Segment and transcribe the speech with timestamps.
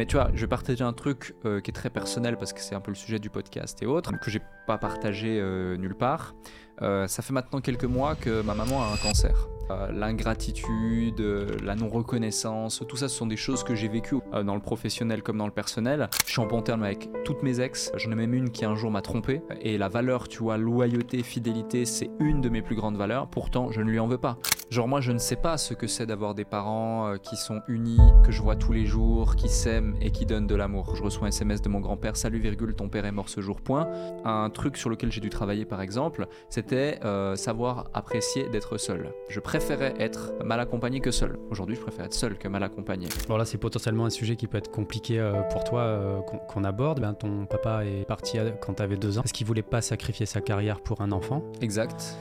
[0.00, 2.60] Mais tu vois, je vais partager un truc euh, qui est très personnel parce que
[2.60, 4.40] c'est un peu le sujet du podcast et autres, que j'ai
[4.78, 6.34] pas euh, nulle part.
[6.82, 9.48] Euh, ça fait maintenant quelques mois que ma maman a un cancer.
[9.70, 11.20] Euh, L'ingratitude,
[11.62, 15.38] la non-reconnaissance, tout ça, ce sont des choses que j'ai vécues dans le professionnel comme
[15.38, 16.08] dans le personnel.
[16.26, 17.92] Je suis en bon terme avec toutes mes ex.
[17.96, 19.42] J'en ai même une qui un jour m'a trompé.
[19.60, 23.28] Et la valeur, tu vois, loyauté, fidélité, c'est une de mes plus grandes valeurs.
[23.28, 24.38] Pourtant, je ne lui en veux pas.
[24.70, 28.00] Genre moi, je ne sais pas ce que c'est d'avoir des parents qui sont unis,
[28.24, 30.96] que je vois tous les jours, qui s'aiment et qui donnent de l'amour.
[30.96, 33.60] Je reçois un SMS de mon grand-père, salut virgule, ton père est mort ce jour,
[33.60, 33.88] point.
[34.24, 39.12] Un truc sur lequel j'ai dû travailler par exemple, c'était euh, savoir apprécier d'être seul.
[39.30, 41.38] Je préférais être mal accompagné que seul.
[41.50, 43.08] Aujourd'hui, je préfère être seul que mal accompagné.
[43.26, 46.38] Bon là c'est potentiellement un sujet qui peut être compliqué euh, pour toi euh, qu'on
[46.38, 47.00] qu'on aborde.
[47.00, 49.22] Ben, ton papa est parti quand tu avais deux ans.
[49.24, 51.42] Est-ce qu'il voulait pas sacrifier sa carrière pour un enfant?
[51.62, 52.18] Exact.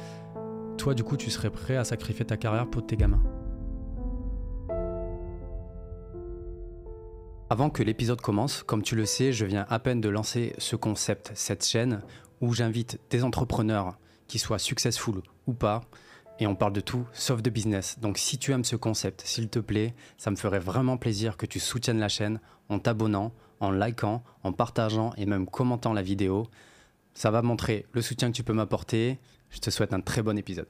[0.77, 3.21] Toi du coup tu serais prêt à sacrifier ta carrière pour tes gamins?
[7.51, 10.75] Avant que l'épisode commence, comme tu le sais, je viens à peine de lancer ce
[10.75, 12.03] concept, cette chaîne
[12.41, 15.81] où j'invite des entrepreneurs qui soient successful ou pas,
[16.39, 17.99] et on parle de tout sauf de business.
[17.99, 21.45] Donc si tu aimes ce concept, s'il te plaît, ça me ferait vraiment plaisir que
[21.45, 26.47] tu soutiennes la chaîne en t'abonnant, en likant, en partageant et même commentant la vidéo.
[27.13, 29.19] Ça va montrer le soutien que tu peux m'apporter.
[29.49, 30.69] Je te souhaite un très bon épisode.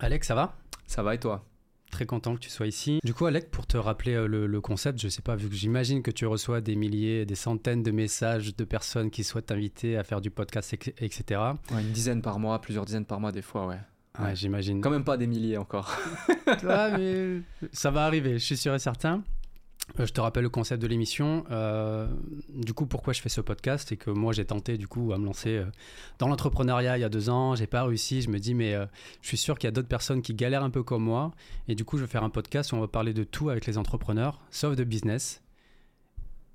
[0.00, 0.56] Alex, ça va?
[0.86, 1.44] Ça va et toi?
[1.90, 3.00] Très content que tu sois ici.
[3.04, 5.54] Du coup, Alec, pour te rappeler euh, le, le concept, je sais pas, vu que
[5.54, 9.96] j'imagine que tu reçois des milliers, des centaines de messages de personnes qui souhaitent t'inviter
[9.96, 11.40] à faire du podcast, etc.
[11.72, 13.76] Ouais, Une dizaine par mois, plusieurs dizaines par mois des fois, ouais.
[14.18, 14.36] Ouais, Ouais.
[14.36, 14.80] j'imagine.
[14.80, 15.96] Quand même pas des milliers encore.
[16.64, 19.22] Ouais, mais ça va arriver, je suis sûr et certain.
[19.98, 21.44] Euh, Je te rappelle le concept de l'émission.
[21.50, 22.06] Euh,
[22.54, 25.18] du coup, pourquoi je fais ce podcast C'est que moi, j'ai tenté du coup à
[25.18, 25.64] me lancer euh,
[26.18, 27.54] dans l'entrepreneuriat il y a deux ans.
[27.54, 28.22] J'ai pas réussi.
[28.22, 28.86] Je me dis, mais euh,
[29.22, 31.32] je suis sûr qu'il y a d'autres personnes qui galèrent un peu comme moi.
[31.68, 33.66] Et du coup, je vais faire un podcast où on va parler de tout avec
[33.66, 35.42] les entrepreneurs, sauf de business.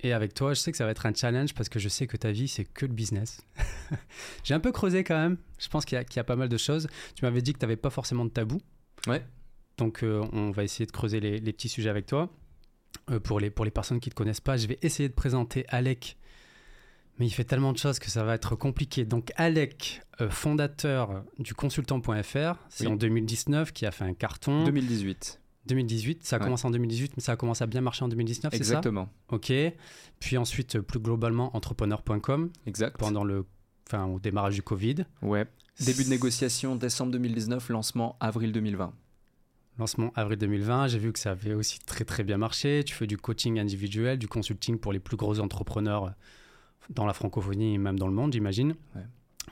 [0.00, 2.06] Et avec toi, je sais que ça va être un challenge parce que je sais
[2.06, 3.40] que ta vie, c'est que le business.
[4.44, 5.38] j'ai un peu creusé quand même.
[5.58, 6.86] Je pense qu'il y, a- qu'il y a pas mal de choses.
[7.14, 8.60] Tu m'avais dit que tu n'avais pas forcément de tabou.
[9.06, 9.24] Ouais.
[9.78, 12.30] Donc, euh, on va essayer de creuser les, les petits sujets avec toi.
[13.10, 15.14] Euh, pour, les, pour les personnes qui ne te connaissent pas, je vais essayer de
[15.14, 16.16] présenter Alec.
[17.18, 19.04] Mais il fait tellement de choses que ça va être compliqué.
[19.04, 22.92] Donc, Alec, euh, fondateur du consultant.fr, c'est Oui.
[22.92, 24.64] en 2019 qui a fait un carton.
[24.64, 25.40] 2018.
[25.66, 26.44] 2018, ça a Ouais.
[26.44, 28.62] commencé en 2018, mais ça a commencé à bien marcher en 2019, c'est ça?
[28.74, 29.08] Exactement.
[29.30, 29.52] Ok.
[30.20, 32.96] Puis ensuite, euh, plus globalement, entrepreneur.com Exact.
[32.98, 33.46] pendant le,
[33.88, 35.06] enfin, au démarrage du Covid.
[35.22, 35.46] Ouais.
[35.80, 38.92] Début de négociation décembre 2019, lancement avril 2020.
[39.78, 42.82] Lancement avril 2020, j'ai vu que ça avait aussi très très bien marché.
[42.84, 46.14] Tu fais du coaching individuel, du consulting pour les plus gros entrepreneurs
[46.90, 48.74] dans la francophonie et même dans le monde, j'imagine.
[48.94, 49.02] Ouais.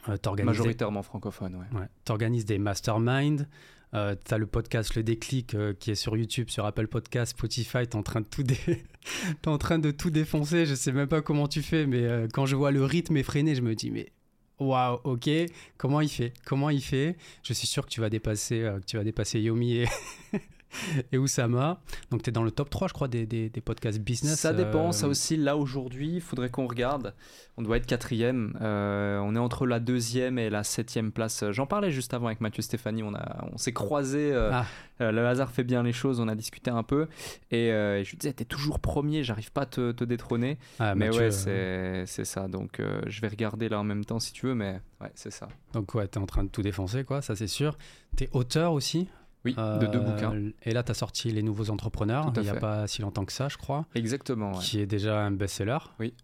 [0.08, 1.78] Euh, Majoritairement francophone, ouais.
[1.78, 3.46] ouais, t'organises des masterminds.
[3.94, 7.86] Euh, t'as le podcast Le Déclic euh, qui est sur YouTube, sur Apple Podcast, Spotify.
[7.86, 8.84] T'es en train de tout, dé-
[9.46, 10.66] en train de tout défoncer.
[10.66, 13.54] Je sais même pas comment tu fais, mais euh, quand je vois le rythme effréné,
[13.54, 14.10] je me dis mais
[14.58, 15.30] waouh, ok,
[15.76, 16.32] comment il fait?
[16.44, 17.16] Comment il fait?
[17.42, 19.86] Je suis sûr que tu vas dépasser, euh, que tu vas dépasser Yomi et,
[21.12, 21.80] et Oussama.
[22.10, 24.38] Donc tu es dans le top 3, je crois, des, des, des podcasts business.
[24.40, 27.14] Ça dépend, euh, ça aussi, là aujourd'hui, il faudrait qu'on regarde.
[27.56, 28.58] On doit être quatrième.
[28.60, 31.44] Euh, on est entre la deuxième et la septième place.
[31.52, 33.02] J'en parlais juste avant avec Mathieu Stéphanie.
[33.04, 34.32] On, a, on s'est croisés.
[34.32, 34.66] euh, Ah.
[35.00, 36.18] euh, le hasard fait bien les choses.
[36.20, 37.06] On a discuté un peu.
[37.52, 40.58] Et euh, je lui disais, t'es toujours premier, j'arrive pas à te, te détrôner.
[40.80, 42.48] ah, mais Mathieu, ouais, euh, c'est c'est ça.
[42.48, 44.54] Donc euh, je vais regarder là en même temps si tu veux.
[44.54, 45.48] Mais ouais, c'est ça.
[45.74, 47.78] Donc ouais, tu es en train de tout défoncer, quoi, ça c'est sûr.
[48.16, 49.08] Tu es auteur aussi.
[49.44, 50.34] Oui, de deux Euh, bouquins.
[50.62, 53.32] Et là, tu as sorti Les Nouveaux Entrepreneurs, il n'y a pas si longtemps que
[53.32, 54.52] ça, je crois, Exactement.
[54.52, 54.58] ouais.
[54.62, 55.78] qui est déjà un best-seller.
[56.00, 56.14] Oui.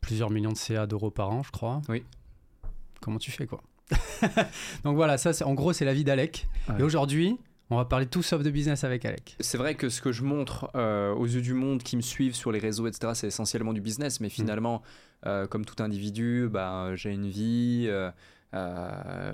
[0.00, 1.80] Plusieurs millions de CA d'euros par an, je crois.
[1.88, 2.04] Oui.
[3.00, 3.62] Comment tu fais, quoi?
[4.84, 6.46] Donc voilà, ça, en gros, c'est la vie d'Alec.
[6.68, 6.74] Ouais.
[6.80, 7.38] Et aujourd'hui,
[7.70, 9.36] on va parler tout sauf de business avec Alec.
[9.40, 12.34] C'est vrai que ce que je montre euh, aux yeux du monde qui me suivent
[12.34, 14.20] sur les réseaux, etc., c'est essentiellement du business.
[14.20, 14.22] Mm.
[14.24, 14.82] Mais finalement,
[15.26, 18.10] euh, comme tout individu, bah, j'ai une vie, euh,
[18.54, 19.32] euh,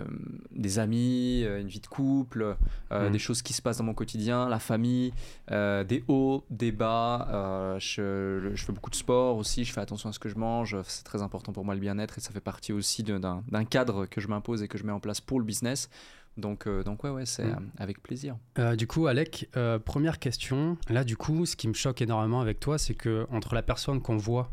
[0.50, 2.56] des amis, euh, une vie de couple,
[2.92, 3.12] euh, Mm.
[3.12, 5.12] des choses qui se passent dans mon quotidien, la famille,
[5.50, 7.76] euh, des hauts, des bas.
[7.78, 10.76] je, je fais beaucoup de sport aussi, je fais attention à ce que je mange.
[10.84, 14.20] C'est très important pour moi le bien-être et ça fait partie aussi d'un cadre que
[14.20, 15.88] je m'impose et que je mets en place pour le business.
[16.36, 17.70] Donc, donc ouais, ouais, c'est Mm.
[17.78, 18.36] avec plaisir.
[18.78, 19.48] Du coup, Alec,
[19.84, 20.76] première question.
[20.88, 24.00] Là, du coup, ce qui me choque énormément avec toi, c'est que entre la personne
[24.00, 24.50] qu'on voit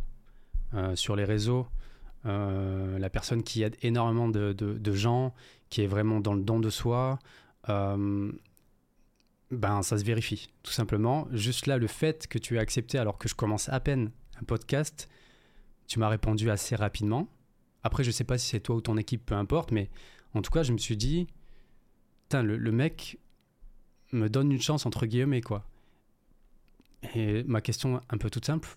[0.96, 1.68] sur les réseaux,
[2.26, 5.34] euh, la personne qui aide énormément de, gens,
[5.70, 7.20] qui est vraiment dans le don de soi,
[7.70, 8.32] euh,
[9.52, 11.28] ben ça se vérifie, tout simplement.
[11.32, 14.12] Juste là, le fait que tu aies accepté, alors que je commence à peine
[14.42, 15.10] un podcast,
[15.88, 17.28] tu m'as répondu assez rapidement.
[17.84, 19.90] Après, je sais pas si c'est toi ou ton équipe, peu importe, mais
[20.34, 21.28] en tout cas, je me suis dit,
[22.34, 23.20] le, le mec
[24.12, 25.66] me donne une chance entre guillemets quoi.
[27.16, 28.68] Et ma question un peu toute simple,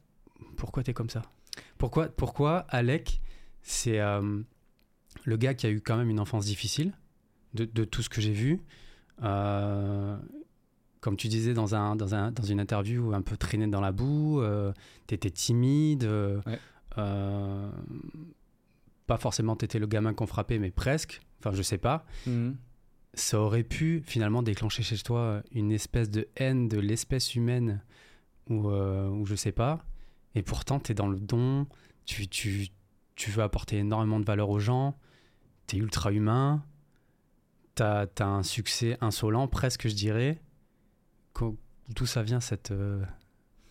[0.56, 1.22] pourquoi tu es comme ça?
[1.80, 3.20] Pourquoi, pourquoi Alec,
[3.62, 4.42] c'est euh,
[5.24, 6.92] le gars qui a eu quand même une enfance difficile,
[7.54, 8.60] de, de tout ce que j'ai vu
[9.24, 10.16] euh,
[11.00, 13.92] comme tu disais dans, un, dans, un, dans une interview, un peu traîné dans la
[13.92, 14.72] boue, euh,
[15.06, 16.08] tu étais timide,
[16.94, 17.32] pas
[19.18, 22.04] forcément tu étais le gamin qu'on frappait, mais presque, enfin je sais pas.
[22.26, 22.56] Mhm.
[23.14, 27.82] Ça aurait pu finalement déclencher chez toi une espèce de haine de l'espèce humaine,
[28.50, 29.82] ou, ou je sais pas.
[30.34, 31.66] Et pourtant, tu es dans le don,
[32.04, 32.68] tu, tu,
[33.16, 34.96] tu veux apporter énormément de valeur aux gens,
[35.66, 36.64] tu es ultra humain,
[37.74, 40.40] tu as, un succès insolent, presque, je dirais.
[41.88, 43.04] D'où ça vient cette, euh,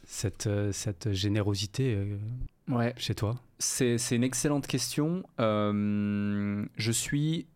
[0.04, 2.18] cette, euh, cette générosité euh,
[2.68, 2.94] ouais.
[2.98, 3.40] chez toi?
[3.60, 5.24] C'est une excellente question.
[5.38, 7.48] je suis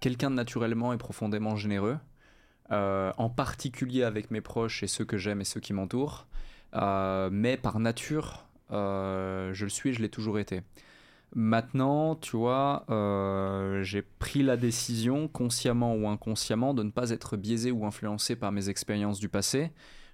[0.00, 1.98] quelqu'un de naturellement et profondément généreux,
[2.70, 6.26] en particulier avec mes proches et ceux que j'aime et ceux qui m'entourent.
[6.74, 10.62] Mais par nature, je le suis et je l'ai toujours été.
[11.36, 17.36] Maintenant, tu vois, euh, j'ai pris la décision, consciemment ou inconsciemment, de ne pas être
[17.36, 19.72] biaisé ou influencé par mes expériences du passé.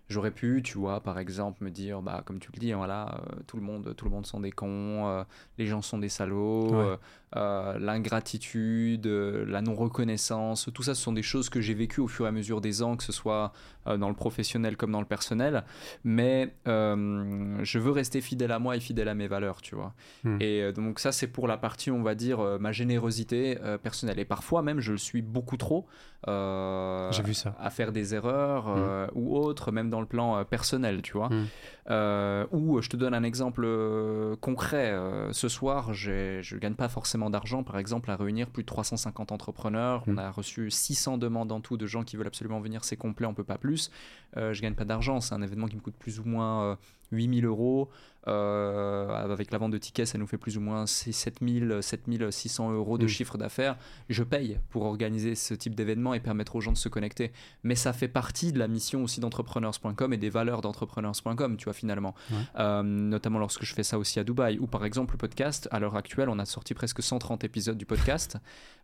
[0.08, 3.20] J'aurais pu, tu vois, par exemple, me dire, bah, comme tu le dis, hein, voilà,
[3.20, 5.22] euh, tout le monde, tout le monde sont des cons, euh,
[5.58, 6.96] les gens sont des salauds,
[7.34, 12.26] l'ingratitude, la non reconnaissance, tout ça, ce sont des choses que j'ai vécues au fur
[12.26, 13.52] et à mesure des ans, que ce soit
[13.86, 15.64] dans le professionnel comme dans le personnel.
[16.04, 19.94] Mais je veux rester fidèle à moi et fidèle à mes valeurs, tu vois.
[20.24, 20.38] Hmm.
[20.40, 24.18] Et donc ça, c'est pour la partie, on va dire, ma générosité personnelle.
[24.18, 25.86] Et parfois même, je le suis beaucoup trop.
[26.26, 27.54] j'ai vu ça.
[27.58, 29.10] À faire des erreurs hmm.
[29.14, 31.28] ou autres, même dans le plan euh, personnel, tu vois.
[31.28, 31.46] Hmm.
[31.88, 34.94] Euh, ou je te donne un exemple euh, concret.
[35.32, 39.32] ce soir, je ne gagne pas forcément d'argent, par exemple, à réunir plus de 350
[39.32, 40.04] entrepreneurs.
[40.06, 40.18] On hmm.
[40.18, 42.84] a reçu 600 demandes en tout de gens qui veulent absolument venir.
[42.84, 43.90] C'est complet, on peut pas plus.
[44.36, 45.20] je gagne pas d'argent.
[45.20, 46.78] C'est un événement qui me coûte plus ou moins
[47.12, 47.90] 8000 euros.
[48.28, 52.98] Euh, avec la vente de tickets, ça nous fait plus ou moins 7000, 7600 euros
[52.98, 53.08] de mm.
[53.08, 53.76] chiffre d'affaires.
[54.08, 57.32] Je paye pour organiser ce type d'événement et permettre aux gens de se connecter.
[57.62, 61.72] Mais ça fait partie de la mission aussi d'entrepreneurs.com et des valeurs d'entrepreneurs.com, tu vois,
[61.72, 62.14] finalement.
[62.58, 64.58] Euh, notamment lorsque je fais ça aussi à Dubaï.
[64.58, 67.86] Ou par exemple, le podcast, à l'heure actuelle, on a sorti presque 130 épisodes du
[67.86, 68.36] podcast.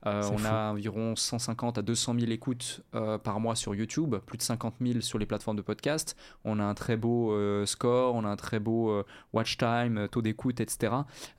[0.07, 2.83] Euh, on a environ 150 à 200 000 écoutes
[3.23, 6.17] par mois sur YouTube, plus de 50 000 sur les plateformes de podcast.
[6.45, 7.35] On a un très beau
[7.67, 10.93] score, on a un très beau watch time, euh, taux d'écoute, etc.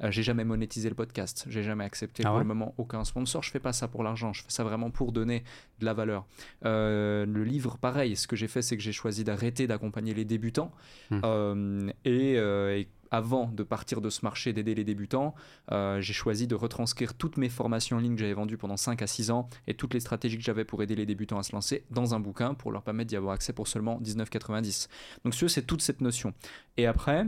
[0.04, 1.46] Euh, j'ai jamais monétisé le podcast.
[1.50, 3.44] J'ai jamais accepté ah pour le moment aucun sponsor.
[3.44, 4.34] Je fais pas ça pour l'argent.
[4.34, 5.44] Je fais ça vraiment pour donner
[5.80, 6.26] de la valeur.
[6.66, 8.16] Euh, le livre, pareil.
[8.16, 10.72] Ce que j'ai fait, c'est que j'ai choisi d'arrêter d'accompagner les débutants
[11.10, 11.90] hmm.
[12.06, 15.34] et, avant de partir de ce marché d'aider les débutants,
[15.72, 19.08] j'ai choisi de retranscrire toutes mes formations en ligne que j'avais vendues pendant 5 à
[19.08, 21.86] 6 ans et toutes les stratégies que j'avais pour aider les débutants à se lancer
[21.90, 24.90] dans un bouquin pour leur permettre d'y avoir accès pour seulement 19,90.
[25.24, 26.34] Donc, c'est toute cette notion.
[26.78, 27.26] Et après,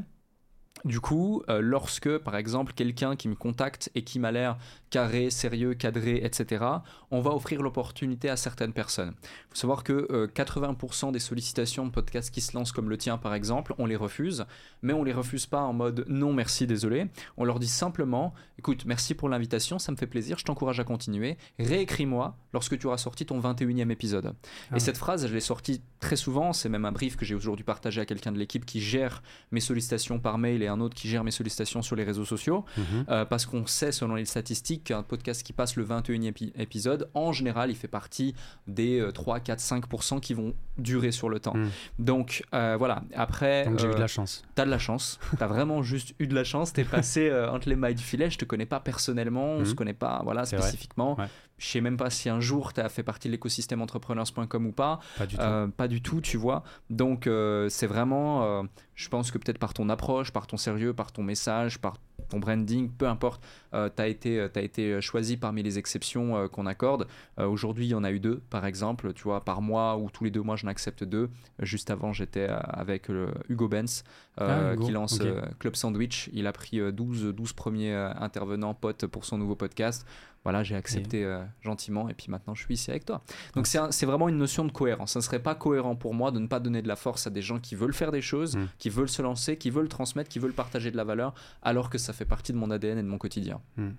[0.85, 4.57] du coup, euh, lorsque, par exemple, quelqu'un qui me contacte et qui m'a l'air
[4.89, 6.65] carré, sérieux, cadré, etc.,
[7.11, 9.13] on va offrir l'opportunité à certaines personnes.
[9.21, 12.97] Il faut savoir que 80% euh, des sollicitations de podcasts qui se lancent comme le
[12.97, 14.45] tien, par exemple, on les refuse,
[14.81, 17.07] mais on les refuse pas en mode non merci, désolé.
[17.37, 20.83] On leur dit simplement, écoute, merci pour l'invitation, ça me fait plaisir, je t'encourage à
[20.83, 24.33] continuer, réécris-moi lorsque tu auras sorti ton 21e épisode.
[24.71, 27.35] Ah et cette phrase, je l'ai sortie très souvent, c'est même un brief que j'ai
[27.35, 29.21] aujourd'hui partagé à quelqu'un de l'équipe qui gère
[29.51, 32.65] mes sollicitations par mail et un autre qui gère mes sollicitations sur les réseaux sociaux,
[32.77, 33.05] mhm.
[33.09, 37.31] euh, parce qu'on sait selon les statistiques qu'un podcast qui passe le 21e épisode, en
[37.31, 38.35] général, il fait partie
[38.67, 41.55] des 3, 4, 5% qui vont durer sur le temps.
[41.55, 41.69] Mhm.
[41.99, 43.65] Donc euh, voilà, après...
[43.65, 44.43] Donc j'ai eu de la euh, chance.
[44.55, 47.75] T'as de la chance, t'as vraiment juste eu de la chance, t'es passé entre les
[47.75, 49.75] mailles du filet, je te connais pas personnellement, on se mhm.
[49.75, 51.17] connaît pas voilà, spécifiquement.
[51.59, 54.71] Je sais même pas si un jour tu as fait partie de l'écosystème entrepreneurs.com ou
[54.71, 54.99] pas.
[55.17, 55.41] Pas du tout.
[55.41, 56.63] Euh, pas du tout, tu vois.
[56.89, 58.63] Donc euh, c'est vraiment, euh,
[58.95, 61.97] je pense que peut-être par ton approche, par ton sérieux, par ton message, par
[62.29, 67.07] ton branding, peu importe, tu as, été, as été choisi parmi les exceptions qu'on accorde.
[67.37, 70.25] Aujourd'hui, il y en a eu deux, par exemple, tu vois, par mois ou tous
[70.25, 71.29] les deux mois, j'en accepte deux.
[71.59, 73.09] Juste avant, j'étais avec
[73.47, 74.03] Hugo Benz
[74.37, 75.19] ah, qui lance
[75.57, 76.29] Club Sandwich.
[76.31, 80.05] Il a pris 12, 12 premiers intervenants, potes pour son nouveau podcast
[80.43, 83.21] voilà, j'ai accepté euh, gentiment et puis maintenant je suis ici avec toi.
[83.55, 85.11] Donc c'est vraiment une notion de cohérence.
[85.11, 87.29] Ça ne serait pas cohérent pour moi de ne pas donner de la force à
[87.29, 88.67] des gens qui veulent faire des choses, mm.
[88.77, 91.97] qui veulent se lancer, qui veulent transmettre, qui veulent partager de la valeur, alors que
[91.97, 93.61] ça fait partie de mon ADN et de mon quotidien.
[93.77, 93.89] Mm.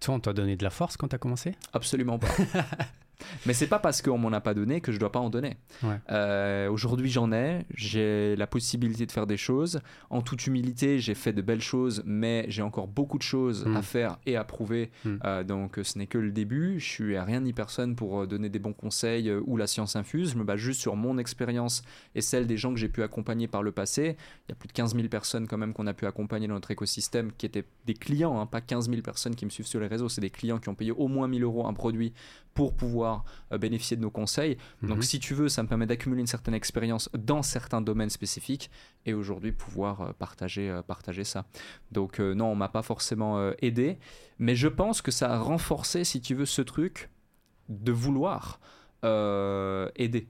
[0.00, 1.54] Toi, on t'a donné de la force quand tu as commencé?
[1.72, 2.28] Absolument pas.
[3.46, 5.56] Mais c'est pas parce qu'on m'en a pas donné que je dois pas en donner.
[5.82, 5.98] Ouais.
[6.10, 7.64] Euh, Aujourd'hui, j'en ai.
[7.74, 9.80] J'ai la possibilité de faire des choses.
[10.10, 13.82] En toute humilité, j'ai fait de belles choses, mais j'ai encore beaucoup de choses à
[13.82, 14.90] faire et à prouver.
[15.04, 15.16] Mm.
[15.24, 16.80] Euh, donc, ce n'est que le début.
[16.80, 19.66] Je suis à rien ni personne pour euh, donner des bons conseils euh, ou la
[19.66, 20.32] science infuse.
[20.32, 21.82] Je me base juste sur mon expérience
[22.14, 24.16] et celle des gens que j'ai pu accompagner par le passé.
[24.48, 26.54] Il y a plus de 15 000 personnes quand même qu'on a pu accompagner dans
[26.54, 29.80] notre écosystème qui étaient des clients, hein, pas 15 000 personnes qui me suivent sur
[29.80, 30.08] les réseaux.
[30.08, 32.12] C'est des clients qui ont payé au moins 1000 euros un produit
[32.54, 34.56] pour pouvoir euh, bénéficier de nos conseils.
[34.82, 34.88] Mhm.
[34.88, 38.70] Donc si tu veux, ça me permet d'accumuler une certaine expérience dans certains domaines spécifiques
[39.06, 41.46] et aujourd'hui pouvoir euh, partager, euh, partager ça.
[41.92, 43.98] Donc non, on m'a pas forcément aidé,
[44.38, 47.10] mais je pense que ça a renforcé, si tu veux, ce truc
[47.68, 48.60] de vouloir
[49.04, 50.28] euh, aider.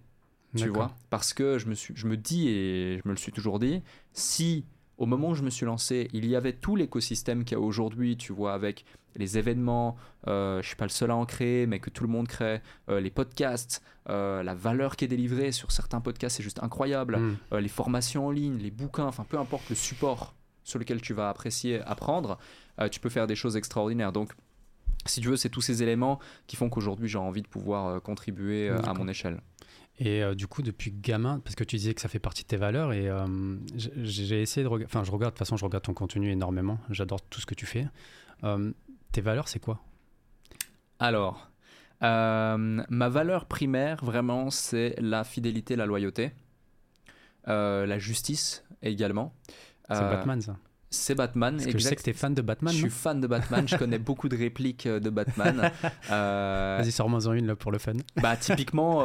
[0.56, 0.92] Tu vois?
[1.10, 3.82] Parce que je me, suis, je me dis, et je me le suis toujours dit,
[4.12, 4.64] si
[4.98, 7.60] au moment où je me suis lancé, il y avait tout l'écosystème qu'il y a
[7.60, 8.84] aujourd'hui, tu vois, avec
[9.16, 9.96] les événements,
[10.28, 12.60] euh, je suis pas le seul à en créer, mais que tout le monde crée,
[12.88, 17.18] euh, les podcasts, euh, la valeur qui est délivrée sur certains podcasts, c'est juste incroyable,
[17.18, 17.56] Mm.
[17.58, 21.28] les formations en ligne, les bouquins, enfin peu importe le support sur lequel tu vas
[21.28, 22.38] apprécier, apprendre,
[22.90, 24.12] tu peux faire des choses extraordinaires.
[24.12, 24.32] Donc,
[25.06, 28.70] si tu veux, c'est tous ces éléments qui font qu'aujourd'hui j'ai envie de pouvoir contribuer
[28.70, 29.40] à mon échelle.
[30.00, 32.48] Et euh, du coup, depuis gamin, parce que tu disais que ça fait partie de
[32.48, 33.26] tes valeurs, et euh,
[33.76, 36.78] j'ai- essayé de regarder, enfin, je regarde, de toute façon, je regarde ton contenu énormément,
[36.90, 37.86] j'adore tout ce que tu fais.
[38.42, 38.72] Euh,
[39.14, 39.80] tes valeurs, c'est quoi?
[40.98, 41.50] Alors,
[42.02, 46.32] euh, ma valeur primaire, vraiment, c'est la fidélité, la loyauté,
[47.46, 49.34] Euh, la justice également.
[49.88, 50.56] C'est Euh, Batman, ça
[50.88, 51.56] C'est Batman.
[51.56, 53.76] Parce que je sais que t'es fan de Batman, Je suis fan de Batman, je
[53.76, 55.70] connais beaucoup de répliques de Batman.
[56.08, 57.92] Vas-y, sors-moi en une, là, pour le fun.
[58.16, 59.02] bah, typiquement,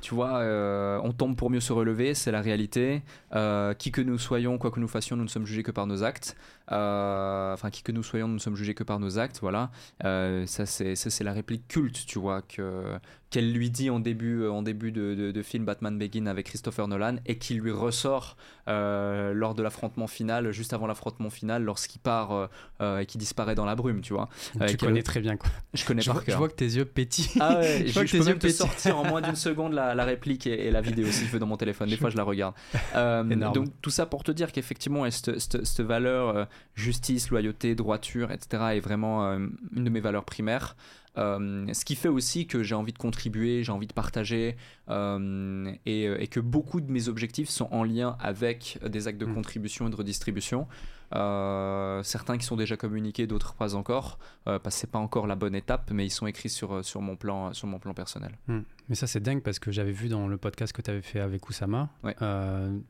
[0.00, 3.02] tu vois, euh, on tombe pour mieux se relever, c'est la réalité.
[3.34, 5.86] Euh, qui que nous soyons, quoi que nous fassions, nous ne sommes jugés que par
[5.86, 6.36] nos actes.
[6.72, 9.38] Euh, Enfin, qui que nous soyons, nous ne sommes jugés que par nos actes.
[9.40, 9.70] Voilà.
[10.02, 12.98] Ça, c'est ça, c'est la réplique culte, tu vois, que
[13.30, 16.46] qu'elle lui dit en début, euh, en début de, de- de film Batman Begin avec
[16.46, 18.36] Christopher Nolan et qui lui ressort
[18.68, 22.48] euh, lors de l'affrontement final, juste avant l'affrontement final, lorsqu'il part
[22.80, 24.28] euh, et qui disparaît dans la brume, tu vois.
[24.60, 25.50] Euh, tu connais très bien, quoi.
[25.74, 26.38] Je connais Je par vois, je cœur.
[26.38, 27.30] vois que tes yeux pétillent.
[27.40, 29.20] Ah ouais, Je je, vois que je tes peux yeux même te sortir en moins
[29.20, 31.88] d'une seconde la, la réplique et, et la vidéo si je veux dans mon téléphone.
[31.88, 32.54] Des fois, je la regarde.
[32.94, 39.24] Donc, tout ça pour te dire qu'effectivement, cette, valeur justice, loyauté, droiture, etc., est vraiment
[39.32, 40.76] une de mes valeurs primaires.
[41.18, 44.56] Euh, ce qui fait aussi que j'ai envie de contribuer, j'ai envie de partager
[44.90, 49.26] euh, et, et que beaucoup de mes objectifs sont en lien avec des actes de
[49.26, 49.34] Mm.
[49.34, 50.66] contribution et de redistribution.
[51.14, 55.36] Euh, certains qui sont déjà communiqués, d'autres pas encore, parce que c'est pas encore la
[55.36, 58.32] bonne étape, mais ils sont écrits sur, sur, mon, plan, sur mon plan personnel.
[58.48, 58.60] Hmm.
[58.88, 61.20] Mais ça, c'est dingue parce que j'avais vu dans le podcast que tu avais fait
[61.20, 61.88] avec Oussama.
[62.02, 62.14] Ouais.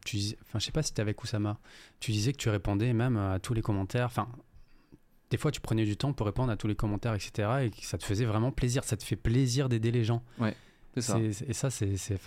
[0.05, 1.59] tu dis- enfin, je sais pas si c'était avec Oussama.
[2.01, 4.07] Tu disais que tu répondais même à tous les commentaires.
[4.07, 4.29] Enfin,
[5.31, 7.49] des fois, tu prenais du temps pour répondre à tous les commentaires, etc.
[7.65, 8.85] Et ça te faisait vraiment plaisir.
[8.85, 10.23] Ça te fait plaisir d'aider les gens.
[10.99, 11.19] C'est ça.
[11.19, 11.69] C'est- c'est- Et ça,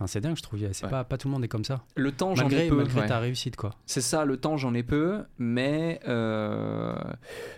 [0.07, 0.59] c'est dingue, je trouve.
[0.73, 0.89] C'est Ouais.
[0.91, 1.81] pas, pas tout le monde est comme ça.
[1.95, 2.75] Le temps, j'en ai peu.
[2.75, 3.07] malgré ouais.
[3.07, 3.73] ta réussite, quoi.
[3.87, 6.93] C'est ça, le temps, j'en ai peu, mais, euh,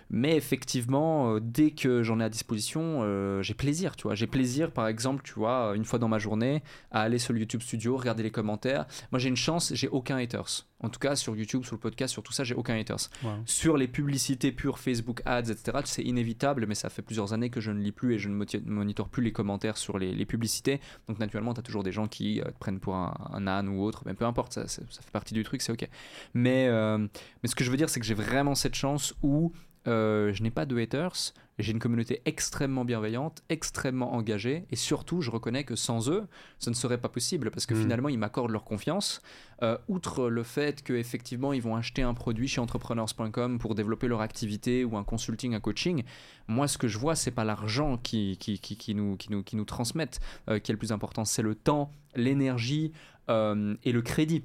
[0.08, 4.14] mais effectivement, euh, dès que j'en ai à disposition, euh, j'ai plaisir, tu vois.
[4.14, 7.40] J'ai plaisir, par exemple, tu vois, une fois dans ma journée, à aller sur le
[7.40, 8.86] YouTube Studio, regarder les commentaires.
[9.10, 10.66] Moi, j'ai une chance, j'ai aucun haters.
[10.82, 13.08] En tout cas, sur YouTube, sur le podcast, sur tout ça, j'ai aucun haters.
[13.22, 13.30] Wow.
[13.46, 17.60] Sur les publicités pures, Facebook Ads, etc., c'est inévitable, mais ça fait plusieurs années que
[17.60, 20.80] je ne lis plus et je ne monitore plus les commentaires sur les, les publicités.
[21.08, 23.68] Donc, naturellement, tu as toujours des gens qui euh, te prennent pour un, un âne
[23.68, 25.88] ou autre, mais peu importe, ça fait partie du truc, c'est ok.
[26.34, 29.52] Mais, euh, mais ce que je veux dire, c'est que j'ai vraiment cette chance où
[29.86, 35.20] euh, je n'ai pas de haters, j'ai une communauté extrêmement bienveillante, extrêmement engagée, et surtout,
[35.20, 36.26] je reconnais que sans eux,
[36.58, 37.80] ce ne serait pas possible, parce que Mm.
[37.82, 39.22] finalement, ils m'accordent leur confiance.
[39.62, 44.20] Euh, outre le fait qu'effectivement, ils vont acheter un produit chez entrepreneurs.com pour développer leur
[44.20, 46.04] activité ou un consulting, un coaching,
[46.48, 49.42] moi, ce que je vois, c'est pas l'argent qui, qui, qui, qui nous, qui, nous,
[49.42, 52.92] qui nous transmettent euh, qui est le plus important, c'est le temps, l'énergie
[53.28, 54.42] et le crédit.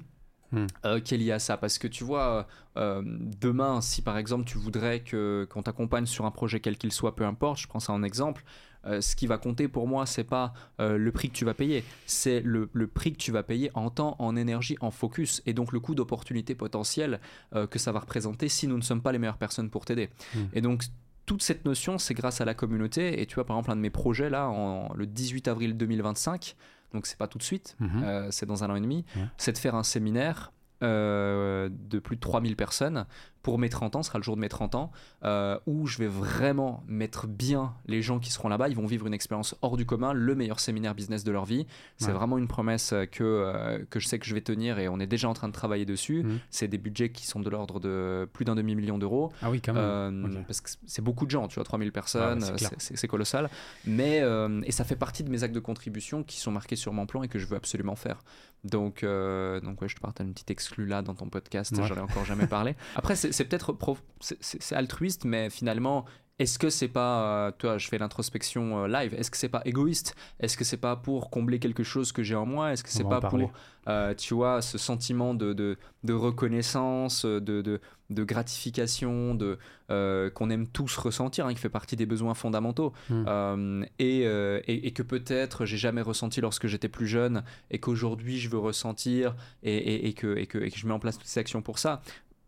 [0.50, 0.66] Hmm.
[0.86, 2.46] euh, qui est lié à ça parce que tu vois
[2.78, 6.90] euh, demain si par exemple tu voudrais que qu'on t'accompagne sur un projet quel qu'il
[6.90, 8.44] soit peu importe je prends ça en exemple
[8.86, 11.52] euh, ce qui va compter pour moi c'est pas euh, le prix que tu vas
[11.52, 15.42] payer c'est le, le prix que tu vas payer en temps en énergie en focus
[15.44, 17.20] et donc le coût d'opportunité potentiel
[17.54, 20.08] euh, que ça va représenter si nous ne sommes pas les meilleures personnes pour t'aider
[20.34, 20.44] Hmm.
[20.54, 20.84] et donc
[21.26, 23.20] toute cette notion, c'est grâce à la communauté.
[23.20, 26.56] Et tu vois, par exemple, un de mes projets, là, en, le 18 avril 2025,
[26.92, 28.02] donc c'est pas tout de suite, Mhm.
[28.04, 29.22] euh, c'est dans un an et demi, Ouais.
[29.36, 30.52] c'est de faire un séminaire
[30.82, 33.04] euh, de plus de 3000 personnes
[33.48, 34.92] pour mes 30 ans, ce sera le jour de mes 30 ans,
[35.24, 38.68] euh, où je vais vraiment mettre bien les gens qui seront là-bas.
[38.68, 41.66] Ils vont vivre une expérience hors du commun, le meilleur séminaire business de leur vie.
[41.96, 42.12] C'est Ouais.
[42.12, 45.00] vraiment une promesse euh, que, euh, que je sais que je vais tenir et on
[45.00, 46.24] est déjà en train de travailler dessus.
[46.24, 46.40] Mhm.
[46.50, 49.32] C'est des budgets qui sont de l'ordre de plus d'un demi-million d'euros.
[49.40, 49.82] Ah oui, quand même.
[49.82, 50.42] Euh.
[50.46, 52.44] Parce que c'est beaucoup de gens, tu vois, 3000 personnes,
[52.76, 53.48] c'est colossal.
[53.86, 54.22] Mais,
[54.64, 57.22] et ça fait partie de mes actes de contribution qui sont marqués sur mon plan
[57.22, 58.22] et que je veux absolument faire.
[58.64, 61.86] Donc, donc ouais, je te partage une petite exclue là dans ton podcast, Ouais.
[61.86, 62.74] j'en ai encore jamais parlé.
[62.96, 63.76] Après, c'est c'est peut-être
[64.20, 66.04] c'est- altruiste, mais finalement,
[66.40, 69.62] est-ce que c'est pas, euh, toi, je fais l'introspection euh, live, est-ce que c'est pas
[69.64, 70.14] égoïste?
[70.38, 72.72] Est-ce que c'est pas pour combler quelque chose que j'ai en moi?
[72.72, 73.50] Est-ce que c'est pas pour,
[73.88, 77.80] euh, tu vois, ce sentiment de, de, de reconnaissance, de, de,
[78.10, 79.58] de gratification, de
[79.90, 83.24] euh, qu'on aime tous ressentir, hein, qui fait partie des besoins fondamentaux, Hmm.
[83.26, 87.42] Euh, et, et, et que peut-être j'ai jamais ressenti lorsque j'étais plus jeune,
[87.72, 91.18] et qu'aujourd'hui je veux ressentir, et que, et, que, et que je mets en place
[91.18, 92.00] toutes ces actions pour ça.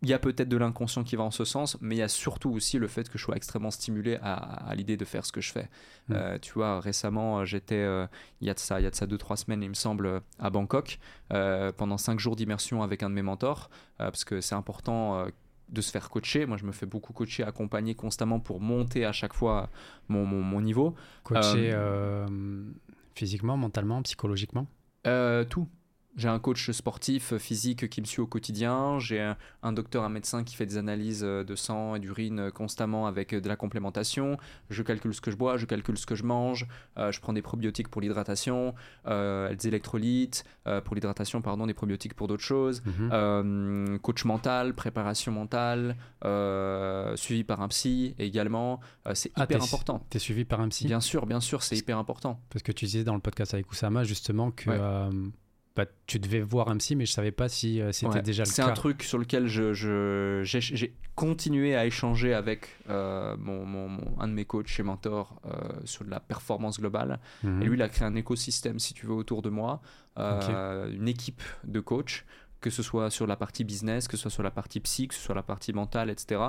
[0.03, 2.09] Il y a peut-être de l'inconscient qui va en ce sens, mais il y a
[2.09, 5.33] surtout aussi le fait que je sois extrêmement stimulé à, à l'idée de faire ce
[5.33, 5.69] que je fais.
[6.09, 6.13] Mm.
[6.15, 8.07] Euh, tu vois, récemment, j'étais, euh,
[8.41, 9.75] il y a de ça, il y a de ça deux trois semaines, il me
[9.75, 10.99] semble, à Bangkok,
[11.33, 13.69] euh, pendant cinq jours d'immersion avec un de mes mentors,
[14.01, 15.19] euh, parce que c'est important.
[15.19, 15.31] euh,
[15.73, 16.47] de se faire coacher.
[16.47, 19.71] Moi, je me fais beaucoup coacher, accompagner constamment pour monter à chaque fois
[20.09, 20.97] mon, mon, mon niveau.
[21.23, 22.27] Coaché euh,
[23.15, 24.67] physiquement, mentalement, psychologiquement?
[25.07, 25.69] Euh, tout.
[26.17, 28.99] J'ai un coach sportif euh, physique qui me suit au quotidien.
[28.99, 32.41] J'ai un, un docteur, un médecin qui fait des analyses euh, de sang et d'urine
[32.41, 34.37] euh, constamment avec de la complémentation.
[34.71, 36.67] Je calcule ce que je bois, je calcule ce que je mange.
[36.99, 38.75] Euh, je prends des probiotiques pour l'hydratation,
[39.07, 42.83] euh, des électrolytes euh, pour l'hydratation, pardon, des probiotiques pour d'autres choses.
[42.85, 43.99] Mhm.
[44.03, 45.97] Coach mental, préparation mentale,
[47.17, 48.81] suivi par un psy également.
[49.15, 50.05] C'est Ah, hyper important.
[50.11, 50.87] T'es suivi par un psy?
[50.87, 52.41] Bien sûr, bien sûr, c'est hyper important.
[52.51, 54.79] Parce que tu disais dans le podcast avec Oussama justement que Ouais.
[55.77, 58.43] Bah, tu devais voir un psy, mais je savais pas si euh, c'était Ouais, déjà
[58.43, 58.69] le C'est cas.
[58.69, 63.89] un truc sur lequel je, je- j'ai, j'ai continué à échanger avec euh, mon, mon-
[63.89, 65.51] mon- un de mes coachs et mentors euh,
[65.85, 67.21] sur la performance globale.
[67.45, 67.63] Mhm.
[67.63, 69.81] Et lui, il a créé un écosystème, si tu veux, autour de moi,
[70.17, 72.25] une équipe de coachs,
[72.61, 75.15] que ce soit sur la partie business, que ce soit sur la partie psy, que
[75.15, 76.41] ce soit la partie mentale, etc.,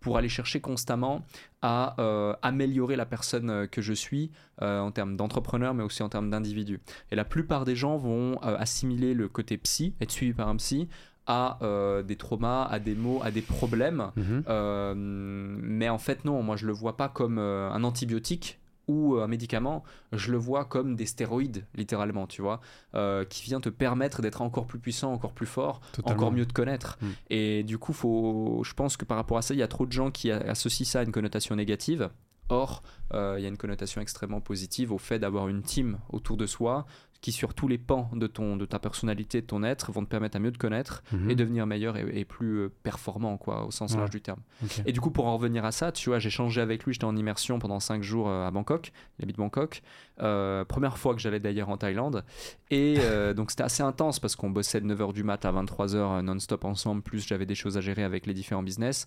[0.00, 1.24] pour aller chercher constamment
[1.62, 4.30] à euh, améliorer la personne euh, que je suis
[4.62, 6.80] euh, en termes d'entrepreneur, mais aussi en termes d'individu.
[7.10, 10.56] Et la plupart des gens vont euh, assimiler le côté psy, être suivi par un
[10.56, 10.88] psy,
[11.26, 14.10] à euh, des traumas, à des maux, à des problèmes.
[14.16, 14.44] Mhm.
[14.48, 19.16] Euh, mais en fait, non, moi je le vois pas comme euh, un antibiotique ou
[19.16, 22.60] un médicament, je le vois comme des stéroïdes, littéralement, tu vois,
[22.94, 26.16] euh, qui vient te permettre d'être encore plus puissant, encore plus fort, Totalement.
[26.16, 26.98] encore mieux te connaître.
[27.00, 27.06] Mm.
[27.30, 29.86] Et du coup, faut, je pense que par rapport à ça, il y a trop
[29.86, 32.10] de gens qui associent ça à une connotation négative.
[32.48, 32.82] Or,
[33.14, 36.46] euh, il y a une connotation extrêmement positive au fait d'avoir une team autour de
[36.46, 36.84] soi
[37.20, 40.08] qui, sur tous les pans de, ton, de ta personnalité, de ton être, vont te
[40.08, 41.30] permettre à mieux te connaître Mhm.
[41.30, 43.98] et devenir meilleur et, et plus euh, performant, quoi, au sens Ouais.
[43.98, 44.40] large du terme.
[44.86, 47.04] Et du coup, pour en revenir à ça, tu vois, j'ai changé avec lui, j'étais
[47.04, 49.82] en immersion pendant 5 jours euh, à Bangkok, il habite Bangkok.
[50.22, 52.24] Euh, première fois que j'allais d'ailleurs en Thaïlande.
[52.70, 56.22] Et euh, donc c'était assez intense parce qu'on bossait de 9h du mat à 23h
[56.22, 59.06] non-stop ensemble, plus j'avais des choses à gérer avec les différents business.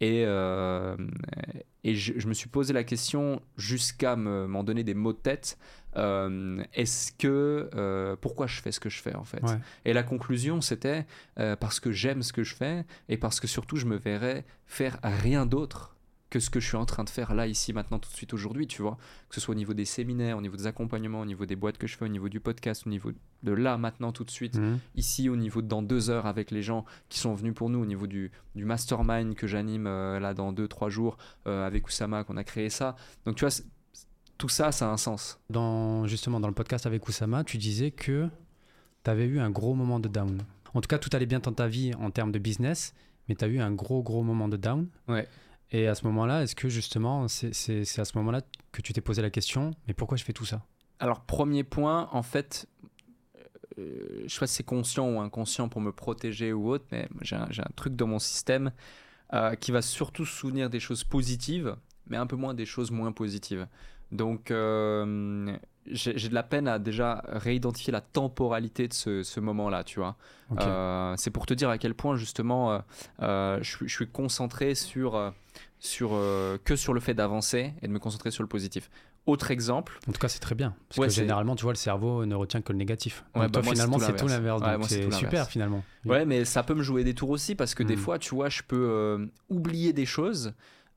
[0.00, 0.96] Et, euh,
[1.84, 5.18] et je, je me suis posé la question jusqu'à me- m'en donner des mots de
[5.18, 5.58] tête.
[5.96, 7.68] Euh, Est-ce que.
[7.74, 9.42] euh, pourquoi je fais ce que je fais en fait?
[9.42, 9.58] Ouais.
[9.84, 11.06] Et la conclusion c'était
[11.38, 14.44] euh, parce que j'aime ce que je fais et parce que surtout je me verrais
[14.66, 15.96] faire rien d'autre
[16.30, 18.32] que ce que je suis en train de faire là, ici, maintenant, tout de suite,
[18.32, 18.96] aujourd'hui, tu vois?
[19.28, 21.76] Que ce soit au niveau des séminaires, au niveau des accompagnements, au niveau des boîtes
[21.76, 24.56] que je fais, au niveau du podcast, au niveau de là, maintenant, tout de suite,
[24.56, 24.78] Mhm.
[24.94, 27.80] ici, au niveau de dans deux heures avec les gens qui sont venus pour nous,
[27.82, 32.38] au niveau du, du mastermind que j'anime là dans deux, trois jours avec Oussama, qu'on
[32.38, 32.96] a créé ça.
[33.26, 33.52] Donc, tu vois,
[34.38, 35.38] tout ça, ça a un sens.
[35.50, 38.28] Dans, justement, dans le podcast avec Oussama, tu disais que
[39.04, 40.42] tu avais eu un gros moment de down.
[40.74, 42.94] En tout cas, tout allait bien dans ta vie en termes de business,
[43.28, 44.88] mais tu as eu un gros, gros moment de down.
[45.08, 45.28] Ouais.
[45.70, 48.42] Et à ce moment-là, est-ce que justement, c'est à ce moment-là
[48.72, 50.62] que tu t'es posé la question, mais pourquoi je fais tout ça?
[50.98, 52.68] Alors, premier point, en fait,
[53.78, 57.08] euh, je sais pas si c'est conscient ou inconscient pour me protéger ou autre, mais
[57.22, 58.72] j'ai un, j'ai un truc dans mon système
[59.32, 61.74] euh, qui va surtout se souvenir des choses positives,
[62.06, 63.66] mais un peu moins des choses moins positives.
[64.12, 69.82] Donc, euh, j'ai de la peine à déjà réidentifier la temporalité de ce, ce moment-là,
[69.84, 70.16] tu vois.
[70.60, 72.82] Euh, c'est pour te dire à quel point justement
[73.20, 75.32] euh, je, suis- je suis concentré sur,
[75.80, 76.10] sur
[76.64, 78.90] que sur le fait d'avancer et de me concentrer sur le positif.
[79.24, 80.74] Autre exemple, En tout cas, c'est très bien.
[80.88, 83.24] Parce Ouais, que généralement, tu vois, le cerveau ne retient que le négatif.
[83.36, 84.60] Ouais, bah, toi, moi, finalement, c'est tout l'inverse.
[84.62, 85.84] Ouais, c'est super, finalement.
[86.04, 87.98] Ouais, mais ça peut me jouer des tours aussi parce que des Mm.
[87.98, 90.52] fois, tu vois, je peux oublier des choses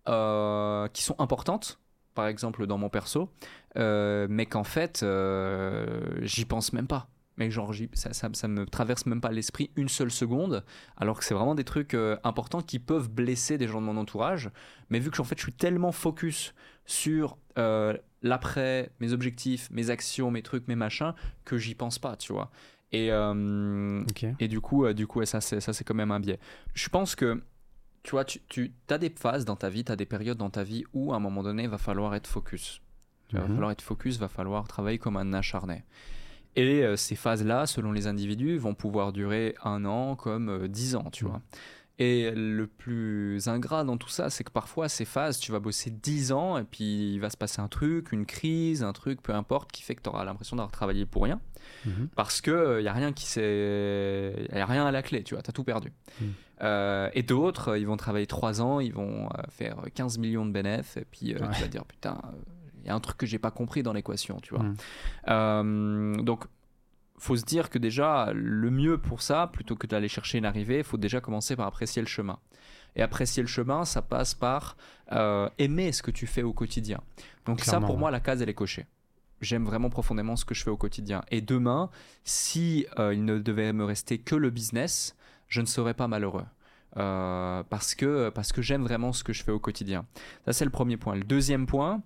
[0.06, 1.80] qui sont importantes,
[2.15, 3.30] par exemple dans mon perso,
[3.78, 5.86] euh, mais qu'en fait, euh,
[6.21, 7.10] j'y pense même pas.
[7.38, 10.63] mais genre ça, ça, ça, me traverse même pas l'esprit une seule seconde,
[10.97, 13.97] alors que c'est vraiment des trucs euh, importants qui peuvent blesser des gens de mon
[13.97, 14.49] entourage.
[14.89, 17.38] Mais vu que en fait je suis tellement focus sur
[18.21, 22.49] l'après, mes objectifs, mes actions, mes trucs, mes machins, que j'y pense pas, tu vois.
[22.91, 23.10] Et,
[24.39, 26.39] et du coup, du coup ça c'est quand même un biais.
[26.73, 27.41] Je pense que
[28.06, 30.52] tu vois, tu, tu as des phases dans ta vie, tu as des périodes dans
[30.52, 32.82] ta vie où à un moment donné, il va falloir être focus.
[33.32, 33.56] Il va mhm.
[33.56, 35.84] falloir être focus, va falloir travailler comme un acharné.
[36.56, 40.96] Et euh, ces phases-là, selon les individus, vont pouvoir durer un an comme euh, dix
[40.96, 41.28] ans, tu mm.
[41.28, 41.41] vois.
[41.98, 45.89] Et le plus ingrat dans tout ça, c'est que parfois, ces phases, tu vas bosser
[45.89, 49.34] dix ans et puis il va se passer un truc, une crise, un truc, peu
[49.34, 51.39] importe, qui fait que tu auras l'impression d'avoir travaillé pour rien.
[51.88, 52.08] Mm-hmm.
[52.15, 54.48] Parce qu'il n'y euh, a rien qui s'est.
[54.52, 55.94] Il a rien à la clé, tu vois, tu as tout perdu.
[56.20, 56.26] Mm.
[56.62, 61.06] Et d'autres, ils vont travailler trois ans, ils vont faire 15 millions de bénéfices, et
[61.06, 62.20] puis tu vas dire, putain,
[62.86, 64.63] il y a un truc que j'ai pas compris dans l'équation, tu vois.
[64.63, 64.76] Mm.
[65.30, 66.46] Euh, donc,
[67.18, 70.78] faut se dire que déjà, le mieux pour ça, plutôt que d'aller chercher une arrivée,
[70.78, 72.38] il faut déjà commencer par apprécier le chemin.
[72.96, 74.78] Et apprécier le chemin, ça passe par
[75.12, 77.02] euh, aimer ce que tu fais au quotidien.
[77.48, 78.86] Donc ça, pour moi, la case, elle est cochée.
[79.41, 81.24] J'aime vraiment profondément ce que je fais au quotidien.
[81.32, 81.89] Et demain,
[82.24, 85.15] si euh, il ne devait me rester que le business,
[85.48, 86.46] je ne serais pas malheureux.
[86.98, 90.06] Euh, parce que, parce que j'aime vraiment ce que je fais au quotidien.
[90.46, 91.16] Ça, c'est le premier point.
[91.16, 92.02] Le deuxième point,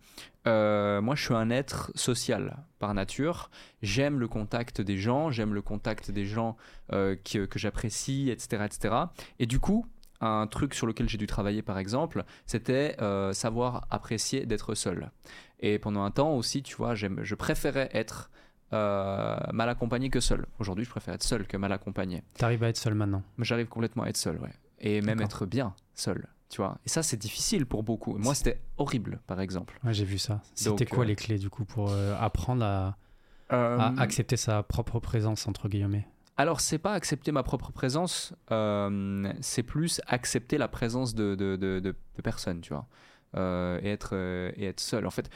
[0.47, 3.51] euh, moi, je suis un être social par nature.
[3.83, 6.57] J'aime le contact des gens, j'aime le contact des gens
[6.91, 8.95] euh, que, que j'apprécie, etc., etc.
[9.37, 9.85] Et du coup,
[10.21, 12.97] un truc sur lequel j'ai dû travailler, par exemple, c'était
[13.31, 15.11] savoir apprécier d'être seul.
[15.61, 18.29] Et pendant un temps aussi, tu vois, je préférais être
[18.71, 20.45] mal accompagné que seul.
[20.59, 22.23] Aujourd'hui, je préfère être seul que mal accompagné.
[22.35, 25.73] T'arrives à être seul maintenant J'arrive complètement à être seul, ouais et même être bien
[25.93, 26.27] seul.
[26.49, 26.79] Tu vois.
[26.85, 28.17] Et ça, c'est difficile pour beaucoup.
[28.17, 29.79] Moi, c'était horrible, par exemple.
[29.83, 30.41] Ouais, j'ai vu ça.
[30.55, 32.97] C'était quoi euh, les clés, du coup, pour euh, apprendre à,
[33.49, 36.07] à, euh, accepter sa propre présence, entre guillemets?
[36.37, 38.33] Alors, c'est pas accepter ma propre présence,
[39.41, 42.87] c'est plus accepter la présence de, de, de, personnes, tu vois,
[43.81, 44.15] et, être,
[44.55, 45.05] et être seul.
[45.05, 45.29] En fait,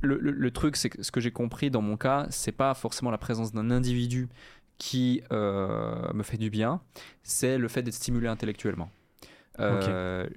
[0.00, 3.10] le, le, truc, c'est que ce que j'ai compris dans mon cas, c'est pas forcément
[3.10, 4.28] la présence d'un individu
[4.78, 6.80] qui euh, me fait du bien,
[7.22, 8.90] c'est le fait d'être stimulé intellectuellement.
[9.60, 10.28] Euh,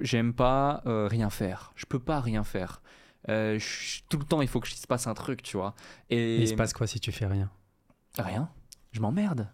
[0.00, 1.72] J'aime pas euh, rien faire.
[1.76, 2.82] Je peux pas rien faire.
[3.26, 5.74] Tout le temps, il faut que se passe un truc, tu vois.
[6.10, 7.50] Et il se passe quoi si tu fais rien?
[8.18, 8.50] Rien.
[8.90, 9.48] Je m'emmerde.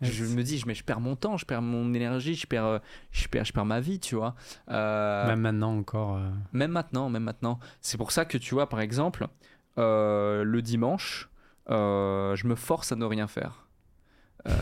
[0.00, 2.80] Je me dis, je, mais je perds mon temps, je perds mon énergie, je perds,
[3.12, 4.34] je perds, je perds ma vie, tu vois.
[4.68, 6.18] même maintenant encore.
[6.52, 7.58] Même maintenant, même maintenant.
[7.80, 9.28] C'est pour ça que tu vois, par exemple,
[9.76, 11.30] le dimanche,
[11.70, 13.66] euh, je me force à ne rien faire.
[14.48, 14.52] Euh,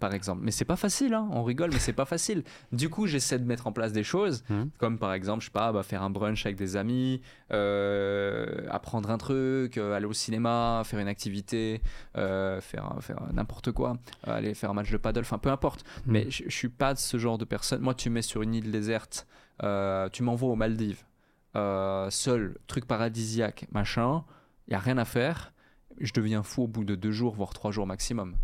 [0.00, 0.40] par exemple.
[0.42, 1.28] Mais c'est pas facile, hein.
[1.30, 2.42] on rigole, mais c'est pas facile.
[2.72, 4.64] Du coup, j'essaie de mettre en place des choses, mmh.
[4.78, 7.20] comme par exemple, je sais pas, bah, faire un brunch avec des amis,
[7.52, 11.82] euh, apprendre un truc, aller au cinéma, faire une activité,
[12.14, 15.84] faire, faire n'importe quoi, aller faire un match de paddle, enfin peu importe.
[15.84, 16.12] Mmh.
[16.12, 17.80] Mais je suis pas de ce genre de personne.
[17.80, 19.26] Moi, tu mets sur une île déserte,
[19.60, 21.04] tu m'envoies aux Maldives,
[21.54, 24.24] seul, truc paradisiaque, machin,
[24.68, 25.52] il y a rien à faire
[26.00, 28.34] je deviens fou au bout de deux jours, voire trois jours maximum.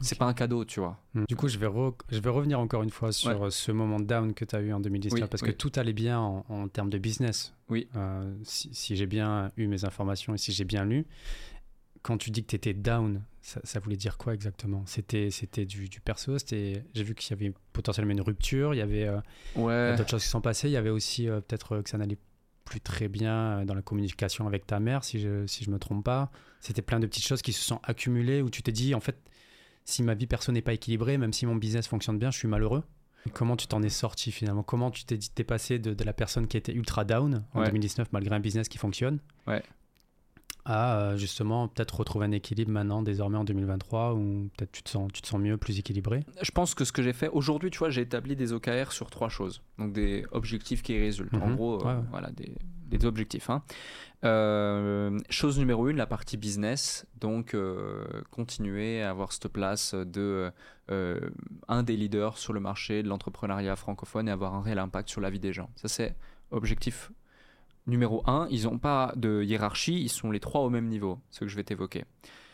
[0.00, 1.00] C'est pas un cadeau, tu vois.
[1.14, 1.24] Hmm.
[1.28, 1.68] Du coup, je vais,
[2.10, 4.80] je vais revenir encore une fois sur ce moment down que tu as eu en
[4.80, 7.54] 2019 parce que tout allait bien en, termes de business.
[7.68, 7.88] Oui.
[7.96, 11.06] Euh, si, j'ai bien eu mes informations et si j'ai bien lu,
[12.02, 14.84] quand tu dis que tu étais down, ça, voulait dire quoi exactement?
[14.86, 15.30] C'était
[15.64, 19.96] du, du perso J'ai vu qu'il y avait potentiellement une rupture, il y avait euh,
[19.96, 22.18] d'autres choses qui sont passées, il y avait aussi euh, peut-être que ça n'allait
[22.64, 25.78] plus très bien euh, dans la communication avec ta mère, si je si je me
[25.78, 26.30] trompe pas.
[26.60, 29.16] C'était plein de petites choses qui se sont accumulées où tu t'es dit, en fait,
[29.88, 32.48] si ma vie perso n'est pas équilibrée, même si mon business fonctionne bien, je suis
[32.48, 32.82] malheureux.
[33.32, 34.62] comment tu t'en es sorti finalement?
[34.62, 38.34] Comment tu t'es passé de, de, la personne qui était ultra down en 2019 malgré
[38.34, 39.62] un business qui fonctionne ouais
[40.68, 44.90] à euh, justement peut-être retrouver un équilibre maintenant désormais en 2023 ou peut-être tu te
[44.90, 46.24] sens tu te sens mieux plus équilibré?
[46.42, 49.10] Je pense que ce que j'ai fait aujourd'hui tu vois j'ai établi des OKR sur
[49.10, 49.62] trois choses.
[49.78, 51.34] Donc des objectifs qui résultent.
[51.34, 51.56] En mhm.
[51.56, 52.54] gros euh, voilà des,
[52.86, 53.62] des objectifs hein.
[54.24, 57.06] euh, chose numéro une la partie business.
[57.18, 57.56] Donc
[58.30, 60.52] continuer à avoir cette place de
[60.88, 65.22] un des leaders sur le marché de l'entrepreneuriat francophone et avoir un réel impact sur
[65.22, 65.70] la vie des gens.
[65.76, 66.14] Ça c'est
[66.50, 67.10] objectif
[67.88, 71.40] numéro 1, ils n'ont pas de hiérarchie, ils sont les trois au même niveau, ce
[71.40, 72.04] que je vais t'évoquer.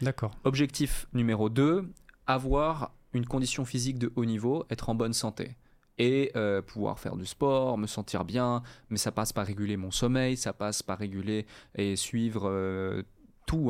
[0.00, 0.30] D'accord.
[0.44, 1.90] Objectif numéro 2,
[2.26, 5.56] avoir une condition physique de haut niveau, être en bonne santé.
[5.98, 9.92] Et euh, pouvoir faire du sport, me sentir bien, mais ça passe par réguler mon
[9.92, 13.02] sommeil, ça passe par réguler et suivre euh,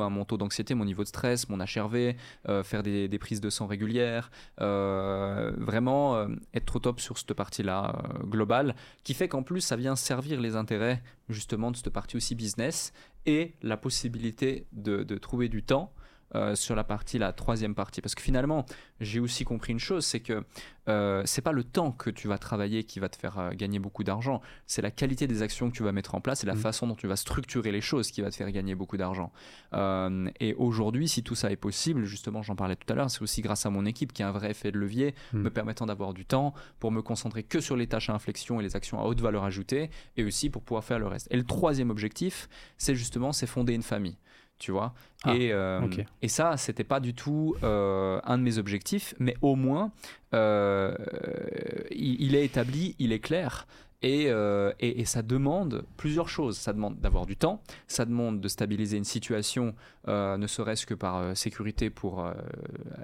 [0.00, 2.14] hein, mon taux d'anxiété, mon niveau de stress, mon HRV,
[2.48, 7.34] euh, faire des, prises de sang régulières, euh, vraiment euh, être au top sur cette
[7.34, 12.16] partie-là globale, qui fait qu'en plus ça vient servir les intérêts justement de cette partie
[12.16, 12.92] aussi business
[13.26, 15.92] et la possibilité de, trouver du temps
[16.34, 18.00] euh, sur la partie, la troisième partie.
[18.00, 18.66] Parce que finalement,
[19.00, 20.44] j'ai aussi compris une chose, c'est que
[20.88, 23.78] euh, c'est pas le temps que tu vas travailler qui va te faire euh, gagner
[23.78, 26.54] beaucoup d'argent, c'est la qualité des actions que tu vas mettre en place et la
[26.54, 26.58] Mm.
[26.58, 29.32] façon dont tu vas structurer les choses qui va te faire gagner beaucoup d'argent.
[29.72, 33.22] Euh, et aujourd'hui, si tout ça est possible, justement, j'en parlais tout à l'heure, c'est
[33.22, 35.38] aussi grâce à mon équipe qui a un vrai effet de levier, Mm.
[35.40, 38.62] me permettant d'avoir du temps pour me concentrer que sur les tâches à inflexion et
[38.62, 41.28] les actions à haute valeur ajoutée, et aussi pour pouvoir faire le reste.
[41.30, 44.16] Et le troisième objectif, c'est justement, c'est fonder une famille.
[44.64, 45.86] Tu vois Ah, et, euh,
[46.22, 49.92] et ça, c'était pas du tout euh, un de mes objectifs, mais au moins,
[50.32, 50.94] euh,
[51.90, 53.66] il, il est établi, il est clair.
[54.04, 56.58] Et, euh, et- et ça demande plusieurs choses.
[56.58, 59.74] Ça demande d'avoir du temps, ça demande de stabiliser une situation,
[60.08, 62.30] euh, ne serait-ce que par euh, sécurité pour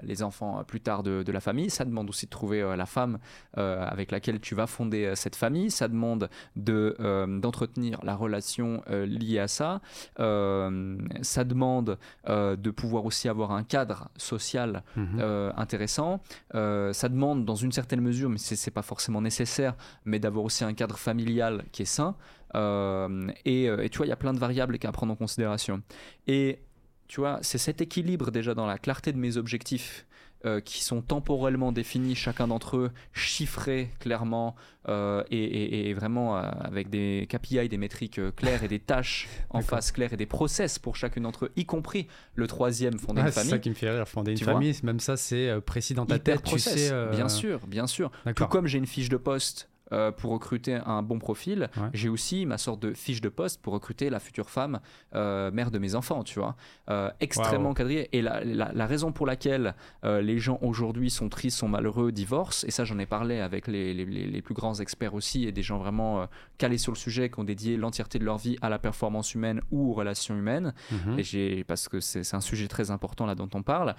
[0.03, 1.71] les enfants plus tard de, de la famille.
[1.71, 3.17] Ça demande aussi de trouver la femme
[3.55, 5.71] avec laquelle tu vas fonder cette famille.
[5.71, 6.95] Ça demande de,
[7.39, 9.81] d'entretenir la relation liée à ça.
[10.17, 15.51] Ça demande de pouvoir aussi avoir un cadre social Mhm.
[15.57, 16.21] intéressant.
[16.53, 20.73] Ça demande, dans une certaine mesure, mais c'est pas forcément nécessaire, mais d'avoir aussi un
[20.73, 22.15] cadre familial qui est sain.
[22.55, 25.15] Euh, et, euh, et tu vois, il y a plein de variables à prendre en
[25.15, 25.81] considération.
[26.27, 26.59] Et
[27.07, 30.05] tu vois, c'est cet équilibre déjà dans la clarté de mes objectifs.
[30.43, 34.55] euh, qui sont temporellement définis, chacun d'entre eux, chiffrés clairement,
[34.89, 39.27] euh, et, et- et vraiment euh, avec des KPI, des métriques claires et des tâches
[39.51, 43.21] en face claires et des process pour chacun d'entre eux, y compris le troisième fondé
[43.21, 43.51] Ah, une c'est famille.
[43.51, 46.15] ça qui me fait rire, fonder une Tu famille, même ça c'est précis dans ta
[46.15, 47.09] Hyper tête, tu process, sais.
[47.11, 48.11] Bien sûr, bien sûr.
[48.35, 51.89] Tout comme j'ai une fiche de poste euh, pour recruter un bon profil, Ouais.
[51.93, 54.79] j'ai aussi ma sorte de fiche de poste pour recruter la future femme
[55.15, 56.55] euh, mère de mes enfants, tu vois.
[56.89, 57.75] Euh, extrêmement Wow.
[57.75, 58.09] quadrillé.
[58.13, 62.65] Et la, la- la raison pour laquelle les gens aujourd'hui sont tristes, sont malheureux, divorcent,
[62.67, 65.51] et ça j'en ai parlé avec les, les- les- les plus grands experts aussi, et
[65.51, 66.27] des gens vraiment
[66.57, 69.61] calés sur le sujet, qui ont dédié l'entièreté de leur vie à la performance humaine
[69.71, 71.19] ou aux relations humaines, Mhm.
[71.19, 73.95] et j'ai parce que c'est un sujet très important là dont on parle,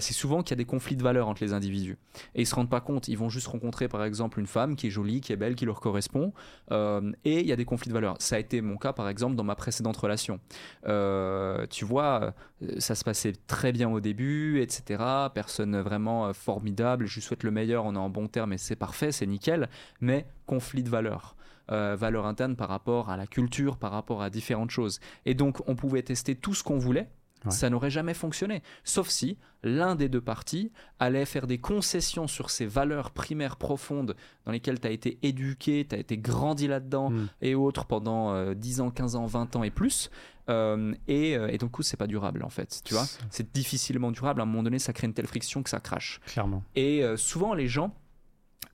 [0.00, 1.96] c'est souvent qu'il y a des conflits de valeurs entre les individus.
[2.34, 4.86] Et ils se rendent pas compte, ils vont juste rencontrer par exemple une femme qui
[4.88, 6.32] est jolie, qui est belle, qui leur correspond,
[6.72, 8.16] euh, et il y a des conflits de valeurs.
[8.18, 10.40] Ça a été mon cas par exemple dans ma précédente relation.
[10.86, 15.04] Euh, tu vois, euh, ça se passait très bien au début, etc.
[15.34, 19.12] Personne vraiment formidable, je souhaite le meilleur, on est en bon terme et c'est parfait,
[19.12, 19.68] c'est nickel,
[20.00, 21.36] mais conflit de valeurs.
[21.70, 25.00] Euh, valeurs internes par rapport à la culture, par rapport à différentes choses.
[25.26, 27.10] Et donc, on pouvait tester tout ce qu'on voulait.
[27.44, 27.50] Ouais.
[27.50, 28.62] Ça n'aurait jamais fonctionné.
[28.84, 34.16] Sauf si l'un des deux parties allait faire des concessions sur ces valeurs primaires profondes
[34.44, 37.28] dans lesquelles tu as été éduqué, tu as été grandi là-dedans Mm.
[37.42, 40.10] et autres pendant euh, 10 ans, 15 ans, 20 ans et plus.
[40.48, 42.80] Euh, et, euh, et donc, coup, c'est pas durable en fait.
[42.84, 44.40] Tu vois, C'est- c'est difficilement durable.
[44.40, 46.20] À un moment donné, ça crée une telle friction que ça crache.
[46.26, 46.62] Clairement.
[46.74, 47.94] Et euh, souvent, les gens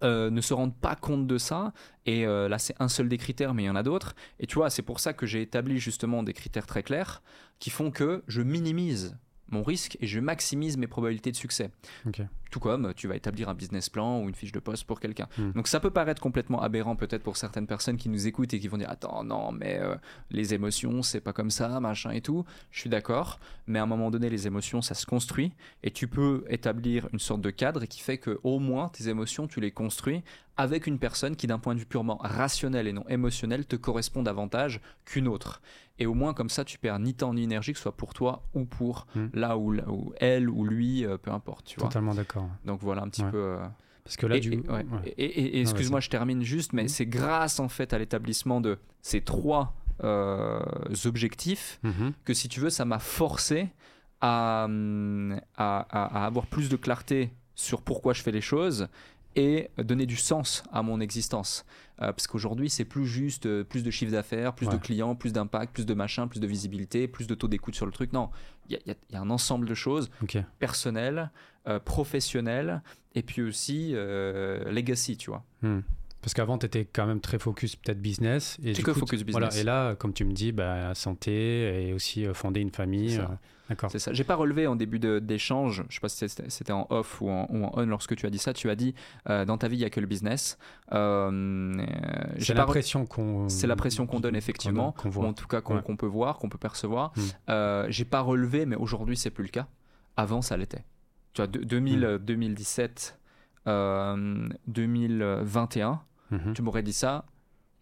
[0.02, 1.72] euh, ne se rendent pas compte de ça.
[2.04, 4.14] Et euh, là, c'est un seul des critères, mais il y en a d'autres.
[4.38, 7.22] Et tu vois, c'est pour ça que j'ai établi justement des critères très clairs
[7.58, 9.16] qui font que je minimise
[9.48, 11.70] mon risque et je maximise mes probabilités de succès.
[12.54, 15.00] Tout comme euh, tu vas établir un business plan ou une fiche de poste pour
[15.00, 15.26] quelqu'un.
[15.38, 15.50] Hmm.
[15.56, 18.68] Donc ça peut paraître complètement aberrant peut-être pour certaines personnes qui nous écoutent et qui
[18.68, 19.96] vont dire attends non mais euh,
[20.30, 22.44] les émotions c'est pas comme ça machin et tout.
[22.70, 26.06] Je suis d'accord, mais à un moment donné les émotions ça se construit et tu
[26.06, 29.72] peux établir une sorte de cadre qui fait que au moins tes émotions tu les
[29.72, 30.22] construis
[30.56, 34.22] avec une personne qui d'un point de vue purement rationnel et non émotionnel te correspond
[34.22, 35.60] davantage qu'une autre.
[35.98, 38.14] Et au moins comme ça tu perds ni temps ni énergie que ce soit pour
[38.14, 39.26] toi ou pour Hmm.
[39.32, 41.76] là où elle ou lui euh, peu importe tu.
[41.80, 42.43] Totalement d'accord.
[42.64, 43.30] Donc voilà un petit Ouais.
[43.30, 43.38] peu.
[43.38, 43.66] euh,
[44.04, 44.68] Parce que là, et, du et- ouais.
[44.84, 44.84] ouais.
[45.16, 48.78] Et- et- et excuse-moi, je termine juste, mais c'est grâce en fait à l'établissement de
[49.02, 50.58] ces trois euh,
[51.04, 52.12] objectifs Mhm.
[52.24, 53.68] que si tu veux, ça m'a forcé
[54.20, 58.88] à, hum, à, à- avoir plus de clarté sur pourquoi je fais les choses
[59.36, 61.64] et donner du sens à mon existence.
[62.02, 65.32] Euh, parce qu'aujourd'hui, c'est plus juste euh, plus de chiffre d'affaires, plus de clients, plus
[65.32, 68.12] d'impact, plus de machin, plus de visibilité, plus de taux d'écoute sur le truc.
[68.12, 68.30] Non,
[68.68, 70.10] il y, a- y un ensemble de choses
[70.58, 71.30] personnelles,
[71.66, 72.82] euh, professionnelles
[73.14, 75.44] et puis aussi euh, legacy, tu vois.
[75.62, 75.80] Hmm.
[76.24, 78.56] Parce qu'avant, tu étais quand même très focus peut-être business.
[78.64, 79.60] Et du que coup, focus t- Voilà, business.
[79.62, 83.18] et là, comme tu me dis, bah, santé et aussi euh, fonder une famille.
[83.18, 83.26] Euh,
[83.68, 83.90] D'accord.
[83.90, 84.12] C'est ça.
[84.12, 87.46] J'ai pas relevé en début d'échange, je sais pas si c'était en off ou en,
[87.50, 88.94] ou en on lorsque tu as dit ça, tu as dit
[89.30, 90.58] euh, dans ta vie il y a que le business.
[90.90, 93.48] C'est pas re- l'impression qu'on.
[93.48, 95.26] C'est la pression qu'on donne effectivement, ou voit.
[95.28, 95.96] en tout cas qu'on Ouais.
[95.96, 97.12] peut voir, qu'on peut percevoir.
[97.48, 97.86] Mm.
[97.88, 99.66] J'ai pas relevé, mais aujourd'hui c'est plus le cas.
[100.16, 100.84] Avant ça l'était.
[101.32, 102.04] Tu vois, de- 2000, Mm.
[102.04, 103.18] euh, 2017,
[103.66, 106.02] euh, 2021,
[106.34, 106.54] Mhm.
[106.54, 107.24] tu m'aurais dit ça,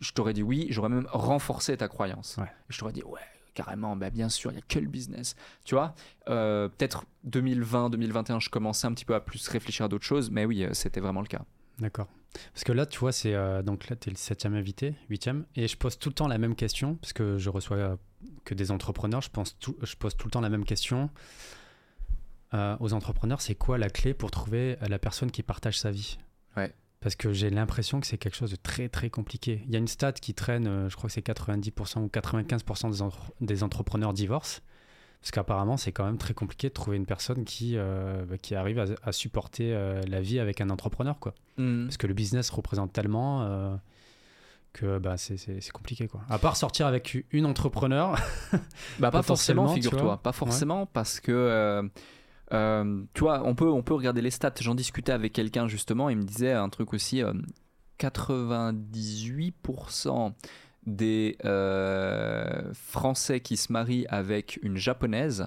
[0.01, 2.37] je t'aurais dit oui, j'aurais même renforcé ta croyance.
[2.39, 2.51] Ouais.
[2.69, 3.21] Je t'aurais dit ouais,
[3.55, 5.37] carrément, bah bien sûr, il y a que le business.
[5.65, 5.95] Tu vois,
[6.29, 10.31] euh, peut-être 2020, 2021, je commençais un petit peu à plus réfléchir à d'autres choses,
[10.31, 11.43] mais oui, euh, c'était vraiment le cas.
[11.79, 12.09] D'accord.
[12.55, 15.45] Parce que là, tu vois, c'est euh, donc là, tu es le septième invité, huitième,
[15.55, 17.97] et je pose tout le temps la même question, parce que je reçois euh,
[18.45, 21.11] que des entrepreneurs, je, pense tout, je pose tout le temps la même question.
[22.81, 26.19] aux entrepreneurs, c'est quoi la clé pour trouver la personne qui partage sa vie?
[26.57, 26.75] Ouais.
[27.03, 29.63] Parce que j'ai l'impression que c'est quelque chose de très très compliqué.
[29.67, 32.91] Il y a une stat qui traîne, euh, je crois que c'est 90% ou 95%
[32.91, 34.61] des, entre- des entrepreneurs divorcent.
[35.21, 38.55] Parce qu'apparemment, c'est quand même très compliqué de trouver une personne qui, euh, bah, qui
[38.55, 41.19] arrive à, à supporter euh, la vie avec un entrepreneur.
[41.21, 41.35] Quoi.
[41.59, 41.85] Mm.
[41.85, 43.77] Parce que le business représente tellement euh,
[44.73, 46.09] que bah, c'est- compliqué.
[46.09, 46.23] Quoi.
[46.29, 48.17] À part sortir avec une entrepreneur,
[48.99, 50.19] Bah pas forcément, figure-toi.
[50.23, 51.33] Pas forcément parce que
[52.53, 54.53] euh, euh, tu vois, on peut on peut regarder les stats.
[54.61, 57.23] J'en discutais avec quelqu'un justement, il me disait un truc aussi.
[57.23, 57.33] euh,
[57.99, 60.33] 98%
[60.87, 65.47] des euh, Français qui se marient avec une japonaise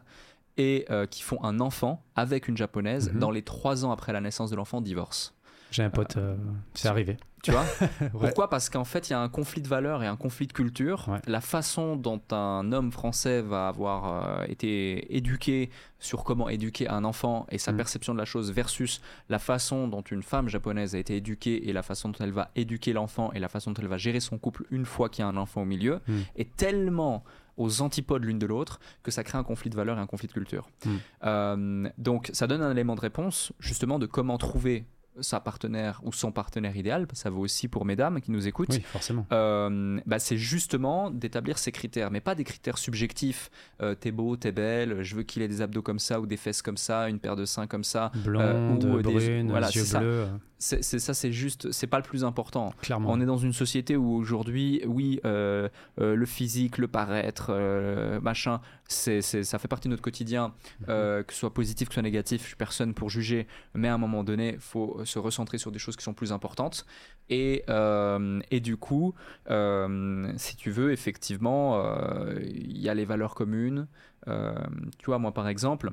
[0.58, 3.20] et euh, qui font un enfant avec une japonaise Mhm.
[3.20, 5.34] dans les trois ans après la naissance de l'enfant divorcent.
[5.76, 6.36] J'ai un pote, euh,
[6.74, 7.18] c'est arrivé.
[7.44, 7.64] Tu vois.
[8.12, 10.54] Pourquoi Parce qu'en fait, il y a un conflit de valeurs et un conflit de
[10.54, 11.06] culture.
[11.08, 11.20] Ouais.
[11.28, 17.04] La façon dont un homme français va avoir euh, été éduqué sur comment éduquer un
[17.04, 17.78] enfant et sa Mm.
[17.78, 21.74] perception de la chose versus la façon dont une femme japonaise a été éduquée et
[21.74, 24.40] la façon dont elle va éduquer l'enfant et la façon dont elle va gérer son
[24.40, 26.14] couple une fois qu'il y a un enfant au milieu Mm.
[26.38, 27.24] est tellement
[27.58, 30.28] aux antipodes l'une de l'autre que ça crée un conflit de valeurs et un conflit
[30.28, 30.68] de culture.
[30.86, 30.90] Mm.
[31.26, 34.86] Euh, donc ça donne un élément de réponse justement de comment trouver
[35.22, 38.82] sa partenaire ou son partenaire idéal, ça vaut aussi pour mesdames qui nous écoutent, Oui,
[38.82, 39.26] forcément.
[39.32, 43.50] euh, bah, c'est justement d'établir ces critères, mais pas des critères subjectifs.
[43.82, 46.38] Euh, t'es beau, t'es belle, je veux qu'il ait des abdos comme ça ou des
[46.38, 48.12] fesses comme ça, une paire de seins comme ça.
[48.16, 50.00] Blonde, ou des- brune, voilà, yeux ça.
[50.68, 52.74] C'est ça, c'est juste, c'est pas le plus important.
[52.82, 53.10] clairement.
[53.12, 55.70] On est dans une société où aujourd'hui, oui, euh,
[56.02, 60.88] euh, le physique, le paraître, euh, machin, c'est, ça fait partie de notre quotidien, Mhm.
[60.88, 63.94] que ce soit positif, que ce soit négatif, je suis personne pour juger, mais à
[63.94, 66.88] un moment donné, il faut se recentrer sur des choses qui sont plus importantes.
[67.30, 67.64] Et,
[68.50, 69.14] et du coup,
[69.48, 71.80] si tu veux, effectivement,
[72.42, 73.88] il y a les valeurs communes.
[74.26, 75.92] Tu vois, moi par exemple,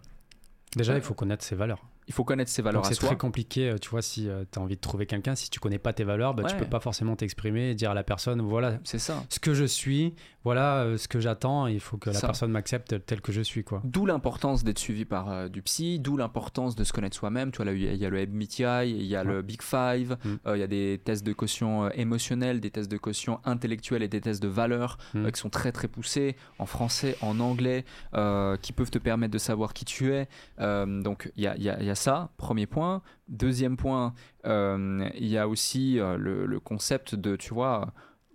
[0.77, 1.85] Déjà, il faut connaître ses valeurs.
[2.09, 4.77] Il faut connaître ses valeurs c'est très compliqué, euh, tu vois, si tu as envie
[4.77, 6.61] de trouver quelqu'un, si tu connais pas tes valeurs, bah, tu Ouais.
[6.61, 9.25] peux pas forcément t'exprimer et dire à la personne, voilà C'est ça.
[9.29, 12.27] ce que je suis, voilà euh, ce que j'attends, il faut que la Ça.
[12.27, 13.81] personne m'accepte tel que je suis, quoi.
[13.85, 17.53] D'où l'importance d'être suivi par euh, du psy, d'où l'importance de se connaître soi-même.
[17.53, 20.29] Tu vois, il y a- le MBTI, il y a le Big Five, Mm.
[20.47, 24.03] euh, il y a des tests de caution euh, émotionnelle, des tests de caution intellectuelle
[24.03, 25.27] et des tests de valeur Mm.
[25.27, 27.85] euh, qui sont très très poussés en français, en anglais,
[28.15, 30.29] euh, qui peuvent te permettre de savoir qui tu es.
[30.61, 33.03] Euh, donc il y a, il y a- il y a ça, premier point.
[33.29, 34.15] Deuxième point,
[34.47, 37.93] euh, il y a aussi euh, le, le concept de, tu vois,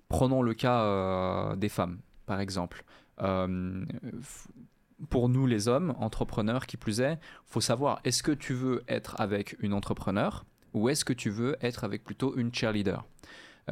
[0.09, 2.83] prenons le cas euh, des femmes, par exemple.
[5.09, 9.19] Pour nous les hommes, entrepreneurs qui plus est, faut savoir est-ce que tu veux être
[9.19, 13.03] avec une entrepreneur ou est-ce que tu veux être avec plutôt une cheerleader?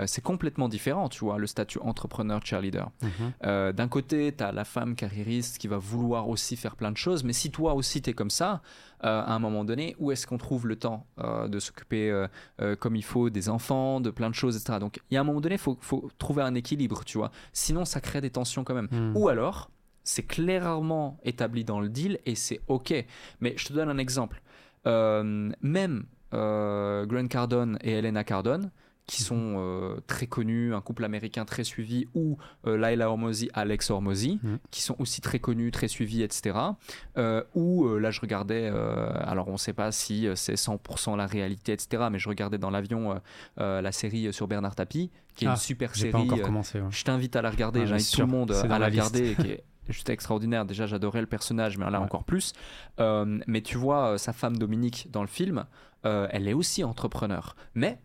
[0.06, 2.90] C'est complètement différent, tu vois, le statut entrepreneur-cheerleader.
[3.02, 3.10] Mhm.
[3.46, 6.98] Euh, D'un côté, tu as la femme carriériste qui va vouloir aussi faire plein de
[6.98, 8.62] choses, mais si toi aussi tu es comme ça,
[9.04, 12.28] euh, à un moment donné, où est-ce qu'on trouve le temps euh, de s'occuper euh,
[12.62, 14.80] euh, comme il faut des enfants, de plein de choses, etc.
[14.80, 17.32] Donc il y a un moment donné, il faut, faut trouver un équilibre, tu vois.
[17.54, 18.88] Sinon, ça crée des tensions quand même.
[18.92, 19.16] Mm.
[19.16, 19.70] Ou alors,
[20.04, 22.94] c'est clairement établi dans le deal et c'est OK.
[23.42, 24.42] Mais je te donne un exemple.
[24.88, 28.72] Euh, même euh, Grant Cardone et Helena Cardone,
[29.08, 33.91] qui sont euh, très connus, un couple américain très suivi, ou euh, Laila Hormozy, Alex
[33.91, 34.58] Hormozy, Mhm.
[34.72, 36.58] qui sont aussi très connus, très suivis, etc.
[37.18, 41.15] Euh, ou euh, là, je regardais, euh, alors on ne sait pas si c'est 100%
[41.15, 42.06] la réalité, etc.
[42.12, 43.22] Mais je regardais dans l'avion
[43.58, 46.12] la série sur Bernard Tapie, qui est Ah, une super J'ai série.
[46.12, 46.80] pas encore commencé.
[46.82, 46.88] ouais.
[46.89, 49.63] je t'invite à la regarder, Ah, j'invite tout le monde à la regarder, qui est
[49.88, 50.65] juste extraordinaire.
[50.65, 52.06] Déjà, j'adorais le personnage, mais là Ouais.
[52.06, 52.54] encore plus.
[52.98, 55.65] Mais tu vois, sa femme Dominique dans le film,
[56.04, 57.56] elle est aussi entrepreneur.
[57.76, 58.00] Mais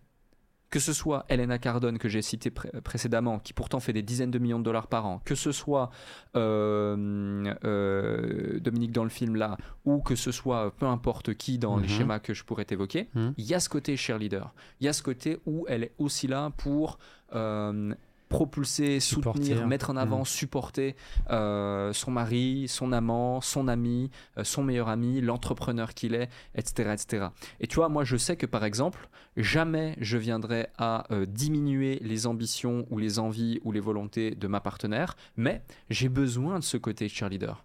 [0.71, 4.31] que ce soit Elena Cardone que j'ai cité pré- précédemment, qui pourtant fait des dizaines
[4.31, 5.91] de millions de dollars par an, que ce soit
[6.37, 11.59] euh, euh, Dominique dans le film là, ou que ce soit euh, peu importe qui
[11.59, 11.89] dans les Mhm.
[11.89, 13.35] schémas que je pourrais évoquer, Mhm.
[13.37, 14.53] il y a ce côté cheerleader.
[14.81, 16.99] Il y a ce côté où elle est aussi là pour
[17.35, 17.95] euh,
[18.31, 19.43] propulser, Supporter.
[19.45, 20.25] soutenir, mettre en avant, Mhm.
[20.25, 20.97] supporter
[21.31, 26.91] euh, son mari, son amant, son ami, euh, son meilleur ami, l'entrepreneur qu'il est, etc.,
[26.95, 27.27] etc.
[27.61, 31.99] Et tu vois, moi je sais que par exemple, jamais je viendrai à euh, diminuer
[32.03, 36.65] les ambitions ou les envies ou les volontés de ma partenaire, mais j'ai besoin de
[36.65, 37.65] ce côté cheerleader.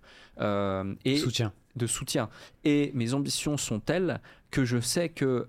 [1.05, 1.53] Et Soutien.
[1.75, 2.27] de soutien.
[2.65, 4.19] Et mes ambitions sont telles
[4.51, 5.47] que je sais que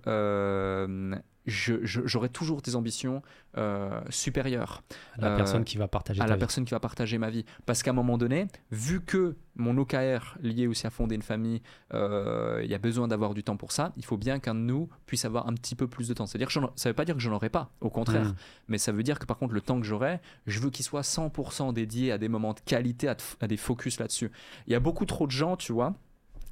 [1.46, 3.22] j'aurai toujours des ambitions
[3.56, 4.82] euh, supérieures
[5.18, 6.40] La Euh, personne qui va partager à la vie.
[6.40, 7.44] personne qui va partager ma vie.
[7.64, 11.62] Parce qu'à un moment donné, vu que mon OKR lié aussi à fonder une famille,
[11.94, 14.61] euh, il y a besoin d'avoir du temps pour ça, il faut bien qu'un de
[14.61, 16.26] nous puisse avoir un petit peu plus de temps.
[16.26, 18.26] C'est-à-dire que ça ne veut pas dire que je n'en aurai pas, au contraire.
[18.26, 18.37] Mm.
[18.68, 21.02] Mais ça veut dire que par contre, le temps que j'aurai, je veux qu'il soit
[21.02, 24.30] 100% dédié à des moments de qualité, à, à des focus là-dessus.
[24.66, 25.94] Il y a beaucoup trop de gens, tu vois,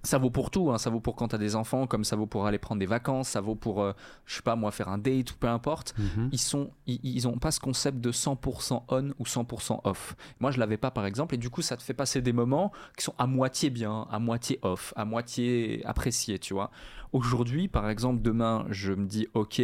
[0.04, 0.78] ça vaut pour tout, hein.
[0.78, 2.86] ça vaut pour quand tu as des enfants, comme ça vaut pour aller prendre des
[2.86, 3.92] vacances, ça vaut pour, euh,
[4.26, 5.94] je sais pas moi, faire un date ou peu importe.
[5.98, 6.28] Mhm.
[6.30, 10.16] Ils sont, ils, ils ont pas ce concept de 100% on ou 100% off.
[10.40, 12.70] Moi, je l'avais pas par exemple, et du coup, ça te fait passer des moments
[12.96, 16.70] qui sont à moitié bien, à moitié off, à moitié appréciés, tu vois.
[17.12, 19.62] Aujourd'hui, par exemple, demain, je me dis, ok,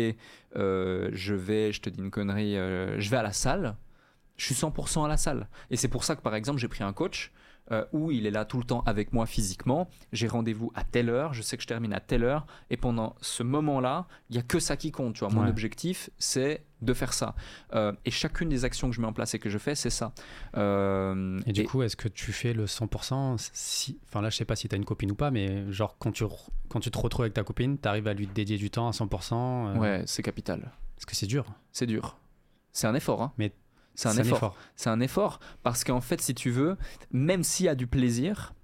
[0.57, 3.77] euh, je vais, je te dis une connerie, euh, je vais à la salle.
[4.37, 5.49] Je suis 100% à la salle.
[5.71, 7.31] Et c'est pour ça que, par exemple, j'ai pris un coach
[7.73, 9.89] euh, où il est là tout le temps avec moi physiquement.
[10.13, 12.47] J'ai rendez-vous à telle heure, je sais que je termine à telle heure.
[12.71, 15.15] Et pendant ce moment-là, il n'y a que ça qui compte.
[15.15, 15.29] Tu vois.
[15.33, 15.49] Mon Ouais.
[15.49, 17.35] objectif, c'est de faire ça.
[17.75, 19.91] Euh, et chacune des actions que je mets en place et que je fais, c'est
[19.91, 20.13] ça.
[20.57, 23.99] Euh, Et du coup, est-ce que tu fais le 100% si...
[24.09, 26.13] Enfin là, je sais pas si tu as une copine ou pas, mais genre quand
[26.13, 28.71] tu, re- quand tu te retrouves avec ta copine, tu arrives à lui dédier du
[28.71, 30.73] temps à 100% euh, ouais, c'est capital.
[30.97, 31.47] Parce que c'est dur.
[31.73, 32.17] C'est dur.
[32.73, 33.23] C'est un effort.
[33.23, 33.33] Hein.
[33.39, 33.53] Mais
[33.95, 34.57] c'est un effort.
[34.77, 36.77] C'est un effort parce qu'en fait, si tu veux,
[37.13, 38.55] même s'il y a du plaisir,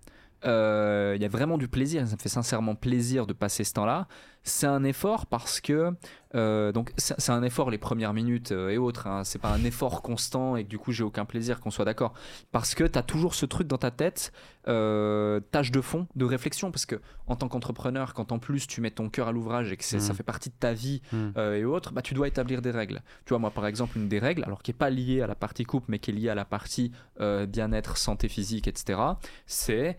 [0.44, 2.06] euh, il y a vraiment du plaisir.
[2.06, 4.06] Ça me fait sincèrement plaisir de passer ce temps-là.
[4.48, 5.90] C'est un effort parce que
[6.36, 9.06] euh, donc c'est un effort les premières minutes euh, et autres.
[9.08, 9.24] Hein.
[9.24, 12.14] C'est pas un effort constant et que du coup j'ai aucun plaisir qu'on soit d'accord.
[12.52, 14.32] Parce que tu as toujours ce truc dans ta tête,
[14.68, 16.70] euh, tâche de fond, de réflexion.
[16.70, 19.76] Parce que en tant qu'entrepreneur, quand en plus tu mets ton cœur à l'ouvrage et
[19.76, 20.14] que ça Mhm.
[20.14, 21.02] fait partie de ta vie
[21.36, 23.02] euh, et autres, bah, tu dois établir des règles.
[23.24, 25.34] Tu vois, moi, par exemple, une des règles, alors qui n'est pas liée à la
[25.34, 29.00] partie couple, mais qui est liée à la partie bien-être, santé physique, etc.,
[29.46, 29.96] c'est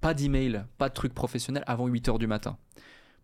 [0.00, 2.58] pas d'email, pas de trucs professionnels avant 8 heures du matin.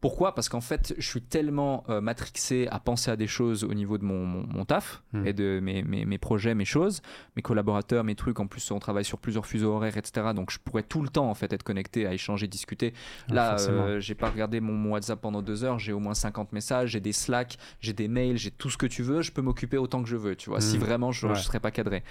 [0.00, 0.34] Pourquoi?
[0.34, 3.98] Parce qu'en fait, je suis tellement euh, matrixé à penser à des choses au niveau
[3.98, 5.26] de mon, mon- mon taf Hmm.
[5.26, 7.02] et de mes, mes- mes projets, mes choses,
[7.36, 8.40] mes collaborateurs, mes trucs.
[8.40, 10.28] En plus, on travaille sur plusieurs fuseaux horaires, etc.
[10.34, 12.94] Donc, je pourrais tout le temps en fait être connecté, à échanger, discuter.
[13.28, 15.78] Ouais, Là, euh, j'ai pas regardé mon, mon WhatsApp pendant deux heures.
[15.78, 18.86] J'ai au moins 50 messages, j'ai des Slack, j'ai des mails, j'ai tout ce que
[18.86, 19.20] tu veux.
[19.22, 20.60] Je peux m'occuper autant que je veux, tu vois.
[20.60, 20.80] Si Mm.
[20.80, 21.34] vraiment je, Ouais.
[21.34, 22.02] je serais pas cadré.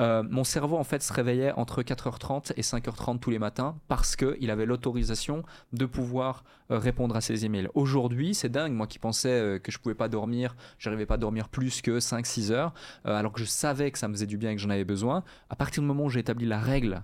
[0.00, 4.14] Euh, mon cerveau en fait se réveillait entre 4h30 et 5h30 tous les matins parce
[4.16, 7.68] que il avait l'autorisation de pouvoir euh, répondre à ses emails.
[7.74, 8.72] Aujourd'hui, c'est dingue.
[8.72, 11.98] Moi qui pensais euh, que je pouvais pas dormir, j'arrivais pas à dormir plus que
[11.98, 12.74] 5-6 heures,
[13.06, 14.84] euh, alors que je savais que ça me faisait du bien et que j'en avais
[14.84, 15.22] besoin.
[15.50, 17.02] À partir du moment où j'ai établi la règle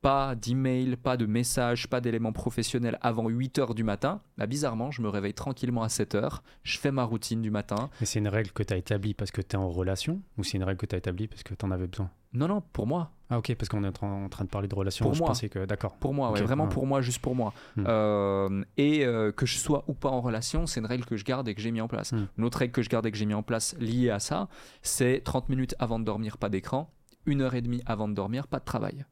[0.00, 4.92] pas d'email, pas de message, pas d'éléments professionnels avant 8 heures du matin, bah bizarrement,
[4.92, 7.90] je me réveille tranquillement à 7 heures, je fais ma routine du matin.
[8.00, 10.44] Mais c'est une règle que tu as établie parce que tu es en relation ou
[10.44, 12.10] c'est une règle que tu as établie parce que tu en avais besoin?
[12.32, 13.10] Non, non, pour moi.
[13.30, 15.04] Ah ok, parce qu'on est en train, de parler de relation.
[15.04, 15.28] Pour je moi.
[15.28, 15.66] pensais que...
[15.66, 15.96] D'accord.
[15.96, 17.52] Pour moi, ouais, vraiment pour moi, juste pour moi.
[17.76, 17.84] Hmm.
[17.86, 21.24] Euh, et euh, que je sois ou pas en relation, c'est une règle que je
[21.24, 22.12] garde et que j'ai mis en place.
[22.12, 22.26] Hmm.
[22.38, 24.48] Une autre règle que je garde et que j'ai mis en place liée à ça,
[24.82, 26.90] c'est 30 minutes avant de dormir, pas d'écran.
[27.26, 29.04] Une heure et demie avant de dormir, pas de travail.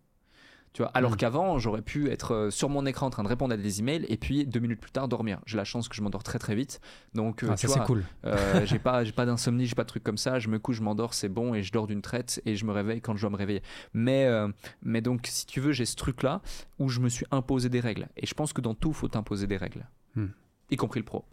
[0.76, 1.16] Tu vois, alors Hmm.
[1.16, 4.04] qu'avant, j'aurais pu être euh, sur mon écran en train de répondre à des emails
[4.10, 5.40] et puis deux minutes plus tard dormir.
[5.46, 6.82] J'ai la chance que je m'endors très très vite.
[7.14, 8.04] Donc, euh, Ah, tu ça vois, cool.
[8.26, 10.38] euh, j'ai pas, j'ai pas d'insomnie, j'ai pas de trucs comme ça.
[10.38, 12.72] Je me couche, je m'endors, c'est bon, et je dors d'une traite et je me
[12.72, 13.62] réveille quand je dois me réveiller.
[13.94, 14.48] Mais, euh,
[14.82, 16.42] mais donc, si tu veux, j'ai ce truc-là
[16.78, 18.08] où je me suis imposé des règles.
[18.18, 20.26] Et je pense que dans tout, faut imposer des règles, Hmm.
[20.70, 21.24] y compris le pro.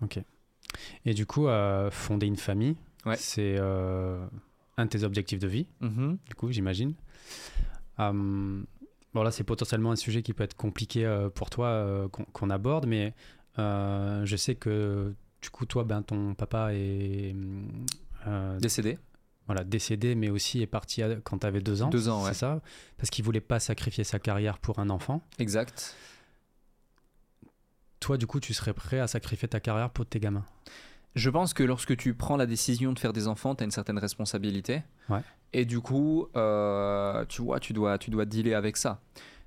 [0.00, 0.18] Ok.
[1.04, 3.16] Et du coup, euh, fonder une famille, Ouais.
[3.18, 6.94] c'est un de tes objectifs de vie, du coup, j'imagine.
[7.98, 8.64] Hum,
[9.14, 12.50] bon, là, c'est potentiellement un sujet qui peut être compliqué euh, pour toi euh, qu'on
[12.50, 13.14] aborde, mais
[13.58, 17.34] euh, je sais que du coup, toi, ben, ton papa est
[18.60, 18.98] Décédé.
[19.46, 21.88] voilà, décédé, mais aussi est parti quand tu avais deux ans.
[21.88, 22.32] Deux ans, ouais.
[22.32, 22.60] C'est ça?
[22.98, 25.22] Parce qu'il voulait pas sacrifier sa carrière pour un enfant.
[25.38, 25.96] Exact.
[28.00, 30.44] Toi, du coup, tu serais prêt à sacrifier ta carrière pour tes gamins?
[31.14, 33.70] Je pense que lorsque tu prends la décision de faire des enfants, tu as une
[33.70, 34.82] certaine responsabilité.
[35.08, 35.22] Ouais.
[35.52, 39.00] Et du coup, euh, tu vois, tu dois, tu dois dealer avec ça.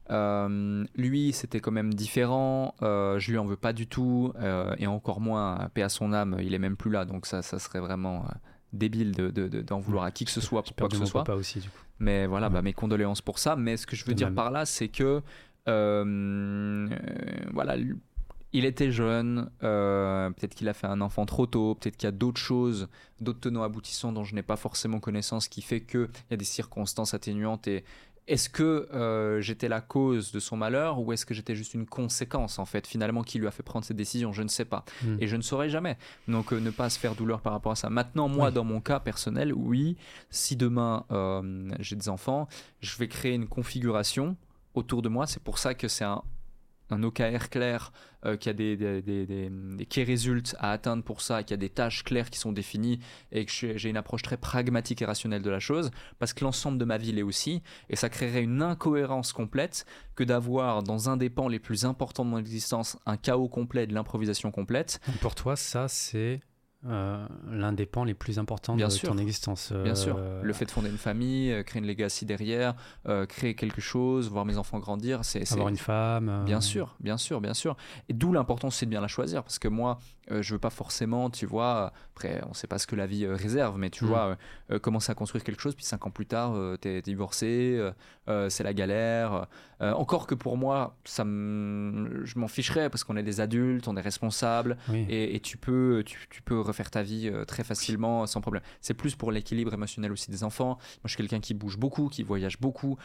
[0.09, 2.73] Euh, lui, c'était quand même différent.
[2.81, 4.33] Euh, je lui en veux pas du tout.
[4.77, 7.05] et encore moins, paix à son âme, il est même plus là.
[7.05, 8.25] Donc ça, ça serait vraiment
[8.73, 11.05] débile de- de- de- d'en vouloir à qui que ce soit pour quoi que ce
[11.05, 11.23] soit.
[11.23, 11.77] papa aussi, du coup.
[11.99, 12.53] Mais voilà, Ouais.
[12.53, 13.55] bah, mes condoléances pour ça.
[13.55, 14.35] Mais ce que je veux dire même.
[14.35, 15.21] par là, c'est que
[17.53, 17.75] voilà,
[18.53, 19.49] il était jeune.
[19.63, 21.75] euh, peut-être qu'il a fait un enfant trop tôt.
[21.75, 22.89] Peut-être qu'il y a d'autres choses,
[23.19, 26.45] d'autres tenants aboutissants dont je n'ai pas forcément connaissance, qui fait qu'il y a des
[26.45, 27.67] circonstances atténuantes.
[27.67, 27.83] Et
[28.27, 31.87] est-ce que euh, j'étais la cause de son malheur ou est-ce que j'étais juste une
[31.87, 34.31] conséquence en fait finalement qui lui a fait prendre cette décision?
[34.31, 34.85] Je ne sais pas.
[35.03, 35.17] Hmm.
[35.19, 35.97] Et je ne saurais jamais.
[36.27, 37.89] Donc euh, ne pas se faire douleur par rapport à ça.
[37.89, 38.53] Maintenant, moi, Oui.
[38.53, 39.97] dans mon cas personnel, oui,
[40.29, 41.05] si demain
[41.79, 42.47] j'ai des enfants,
[42.81, 44.35] je vais créer une configuration
[44.75, 45.25] autour de moi.
[45.25, 46.21] C'est pour ça que c'est un,
[46.91, 47.91] un OKR clair,
[48.25, 51.69] euh, qu'il y a des, des, des, à atteindre pour ça, qu'il y a des
[51.69, 52.99] tâches claires qui sont définies
[53.31, 56.77] et que j'ai une approche très pragmatique et rationnelle de la chose, parce que l'ensemble
[56.77, 59.85] de ma vie l'est aussi, et ça créerait une incohérence complète
[60.15, 63.87] que d'avoir dans un des pans les plus importants de mon existence un chaos complet,
[63.87, 64.99] de l'improvisation complète.
[65.21, 66.41] Pour toi, ça, c'est
[66.87, 69.09] euh, l'un des pans les plus importants Bien de sûr.
[69.09, 69.71] ton existence.
[69.71, 70.15] Bien sûr.
[70.17, 72.73] Euh, Le fait de fonder une famille, euh, créer une legacy derrière,
[73.07, 75.51] euh, créer quelque chose, voir mes enfants grandir, c'est.
[75.51, 76.29] Avoir une femme.
[76.29, 77.75] euh, Bien sûr, bien sûr, bien sûr.
[78.09, 79.99] Et d'où l'importance c'est de bien la choisir parce que moi,
[80.31, 83.25] euh, je veux pas forcément, tu vois, après on sait pas ce que la vie
[83.25, 84.07] euh, réserve, mais tu Mm.
[84.07, 84.37] vois,
[84.71, 87.79] euh, commencer à construire quelque chose, puis cinq ans plus tard, t'es divorcé,
[88.49, 89.47] c'est la galère.
[89.81, 94.01] Encore que pour moi, ça je m'en ficherais parce qu'on est des adultes, on est
[94.01, 94.77] responsables.
[94.89, 95.05] Oui.
[95.09, 98.63] Et, et tu, peux, tu, tu peux refaire ta vie très facilement sans problème.
[98.79, 100.77] C'est plus pour l'équilibre émotionnel aussi des enfants.
[100.77, 102.97] Moi, je suis quelqu'un qui bouge beaucoup, qui voyage beaucoup,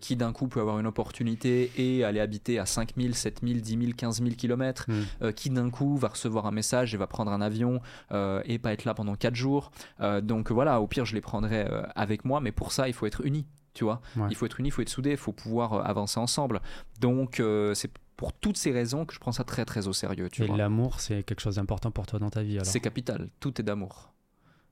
[0.00, 3.92] qui d'un coup peut avoir une opportunité et aller habiter à 5000, 7000, 10 000,
[3.96, 5.32] 15 000 kilomètres, Mm.
[5.32, 7.80] qui d'un coup va recevoir un message et va prendre un avion
[8.12, 9.70] euh, et pas être là pendant 4 jours.
[10.00, 12.94] Euh, donc voilà, au pire, je les prendrai euh, avec moi, mais pour ça, il
[12.94, 13.46] faut être unis.
[13.74, 14.26] Tu vois, Ouais.
[14.30, 16.60] il faut être unis, il faut être soudés, il faut pouvoir avancer ensemble.
[17.00, 17.40] Donc,
[17.74, 20.28] c'est pour toutes ces raisons que je prends ça très très au sérieux.
[20.30, 22.58] Tu Et l'amour, c'est quelque chose d'important pour toi dans ta vie.
[22.64, 24.12] C'est capital, tout est d'amour.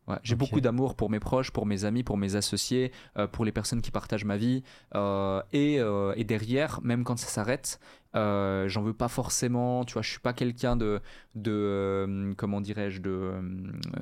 [0.09, 3.45] Ouais, J'ai beaucoup d'amour pour mes proches, pour mes amis, pour mes associés, euh, pour
[3.45, 4.63] les personnes qui partagent ma vie.
[4.95, 7.81] euh, et, euh, et derrière, même quand ça s'arrête,
[8.15, 9.85] j'en veux pas forcément.
[9.85, 11.01] Tu vois, je suis pas quelqu'un de,
[11.35, 13.33] de comment dirais-je, de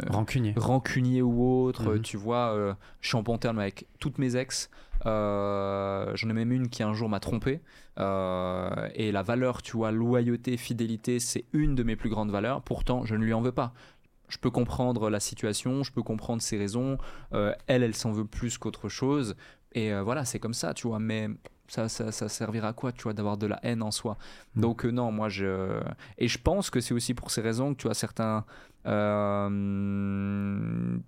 [0.08, 0.52] Rancunier.
[0.56, 1.90] rancunier ou autre.
[1.94, 2.02] Mhm.
[2.02, 4.70] Tu vois, je suis en bon terme avec toutes mes ex.
[5.04, 7.60] J'en ai même une qui un jour m'a trompé.
[7.98, 12.62] Et la valeur, tu vois, loyauté, fidélité, c'est une de mes plus grandes valeurs.
[12.62, 13.72] Pourtant, je ne lui en veux pas.
[14.28, 16.98] Je peux comprendre la situation, je peux comprendre ses raisons.
[17.32, 19.36] Euh, elle, elle s'en veut plus qu'autre chose.
[19.72, 20.98] Et euh, voilà, c'est comme ça, tu vois.
[20.98, 21.28] Mais
[21.68, 24.16] ça, ça, ça servira à quoi, tu vois, d'avoir de la haine en soi?
[24.54, 24.60] Mm.
[24.60, 25.80] Donc euh, non, moi je
[26.18, 28.44] et je pense que c'est aussi pour ces raisons que tu as certains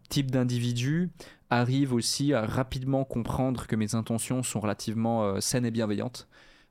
[0.09, 1.11] types d'individus
[1.51, 6.27] arrivent aussi à rapidement comprendre que mes intentions sont relativement saines et bienveillantes.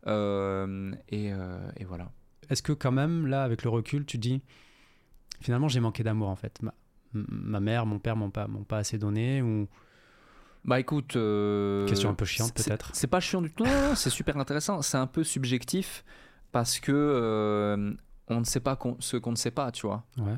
[0.08, 1.32] Et,
[1.78, 2.12] et voilà.
[2.50, 4.42] Est-ce que quand même, là, avec le recul, tu dis,
[5.42, 6.62] finalement, j'ai manqué d'amour en fait.
[6.62, 6.74] Ma,
[7.14, 9.68] ma mère, mon père m'ont pas, m'ont pas assez donné ou
[10.66, 11.16] Bah écoute.
[11.16, 12.90] euh, Question un peu chiante, peut-être.
[12.94, 13.66] C'est pas chiant du tout,
[13.96, 14.82] c'est super intéressant.
[14.82, 16.04] C'est un peu subjectif
[16.52, 17.94] parce que euh,
[18.28, 20.04] on ne sait pas ce qu'on ne sait pas, tu vois.
[20.18, 20.36] ouais.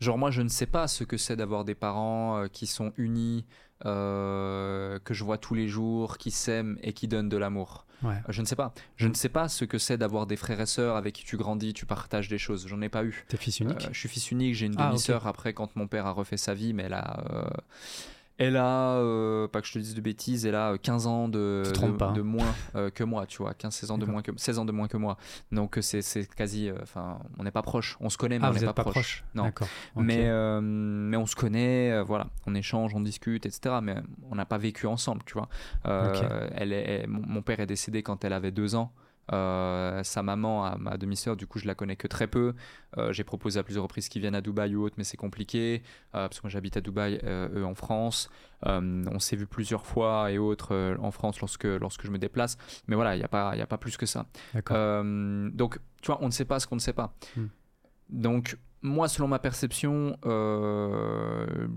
[0.00, 2.92] Genre moi je ne sais pas ce que c'est d'avoir des parents euh, qui sont
[2.96, 3.46] unis,
[3.86, 7.86] euh, que je vois tous les jours, qui s'aiment et qui donnent de l'amour.
[8.04, 8.14] Ouais.
[8.28, 8.72] Euh, Je ne sais pas.
[8.96, 11.36] Je ne sais pas ce que c'est d'avoir des frères et sœurs avec qui tu
[11.36, 12.66] grandis, tu partages des choses.
[12.68, 13.24] J'en ai pas eu.
[13.28, 13.84] T'es fils unique.
[13.86, 16.36] Euh, je suis fils unique, j'ai une Ah, demi-sœur après quand mon père a refait
[16.36, 17.24] sa vie, mais elle a...
[17.32, 17.44] euh,
[18.36, 21.28] Elle a, euh, pas que je te dise de bêtises, elle a euh, 15 ans
[21.28, 24.32] de, de, pas, de moins euh, que moi, tu vois, 15-16 ans de moins que
[24.36, 25.16] 16 ans de moins que moi.
[25.52, 28.50] Donc euh, c'est quasi, euh, enfin, on n'est pas proche, on se connaît, mais ah,
[28.50, 29.22] on n'est pas, pas proche.
[29.34, 29.44] Non.
[29.44, 29.68] D'accord.
[29.94, 30.02] Ok.
[30.04, 30.28] Mais,
[30.60, 33.76] mais on se connaît, voilà, on échange, on discute, etc.
[33.82, 33.94] Mais
[34.30, 35.48] on n'a pas vécu ensemble, tu vois.
[35.84, 38.92] Elle est, elle- mon mon père est décédé quand elle avait deux ans.
[39.32, 42.54] Euh, sa maman, à ma demi-sœur, du coup, je la connais que très peu.
[42.98, 45.82] Euh, J'ai proposé à plusieurs reprises qu'ils viennent à Dubaï ou autre, mais c'est compliqué
[46.14, 48.28] euh, parce que moi j'habite à Dubaï, eux en France.
[48.66, 52.56] On s'est vu plusieurs fois et autres en France lorsque, lorsque je me déplace.
[52.86, 54.26] Mais voilà, il n'y a, pas- il y a pas plus que ça.
[55.52, 57.14] Donc, tu vois, on ne sait pas ce qu'on ne sait pas.
[57.36, 57.46] Hmm.
[58.10, 60.18] Donc, moi, selon ma perception,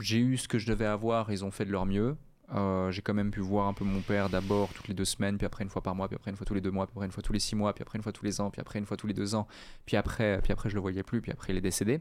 [0.01, 1.31] j'ai eu ce que je devais avoir.
[1.31, 2.15] Ils ont fait de leur mieux.
[2.55, 5.37] Euh, j'ai quand même pu voir un peu mon père d'abord toutes les deux semaines,
[5.37, 6.93] puis après une fois par mois, puis après une fois tous les deux mois, puis
[6.95, 8.61] après une fois tous les six mois, puis après une fois tous les ans, puis
[8.61, 9.47] après une fois tous les deux ans,
[9.85, 11.99] puis après, puis après je le voyais plus, puis après il est décédé.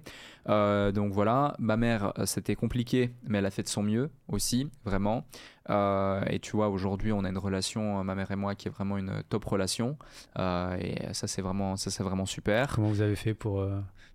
[0.49, 4.11] Euh, donc voilà, ma mère, euh, c'était compliqué, mais elle a fait de son mieux
[4.29, 5.27] aussi, vraiment.
[5.69, 8.99] Et tu vois, aujourd'hui, on a une relation, ma mère et moi, qui est vraiment
[8.99, 9.99] une top relation.
[10.39, 12.73] Et ça, c'est vraiment, ça, c'est vraiment super.
[12.73, 13.67] Comment vous avez fait pour.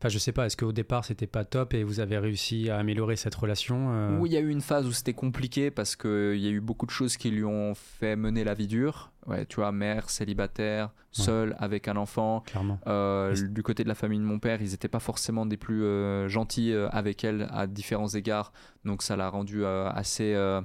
[0.01, 2.69] Euh, Enfin, je sais pas, est-ce qu'au départ c'était pas top et vous avez réussi
[2.71, 5.69] à améliorer cette relation euh, Oui, il y a eu une phase où c'était compliqué
[5.69, 8.67] parce qu'il y a eu beaucoup de choses qui lui ont fait mener la vie
[8.67, 9.11] dure.
[9.27, 12.41] Ouais, tu vois, mère, célibataire, seule, avec un enfant.
[12.47, 12.79] Clairement.
[12.87, 15.83] Euh, du côté de la famille de mon père, ils n'étaient pas forcément des plus
[15.83, 18.51] euh, gentils euh, avec elle à différents égards.
[18.83, 20.33] Donc ça l'a rendu euh, assez...
[20.33, 20.61] euh,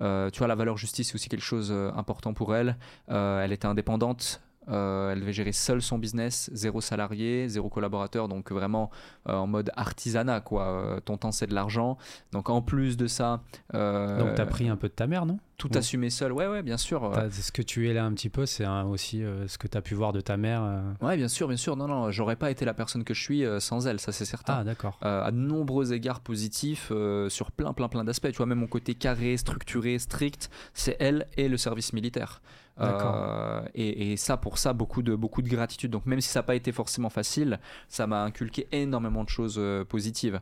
[0.00, 2.76] euh, tu vois, la valeur justice, c'est aussi quelque chose d'important pour elle.
[3.10, 4.40] Euh, elle était indépendante.
[4.70, 8.90] Euh, elle devait gérer seule son business, zéro salarié, zéro collaborateur, donc vraiment
[9.28, 10.68] euh, en mode artisanat, quoi.
[10.68, 11.96] Euh, ton temps, c'est de l'argent.
[12.32, 13.40] Donc en plus de ça...
[13.72, 15.38] Donc t'as pris un peu de ta mère, non?
[15.56, 15.78] Tout Oui.
[15.78, 17.10] assumer seul, ouais, ouais, bien sûr.
[17.12, 19.82] T'as- Ce que tu es là un petit peu, c'est aussi ce que tu as
[19.82, 20.62] pu voir de ta mère.
[21.00, 21.76] Ouais, bien sûr, bien sûr.
[21.76, 24.58] Non, non, j'aurais pas été la personne que je suis sans elle, ça c'est certain.
[24.58, 24.98] Ah, d'accord.
[25.02, 26.92] À de nombreux égards positifs
[27.28, 28.30] sur plein, plein, plein d'aspects.
[28.30, 32.40] Tu vois, même mon côté carré, structuré, strict, c'est elle et le service militaire.
[32.80, 35.90] Euh, et, et ça, pour ça, beaucoup de, beaucoup de gratitude.
[35.90, 37.58] Donc, même si ça n'a pas été forcément facile,
[37.88, 40.40] ça m'a inculqué énormément de choses euh, positives.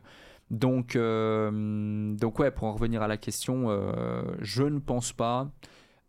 [0.51, 5.49] Donc, euh, donc, ouais, pour en revenir à la question, euh, je ne pense pas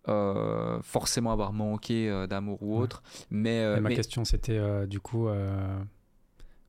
[0.09, 2.83] euh, forcément avoir manqué d'amour ou Ouais.
[2.85, 3.03] autre.
[3.31, 5.29] Mais, ma mais- question, c'était du coup,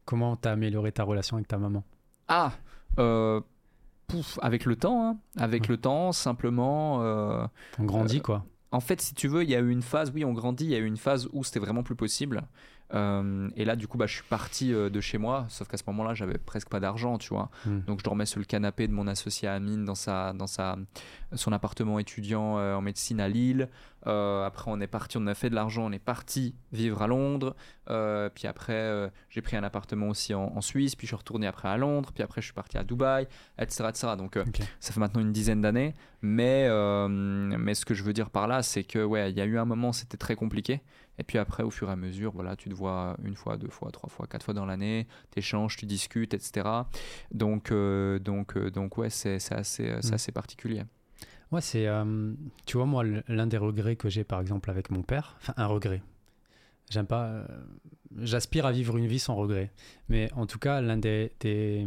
[0.05, 1.83] comment t'as amélioré ta relation avec ta maman?
[2.27, 2.53] Ah
[4.07, 5.17] pouf, avec le temps, hein.
[5.37, 6.97] avec le temps, simplement.
[7.77, 8.43] On grandit, quoi.
[8.71, 10.71] En fait, si tu veux, il y a eu une phase, oui, on grandit, il
[10.71, 12.43] y a eu une phase où c'était vraiment plus possible.
[12.93, 15.77] Euh, et là, du coup, bah, je suis parti euh, de chez moi, sauf qu'à
[15.77, 17.49] ce moment-là, j'avais presque pas d'argent, tu vois.
[17.65, 17.79] Mm.
[17.81, 20.77] Donc, je dormais sur le canapé de mon associé Amine dans, sa, dans sa,
[21.33, 23.69] son appartement étudiant euh, en médecine à Lille.
[24.05, 27.55] Après, on est parti, on a fait de l'argent, on est parti vivre à Londres.
[27.85, 30.95] Puis après, j'ai pris un appartement aussi en, en Suisse.
[30.95, 32.09] Puis je suis retourné après à Londres.
[32.11, 33.27] Puis après, je suis parti à Dubaï,
[33.59, 33.85] etc.
[33.89, 34.07] etc.
[34.17, 34.39] Donc,
[34.79, 35.93] ça fait maintenant une dizaine d'années.
[36.23, 36.67] Mais,
[37.07, 39.59] mais ce que je veux dire par là, c'est que ouais, il y a eu
[39.59, 40.81] un moment, c'était très compliqué.
[41.19, 43.69] Et puis après, au fur et à mesure, voilà, tu te vois une fois, deux
[43.69, 46.67] fois, trois fois, quatre fois dans l'année, tu échanges, tu discutes, etc.
[47.31, 50.13] Donc, euh, donc, euh, donc ouais, c'est assez, c'est Mm.
[50.13, 50.83] assez particulier.
[51.51, 51.87] Ouais, c'est.
[51.87, 52.33] euh,
[52.65, 55.65] tu vois, moi, l'un des regrets que j'ai, par exemple, avec mon père, enfin, un
[55.65, 56.01] regret.
[56.89, 57.25] J'aime pas.
[57.25, 57.45] euh,
[58.21, 59.71] J'aspire à vivre une vie sans regret.
[60.09, 61.85] Mais en tout cas, l'un des, des-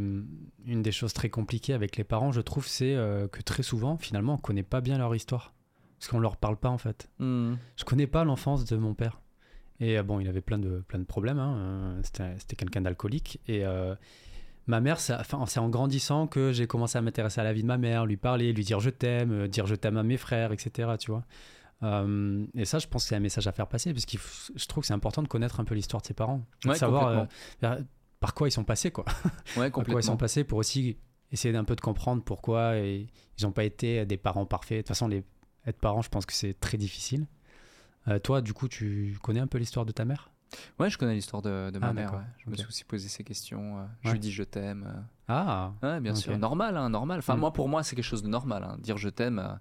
[0.67, 3.97] une des choses très compliquées avec les parents, je trouve, c'est euh, que très souvent,
[3.97, 5.53] finalement, on connaît pas bien leur histoire.
[6.03, 7.09] Parce qu'on leur parle pas, en fait.
[7.21, 7.55] Mm.
[7.77, 9.21] Je connais pas l'enfance de mon père.
[9.79, 11.39] Et euh, bon, il avait plein de, plein de problèmes.
[11.39, 13.39] hein, euh, C'était c'était quelqu'un d'alcoolique.
[13.47, 13.95] Et euh,
[14.67, 17.69] ma mère, enfin, c'est en grandissant que j'ai commencé à m'intéresser à la vie de
[17.69, 20.91] ma mère, lui parler, lui dire je t'aime, dire je t'aime à mes frères, etc.
[20.99, 21.23] Tu vois.
[21.85, 24.17] Euh, et ça, je pense que c'est un message à faire passer parce que
[24.57, 27.29] je trouve que c'est important de connaître un peu l'histoire de ses parents, de savoir
[27.63, 27.77] euh,
[28.19, 29.05] par quoi ils sont passés, quoi.
[29.57, 30.97] Ouais, Par quoi ils sont passés pour aussi
[31.31, 33.09] essayer d'un peu de comprendre pourquoi ils
[33.41, 34.79] n'ont pas été des parents parfaits.
[34.79, 35.25] De toute façon, les,
[35.67, 37.27] être parent, je pense que c'est très difficile.
[38.09, 40.31] Euh, toi, du coup, tu connais un peu l'histoire de ta mère?
[40.79, 42.13] Ouais, je connais l'histoire de, de ma Ah, mère.
[42.13, 42.19] ouais.
[42.45, 43.79] Je me suis aussi posé ces questions.
[43.79, 44.85] euh, Je lui dis je t'aime.
[44.87, 45.01] euh.
[45.29, 46.37] Ah Ouais, bien sûr.
[46.37, 47.21] Normal, hein, normal.
[47.21, 47.41] Enfin, Mm.
[47.41, 48.65] moi, pour moi, c'est quelque chose de normal.
[48.65, 48.77] hein.
[48.81, 49.59] Dire je t'aime,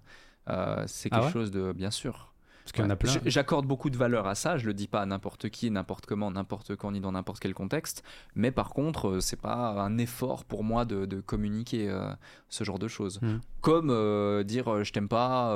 [0.86, 2.31] c'est Ah quelque chose de bien sûr.
[2.64, 2.96] Parce qu'il y en a Ouais.
[2.96, 3.12] plein.
[3.12, 4.56] J- J'accorde beaucoup de valeur à ça.
[4.56, 7.54] Je le dis pas à n'importe qui, n'importe comment, n'importe quand, ni dans n'importe quel
[7.54, 8.02] contexte.
[8.36, 12.12] Mais par contre, euh, c'est pas un effort pour moi de, de communiquer euh,
[12.48, 13.20] ce genre de choses.
[13.20, 13.38] Mm.
[13.62, 15.52] Comme euh, dire je t'aime pas,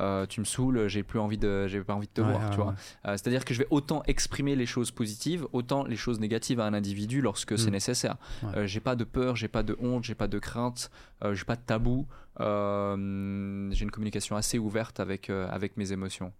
[0.00, 2.42] euh, tu me saoules, j'ai plus envie de, j'ai pas envie de te Ouais, voir.
[2.42, 2.66] ouais, tu vois.
[2.66, 3.16] ouais.
[3.18, 6.74] C'est-à-dire que je vais autant exprimer les choses positives, autant les choses négatives à un
[6.74, 7.72] individu lorsque c'est Mm.
[7.72, 8.16] nécessaire.
[8.64, 10.90] J'ai pas de peur, j'ai pas de honte, j'ai pas de crainte,
[11.32, 12.06] j'ai pas de tabou.
[12.40, 16.32] Euh, j'ai une communication assez ouverte avec, euh, avec mes émotions.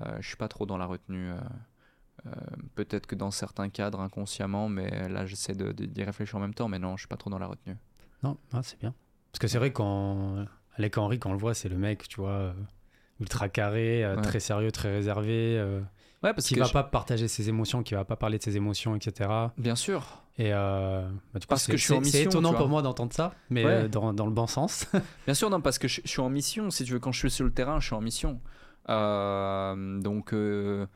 [0.00, 1.30] Euh, je suis pas trop dans la retenue.
[1.30, 2.30] euh,
[2.76, 6.54] Peut-être que dans certains cadres inconsciemment, mais là j'essaie de- de- d'y réfléchir en même
[6.54, 6.68] temps.
[6.68, 7.76] Mais non, je suis pas trop dans la retenue.
[8.22, 8.94] Non, ah, c'est bien.
[9.32, 10.44] Parce que c'est vrai quand
[10.76, 12.54] Alec Henry, quand on le voit, c'est le mec, tu vois,
[13.20, 14.22] ultra carré, Ouais.
[14.22, 15.58] très sérieux, très réservé,
[16.22, 18.42] Ouais, parce qui que va je- pas partager ses émotions, qui va pas parler de
[18.42, 19.28] ses émotions, etc.
[19.58, 20.22] bien sûr.
[20.38, 21.02] Et euh,
[21.34, 22.80] bah, du coup, Parce que c'est- je suis en c'est- C'est mission, étonnant pour moi
[22.80, 23.70] d'entendre ça, mais Ouais.
[23.72, 24.86] euh, dans, dans le bon sens.
[25.26, 26.70] Bien sûr, non, parce que je, je suis en mission.
[26.70, 28.40] Si tu veux, quand je suis sur le terrain, je suis en mission.
[28.88, 30.86] Euh, donc, euh,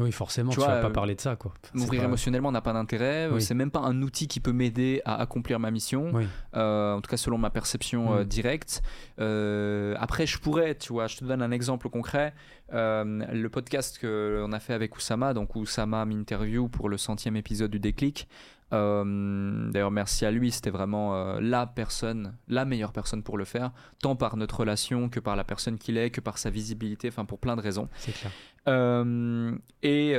[0.00, 1.52] oui, forcément, Tu tu, vois, vas pas euh, parler de ça, quoi.
[1.74, 3.26] M'ouvrir pas- émotionnellement n'a pas d'intérêt.
[3.28, 3.42] Euh, Oui.
[3.42, 6.10] C'est même pas un outil qui peut m'aider à accomplir ma mission.
[6.12, 6.26] Oui.
[6.56, 8.24] Euh, en tout cas, selon ma perception euh, Mm.
[8.24, 8.82] directe.
[9.18, 12.34] Après, je pourrais, tu vois, je te donne un exemple concret.
[12.72, 17.80] Le podcast qu'on a fait avec Oussama, donc Oussama m'interview pour le centième épisode du
[17.80, 18.28] Déclic.
[18.72, 23.44] Euh, D'ailleurs, merci à lui, c'était vraiment euh, la personne, la meilleure personne pour le
[23.44, 27.08] faire, tant par notre relation que par la personne qu'il est, que par sa visibilité,
[27.08, 27.88] enfin pour plein de raisons.
[27.96, 28.32] C'est clair.
[28.68, 30.10] Euh, et,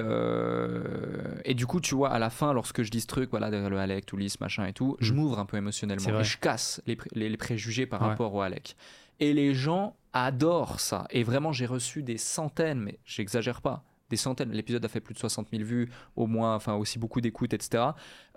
[1.45, 3.69] et du coup, tu vois, à la fin, lorsque je dis ce truc, voilà, derrière
[3.69, 5.15] le Alec, Toulis, machin et tout, je Mm.
[5.15, 8.07] m'ouvre un peu émotionnellement et je casse les, pré- les- les préjugés par Ouais.
[8.09, 8.75] rapport au Alec.
[9.19, 11.05] Et les gens adorent ça.
[11.11, 14.51] Et vraiment, j'ai reçu des centaines, mais j'exagère pas, des centaines.
[14.51, 17.83] L'épisode a fait plus de 60 000 vues, au moins, enfin aussi beaucoup d'écoutes, etc.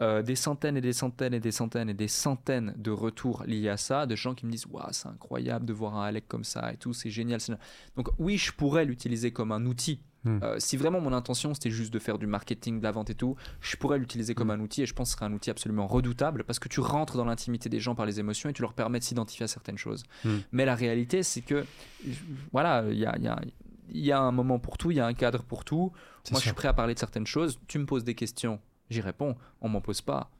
[0.01, 3.69] Euh, des centaines et des centaines et des centaines et des centaines de retours liés
[3.69, 6.45] à ça, de gens qui me disent Waouh, c'est incroyable de voir un Alec comme
[6.45, 7.41] ça et tout, c'est génial.
[7.97, 10.01] Donc, oui, je pourrais l'utiliser comme un outil.
[10.27, 10.39] Hmm.
[10.43, 13.15] Euh, si vraiment mon intention c'était juste de faire du marketing, de la vente et
[13.15, 14.53] tout, je pourrais l'utiliser comme Hmm.
[14.53, 16.81] un outil et je pense que ce serait un outil absolument redoutable parce que tu
[16.81, 19.49] rentres dans l'intimité des gens par les émotions et tu leur permets de s'identifier à
[19.49, 20.03] certaines choses.
[20.25, 20.39] Hmm.
[20.53, 21.67] Mais la réalité, c'est que
[22.53, 23.39] voilà, il y a, il y a-
[23.91, 25.93] il y a un moment pour tout, il y a un cadre pour tout.
[26.31, 27.59] Moi, je suis prêt à parler de certaines choses.
[27.69, 28.61] Tu me poses des questions,
[28.91, 29.37] j'y réponds.
[29.61, 30.31] On m'en pose pas.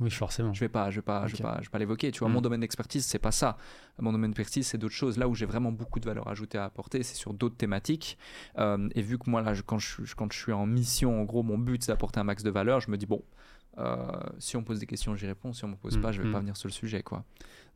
[0.00, 0.52] Oui, forcément.
[0.52, 2.10] Je vais pas, je vais pas, je vais pas, je vais pas l'évoquer.
[2.10, 2.32] Tu vois, Mm.
[2.32, 3.56] mon domaine d'expertise, c'est pas ça.
[4.00, 5.16] Mon domaine d'expertise, c'est d'autres choses.
[5.18, 8.18] Là où j'ai vraiment beaucoup de valeur ajoutée à apporter, c'est sur d'autres thématiques.
[8.58, 11.20] Euh, et vu que moi, là, je- quand, je, suis- quand je suis en mission,
[11.20, 13.22] en gros, mon but, c'est d'apporter un max de valeur, je me dis, bon,
[13.78, 13.94] euh,
[14.38, 15.52] si on me pose des questions, j'y réponds.
[15.52, 16.32] Si on me pose Mm, pas, je vais mm.
[16.32, 17.24] pas venir sur le sujet, quoi.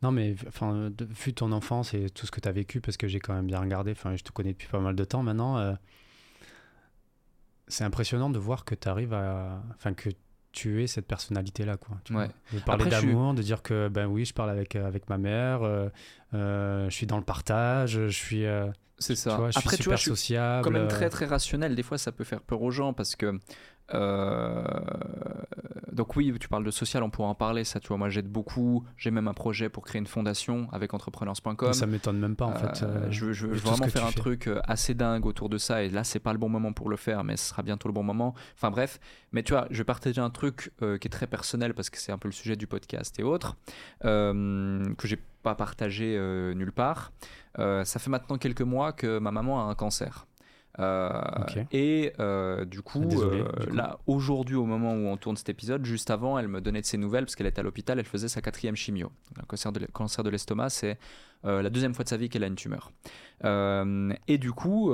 [0.03, 2.97] Non, mais enfin, de- vu ton enfance et tout ce que tu as vécu, parce
[2.97, 5.23] que j'ai quand même bien regardé, enfin, je te connais depuis pas mal de temps
[5.23, 5.73] maintenant, euh,
[7.67, 9.61] c'est impressionnant de voir que tu arrives à.
[9.75, 10.09] Enfin, que
[10.51, 11.97] tu es cette personnalité-là, quoi.
[12.03, 12.27] tu Ouais.
[12.53, 15.17] De parler suis- d'amour, de dire que, ben oui, je parle avec, euh, avec ma
[15.17, 15.89] mère, euh,
[16.33, 18.45] euh, je suis dans le partage, je suis.
[18.99, 19.37] C'est Tu ça.
[19.37, 20.63] vois, je Après, suis tu vois, je suis sociable.
[20.63, 21.75] quand même euh, très très rationnel.
[21.75, 23.39] Des fois, ça peut faire peur aux gens parce que.
[23.93, 24.63] euh,
[25.91, 27.63] Donc, oui, tu parles de social, on pourra en parler.
[27.63, 28.83] Ça, tu vois, moi, j'aide beaucoup.
[28.97, 31.73] J'ai même un projet pour créer une fondation avec entrepreneurs.com.
[31.73, 32.83] Ça m'étonne même pas en fait.
[32.83, 34.15] euh, je veux, je vraiment faire un fais.
[34.19, 36.97] truc assez dingue autour de ça et là c'est pas le bon moment pour le
[36.97, 38.99] faire mais ce sera bientôt le bon moment enfin bref
[39.31, 41.97] mais tu vois je vais partager un truc euh, qui est très personnel parce que
[41.97, 43.55] c'est un peu le sujet du podcast et autres
[44.01, 47.01] que j'ai pas partagé euh, nulle part
[47.59, 50.13] Euh, ça fait maintenant quelques mois que ma maman a un cancer
[50.79, 51.09] Euh,
[51.71, 53.75] et euh, du coup, Ah, désolé, euh, du coup.
[53.81, 56.85] là aujourd'hui au moment où on tourne cet épisode juste avant elle me donnait de
[56.93, 59.07] ses nouvelles parce qu'elle était à l'hôpital elle faisait sa quatrième chimio
[59.41, 60.95] un cancer de, cancer de l'estomac c'est
[61.43, 62.91] la deuxième fois de sa vie qu'elle a une tumeur.
[64.27, 64.91] Et du coup,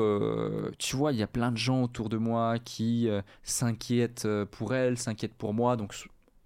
[0.77, 3.09] tu vois, il y a plein de gens autour de moi qui
[3.43, 5.93] s'inquiètent pour elle, s'inquiètent pour moi, donc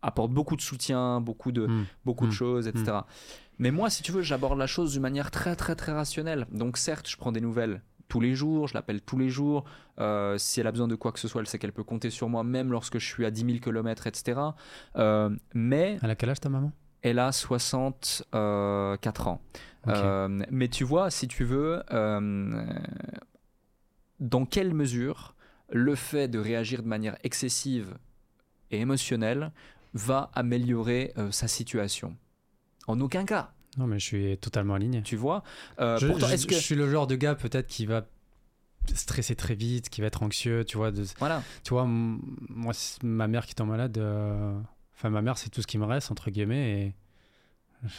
[0.03, 1.85] apportent beaucoup de soutien, beaucoup de, Hmm.
[2.05, 2.41] beaucoup de Mm.
[2.41, 2.99] choses, etc.
[3.59, 6.45] Mais moi, si tu veux, j'aborde la chose d'une manière très, très, très rationnelle.
[6.51, 9.65] Donc certes, je prends des nouvelles tous les jours, je l'appelle tous les jours.
[9.99, 12.09] Euh, si elle a besoin de quoi que ce soit, elle sait qu'elle peut compter
[12.09, 14.39] sur moi, même lorsque je suis à 10 000 km, etc.
[14.95, 16.71] Euh, mais Elle a quel âge ta maman?
[17.03, 19.41] elle a 64 ans.
[19.87, 22.65] Euh, mais tu vois, si tu veux, euh,
[24.19, 25.35] dans quelle mesure
[25.69, 27.97] le fait de réagir de manière excessive
[28.71, 29.51] et émotionnelle
[29.93, 32.17] va améliorer sa situation?
[32.87, 35.01] En aucun cas, Non, mais je suis totalement aligné.
[35.03, 35.43] tu vois.
[35.79, 38.05] Euh, je, pourtant, je- est-ce que je suis le genre de gars peut-être qui va
[38.93, 40.91] stresser très vite, qui va être anxieux, tu vois.
[40.91, 42.73] De, voilà, tu vois, moi,
[43.03, 44.57] ma mère qui tombe malade, euh,
[44.95, 46.95] enfin, ma mère, c'est tout ce qui me reste, entre guillemets, et.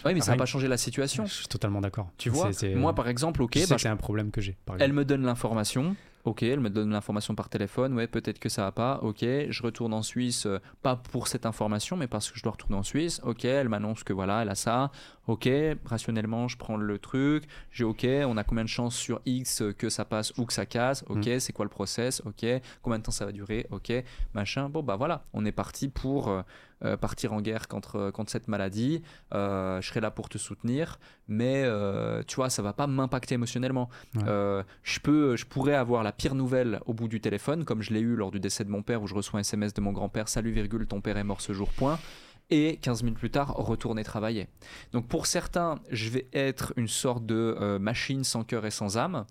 [0.07, 1.27] oui, mais ça va pas changer la situation.
[1.27, 2.11] Je suis totalement d'accord.
[2.17, 4.57] Tu vois, moi par exemple, ok, bah, c'est un problème que j'ai.
[4.79, 5.95] Elle me donne l'information.
[6.29, 7.95] Ok, elle me donne l'information par téléphone.
[7.95, 8.99] Ouais, peut-être que ça va pas.
[9.01, 12.53] Ok, je retourne en Suisse, euh, pas pour cette information, mais parce que je dois
[12.53, 13.23] retourner en Suisse.
[13.25, 14.91] Ok, elle m'annonce que voilà, elle a ça.
[15.27, 15.49] Ok,
[15.87, 17.45] rationnellement, je prends le truc.
[17.71, 20.67] J'ai ok, on a combien de chances sur X que ça passe ou que ça
[20.67, 21.03] casse?
[21.09, 22.21] Ok, c'est quoi le process?
[22.27, 22.45] Ok,
[22.83, 23.67] combien de temps ça va durer?
[23.71, 23.91] Ok,
[24.35, 24.69] machin.
[24.69, 26.43] Bon, bah voilà, on est parti pour euh,
[26.85, 29.03] euh, partir en guerre contre, contre cette maladie.
[29.35, 33.35] Euh, je serai là pour te soutenir, mais euh, tu vois, ça va pas m'impacter
[33.35, 33.89] émotionnellement.
[34.15, 34.23] Ouais.
[34.27, 37.93] Euh, je, peux, je pourrais avoir la pire nouvelle au bout du téléphone, comme je
[37.93, 39.93] l'ai eu lors du décès de mon père, où je reçois un SMS de mon
[39.93, 41.99] grand-père Salut, virgule, ton père est mort ce jour, point.
[42.51, 44.49] Et 15 minutes plus tard, retourner travailler.
[44.93, 48.97] Donc pour certains, je vais être une sorte de euh, machine sans cœur et sans
[48.97, 49.27] âme.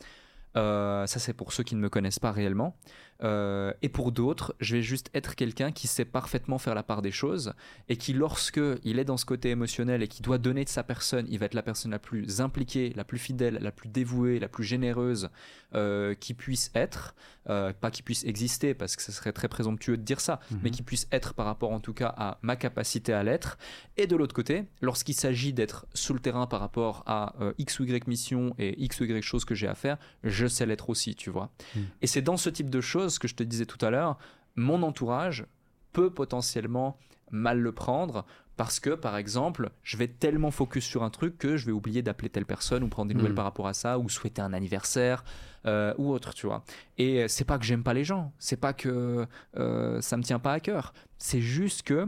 [0.55, 2.75] Euh, ça, c'est pour ceux qui ne me connaissent pas réellement.
[3.23, 7.01] Euh, et pour d'autres, je vais juste être quelqu'un qui sait parfaitement faire la part
[7.01, 7.53] des choses
[7.89, 10.83] et qui, lorsque il est dans ce côté émotionnel et qui doit donner de sa
[10.83, 14.39] personne, il va être la personne la plus impliquée, la plus fidèle, la plus dévouée,
[14.39, 15.29] la plus généreuse
[15.75, 17.15] euh, qui puisse être.
[17.49, 20.59] Euh, pas qui puisse exister, parce que ce serait très présomptueux de dire ça, Mhm.
[20.63, 23.57] mais qui puisse être par rapport en tout cas à ma capacité à l'être.
[23.95, 27.85] Et de l'autre côté, lorsqu'il s'agit d'être sous le terrain par rapport à X ou
[27.85, 31.15] Y mission et X ou Y choses que j'ai à faire, je sais l'être aussi,
[31.15, 31.49] tu vois.
[31.75, 31.85] Mhm.
[32.01, 34.17] Et c'est dans ce type de choses que je te disais tout à l'heure,
[34.55, 35.45] mon entourage
[35.93, 36.97] peut potentiellement
[37.31, 41.57] mal le prendre parce que, par exemple, je vais tellement focus sur un truc que
[41.57, 43.35] je vais oublier d'appeler telle personne ou prendre des nouvelles Mhm.
[43.35, 45.23] par rapport à ça ou souhaiter un anniversaire
[45.65, 46.63] euh, ou autre, tu vois.
[46.97, 49.27] Et c'est pas que j'aime pas les gens, c'est pas que
[49.57, 52.07] euh, ça me tient pas à cœur, c'est juste que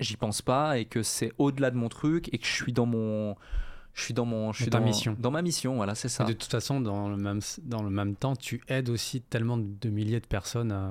[0.00, 2.86] j'y pense pas et que c'est au-delà de mon truc et que je suis dans
[2.86, 3.36] mon
[3.94, 5.16] je suis dans mon je suis Dans dans, mission.
[5.18, 7.90] dans ma mission voilà c'est ça Et de toute façon, dans le, même, dans le
[7.90, 10.90] même temps, tu aides aussi tellement de milliers de personnes à.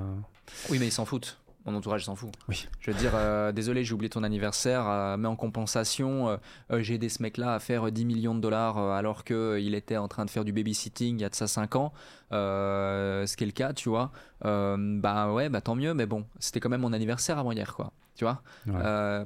[0.69, 2.67] oui mais ils s'en foutent mon entourage s'en fout Oui.
[2.81, 6.37] je veux dire euh, désolé j'ai oublié ton anniversaire euh, mais en compensation euh,
[6.71, 9.73] euh, j'ai aidé ce mec là à faire 10 millions de dollars alors que il
[9.73, 11.93] était en train de faire du babysitting il y a de ça 5 ans
[12.31, 16.59] ce qui est le cas tu vois bah ouais bah tant mieux mais bon c'était
[16.59, 18.41] quand même mon anniversaire avant hier quoi tu vois?
[18.67, 19.25] Ouais.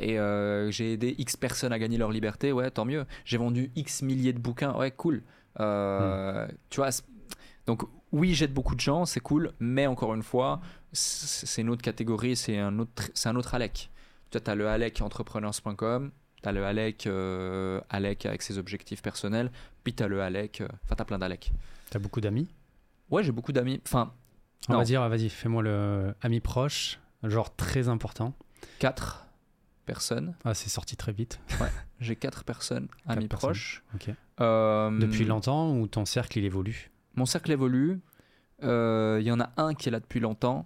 [0.00, 3.04] Et euh, j'ai aidé X personnes à gagner leur liberté, ouais, tant mieux.
[3.24, 5.22] J'ai vendu X milliers de bouquins, ouais, cool.
[5.60, 6.90] Euh, Tu vois,
[7.66, 7.82] donc
[8.12, 10.60] oui, j'aide beaucoup de gens, c'est cool, mais encore une fois,
[10.92, 13.90] c'est une autre catégorie, c'est un autre, c'est un autre Alec.
[14.30, 16.10] Tu as le Alec entrepreneurs.com,
[16.42, 19.50] tu as le Alec, euh, Alec avec ses objectifs personnels,
[19.84, 21.52] puis tu as le Alec, enfin, tu as plein d'Alec.
[21.90, 22.48] T'as beaucoup d'amis?
[23.10, 24.12] Ouais, j'ai beaucoup d'amis, enfin,
[24.68, 24.78] On Non.
[24.80, 28.34] va dire, vas-y, fais-moi le ami proche, genre très important.
[28.78, 29.26] quatre
[29.92, 30.34] personnes.
[30.44, 31.40] Ah, c'est sorti très vite.
[32.00, 33.82] J'ai quatre personnes, amis proches.
[34.40, 36.90] Euh, Depuis longtemps ou ton cercle il évolue?
[37.16, 37.98] Mon cercle évolue.
[38.62, 40.64] Euh, Il y en a un qui est là depuis longtemps.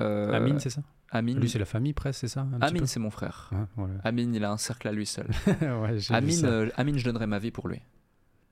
[0.00, 0.82] Euh, Amine, c'est ça?
[1.10, 3.50] Amine, Lui, c'est la famille presque, c'est ça Amine, c'est mon frère.
[3.52, 3.94] Ouais, voilà.
[4.04, 5.26] Amine, il a un cercle à lui seul.
[5.60, 7.80] Ouais, Amine, euh, Amine, je donnerai ma vie pour lui.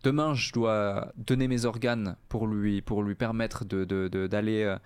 [0.03, 4.77] Demain, je dois donner mes organes pour lui, pour lui permettre de, de- de- d'aller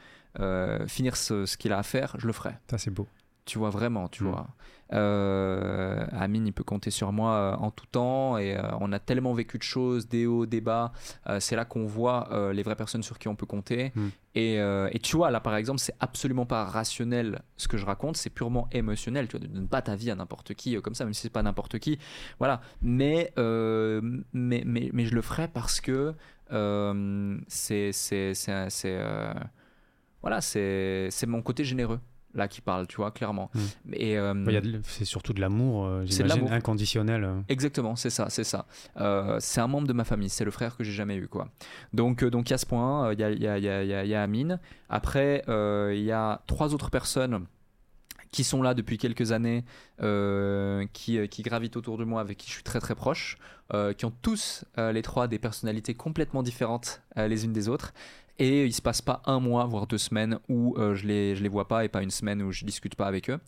[0.41, 2.15] euh, finir ce, ce qu'il a à faire.
[2.19, 2.55] Je le ferai.
[2.71, 3.07] Ça, c'est beau.
[3.47, 4.29] Tu vois, vraiment, tu Mm.
[4.29, 4.49] vois.
[4.93, 8.99] Euh, Amine, il peut compter sur moi euh, en tout temps et euh, on a
[8.99, 10.93] tellement vécu de choses, des hauts, des bas.
[11.29, 13.93] Euh, c'est là qu'on voit les vraies personnes sur qui on peut compter.
[13.95, 14.09] Mm.
[14.37, 18.17] Et, et tu vois, là par exemple, c'est absolument pas rationnel ce que je raconte,
[18.17, 19.29] c'est purement émotionnel.
[19.29, 21.31] Tu vois, de ne pas ta vie à n'importe qui comme ça, même si c'est
[21.31, 21.99] pas n'importe qui.
[22.39, 22.61] Voilà.
[22.83, 24.01] Mais, euh,
[24.33, 26.15] mais, mais, mais je le ferai parce que
[26.53, 27.93] euh, c'est.
[27.93, 29.01] c'est, c'est, c'est,
[30.23, 32.01] voilà, c'est, c'est mon côté généreux
[32.35, 33.51] là qui parle, tu vois, clairement.
[33.55, 33.61] Mm.
[33.95, 36.53] Et, euh, de- C'est surtout de l'amour, euh, j'imagine, l'amour.
[36.53, 37.29] inconditionnel.
[37.49, 38.67] Exactement, c'est ça, c'est ça.
[39.01, 41.49] Euh, c'est un membre de ma famille, c'est le frère que j'ai jamais eu, quoi.
[41.93, 44.05] Donc, euh, donc il y a ce point, il y, a, y, a, y, a,
[44.05, 44.59] y a- Amine.
[44.89, 47.47] Après, il y a trois autres personnes
[48.31, 49.65] qui sont là depuis quelques années,
[50.93, 53.39] qui, qui gravitent autour de moi, avec qui je suis très très proche,
[53.97, 57.93] qui ont tous les trois des personnalités complètement différentes les unes des autres.
[58.39, 61.43] Et il se passe pas un mois, voire deux semaines où euh, je les je
[61.43, 63.39] les vois pas et pas une semaine où je discute pas avec eux.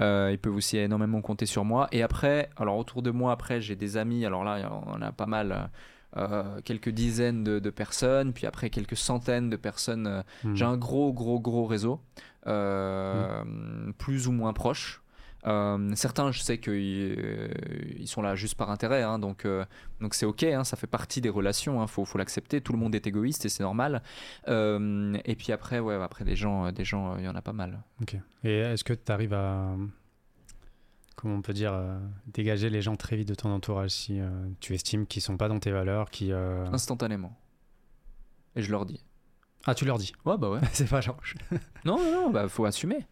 [0.00, 1.88] Euh, ils peuvent aussi énormément compter sur moi.
[1.90, 4.24] Et après, alors autour de moi, après j'ai des amis.
[4.24, 5.70] Alors là, on a pas mal.
[6.16, 10.06] euh, quelques dizaines de, de personnes, puis après quelques centaines de personnes.
[10.06, 10.54] euh, Mm.
[10.54, 12.00] J'ai un gros, gros, gros réseau,
[12.46, 13.42] euh,
[13.98, 15.02] plus ou moins proche.
[15.46, 17.48] Euh, certains, je sais qu'ils euh,
[17.96, 19.64] ils sont là juste par intérêt, hein, donc euh,
[20.00, 22.60] donc c'est ok, hein, ça fait partie des relations, hein, faut faut l'accepter.
[22.60, 24.02] Tout le monde est égoïste et c'est normal.
[24.46, 27.82] Et puis après, ouais, après des gens, des gens, il y en a pas mal.
[28.02, 28.16] Ok.
[28.44, 29.76] Et est-ce que tu arrives à,
[31.18, 34.30] comment on peut dire, euh, dégager les gens très vite de ton entourage si euh,
[34.60, 37.36] tu estimes qu'ils sont pas dans tes valeurs, qui euh, Instantanément.
[38.54, 39.04] Et je leur dis.
[39.66, 40.12] Ah, tu leur dis.
[40.24, 40.60] Ouais, bah ouais.
[40.72, 41.20] C'est pas genre.
[41.84, 43.04] Non, non, non, bah faut assumer.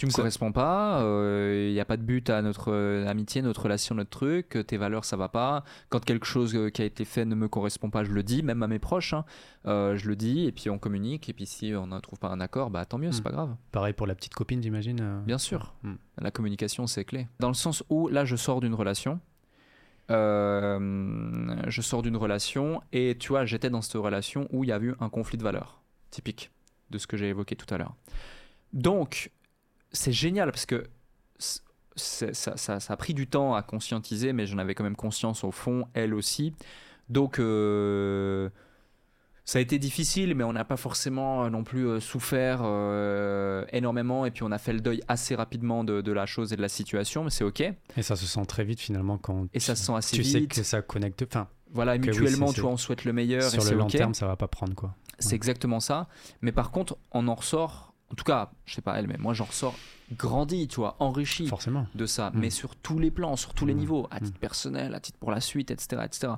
[0.00, 3.62] Tu me corresponds pas, il n'y a pas de but à notre euh, amitié, notre
[3.64, 5.62] relation, notre truc, euh, tes valeurs ça va pas.
[5.90, 8.42] Quand quelque chose euh, qui a été fait ne me correspond pas, je le dis,
[8.42, 9.26] même à mes proches, hein.
[9.66, 12.28] Euh, je le dis, et puis on communique, et puis si on ne trouve pas
[12.28, 13.24] un accord, bah tant mieux, c'est Hmm.
[13.24, 13.56] pas grave.
[13.72, 15.00] Pareil pour la petite copine, j'imagine.
[15.02, 15.20] euh.
[15.26, 15.96] Bien sûr, Hmm.
[16.18, 17.28] la communication c'est clé.
[17.38, 19.20] Dans le sens où là je sors d'une relation,
[20.10, 24.72] euh, je sors d'une relation, et tu vois, j'étais dans cette relation où il y
[24.72, 26.50] a eu un conflit de valeurs, typique
[26.90, 27.94] de ce que j'ai évoqué tout à l'heure.
[28.72, 29.30] Donc,
[29.92, 30.84] c'est génial parce que
[31.96, 35.44] ça, ça- ça a pris du temps à conscientiser, mais j'en avais quand même conscience
[35.44, 36.54] au fond, elle aussi.
[37.08, 38.48] Donc, euh,
[39.44, 43.64] ça a été difficile, mais on n'a pas forcément euh, non plus euh, souffert euh,
[43.72, 44.24] énormément.
[44.24, 46.62] Et puis, on a fait le deuil assez rapidement de, de la chose et de
[46.62, 47.60] la situation, mais c'est OK.
[47.60, 49.46] Et Et ça se sent très vite finalement quand.
[49.58, 51.24] ça tu- se sent assez Tu sais que ça connecte.
[51.26, 54.14] Enfin, Voilà, oui, mutuellement, tu vois, on souhaite le meilleur et sur le long terme,
[54.14, 54.94] ça va pas prendre quoi.
[55.18, 56.08] C'est exactement ça.
[56.40, 59.34] Mais par contre, on en ressort, en tout cas, je sais pas elle, mais moi
[59.34, 59.74] j'en ressors
[60.16, 61.86] grandi, tu vois, enrichi Forcément.
[61.94, 62.38] de ça, Mm.
[62.40, 63.78] mais sur tous les plans, sur tous les Mm.
[63.78, 66.02] niveaux, à titre personnel, à titre pour la suite, etc.
[66.04, 66.32] etc.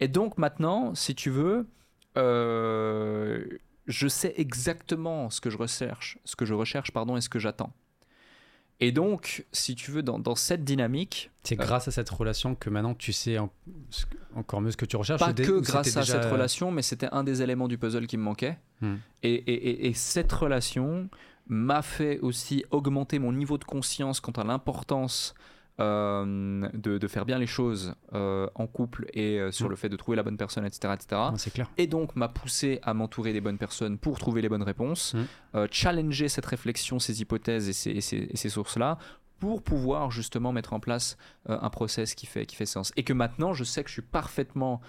[0.00, 1.68] Et donc maintenant, si tu veux,
[2.16, 3.44] euh,
[3.86, 7.38] je sais exactement ce que je recherche, ce que je recherche, pardon, et ce que
[7.38, 7.72] j'attends.
[8.82, 12.54] Et donc, si tu veux, dans, dans cette dynamique, C'est Euh, grâce à cette relation
[12.54, 13.50] que maintenant tu sais en-
[14.34, 15.20] encore mieux ce que tu recherches.
[15.20, 18.16] pas que grâce à déjà- cette relation, mais c'était un des éléments du puzzle qui
[18.16, 18.58] me manquait.
[18.80, 18.96] Hmm.
[19.22, 21.08] Et, et- et- et cette relation
[21.48, 25.34] m'a fait aussi augmenter mon niveau de conscience quant à l'importance
[25.80, 29.70] euh, de, de faire bien les choses euh, en couple et euh, sur Mm.
[29.70, 30.92] le fait de trouver la bonne personne, etc.
[30.94, 31.20] etc.
[31.32, 31.70] Ouais, c'est clair.
[31.78, 35.14] Et donc m'a poussé à m'entourer des bonnes personnes pour trouver les bonnes réponses,
[35.54, 35.64] Mm.
[35.70, 38.98] challenger cette réflexion, ces hypothèses et ces, sources-là
[39.38, 41.16] pour pouvoir justement mettre en place
[41.48, 42.92] un process qui fait, qui fait sens.
[42.96, 44.80] Et que maintenant, je sais que je suis parfaitement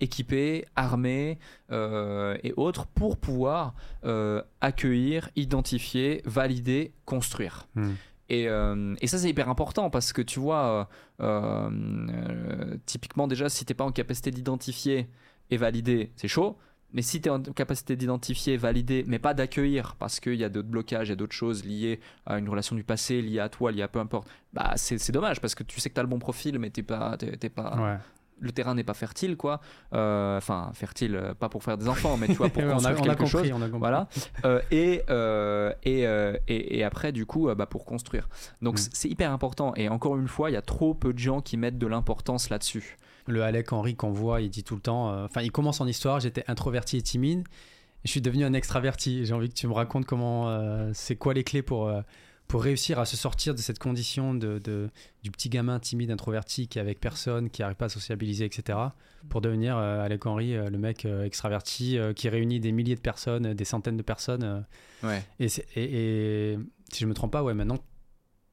[0.00, 1.38] équipé, armé
[1.72, 3.74] et autres pour pouvoir
[4.60, 7.66] accueillir, identifier, valider, construire.
[7.74, 7.94] Hmm.
[8.30, 10.88] Et, euh, et ça, c'est hyper important parce que tu vois,
[11.22, 15.08] euh, euh, typiquement, déjà, si tu n'es pas en capacité d'identifier
[15.50, 16.56] et valider, c'est chaud.
[16.94, 20.48] Mais si tu es en capacité d'identifier, valider, mais pas d'accueillir, parce qu'il y a
[20.48, 23.50] d'autres blocages, il y a d'autres choses liées à une relation du passé, liées à
[23.50, 26.02] toi, liées à peu importe, bah c'est dommage parce que tu sais que tu as
[26.02, 27.74] le bon profil, mais t'es pas, t'es- t'es pas.
[28.40, 29.60] Le terrain n'est pas fertile, quoi.
[29.94, 32.84] Euh, Enfin, fertile, euh, pas pour faire des enfants, mais tu vois, pour Ouais, on
[32.84, 33.40] a, construire on a quelque chose.
[33.42, 33.78] compris, on a compris.
[33.78, 34.08] Voilà.
[34.44, 36.02] Euh, et, euh, et,
[36.48, 38.28] et, et après, du coup, bah, pour construire.
[38.62, 38.88] Donc, Mm.
[38.92, 39.72] c'est hyper important.
[39.76, 42.50] Et encore une fois, il y a trop peu de gens qui mettent de l'importance
[42.50, 42.96] là-dessus.
[43.26, 45.24] Le Alec Henry qu'on voit, il dit tout le temps.
[45.24, 46.20] Enfin, il commence son histoire.
[46.20, 47.44] J'étais introverti et timide.
[48.04, 49.26] Je suis devenu un extraverti.
[49.26, 50.90] J'ai envie que tu me racontes comment.
[50.94, 51.90] c'est quoi les clés pour
[52.48, 54.90] pour réussir à se sortir de cette condition de, de-
[55.22, 58.78] du petit gamin timide introverti qui est avec personne, qui n'arrive pas à sociabiliser, etc.
[59.28, 62.94] Pour devenir euh, Alec Henry, euh, le mec euh, extraverti euh, qui réunit des milliers
[62.96, 64.64] de personnes, des centaines de personnes.
[65.02, 65.22] Ouais.
[65.38, 65.46] et,
[65.76, 66.58] et- et
[66.90, 67.78] si je me trompe pas, ouais, maintenant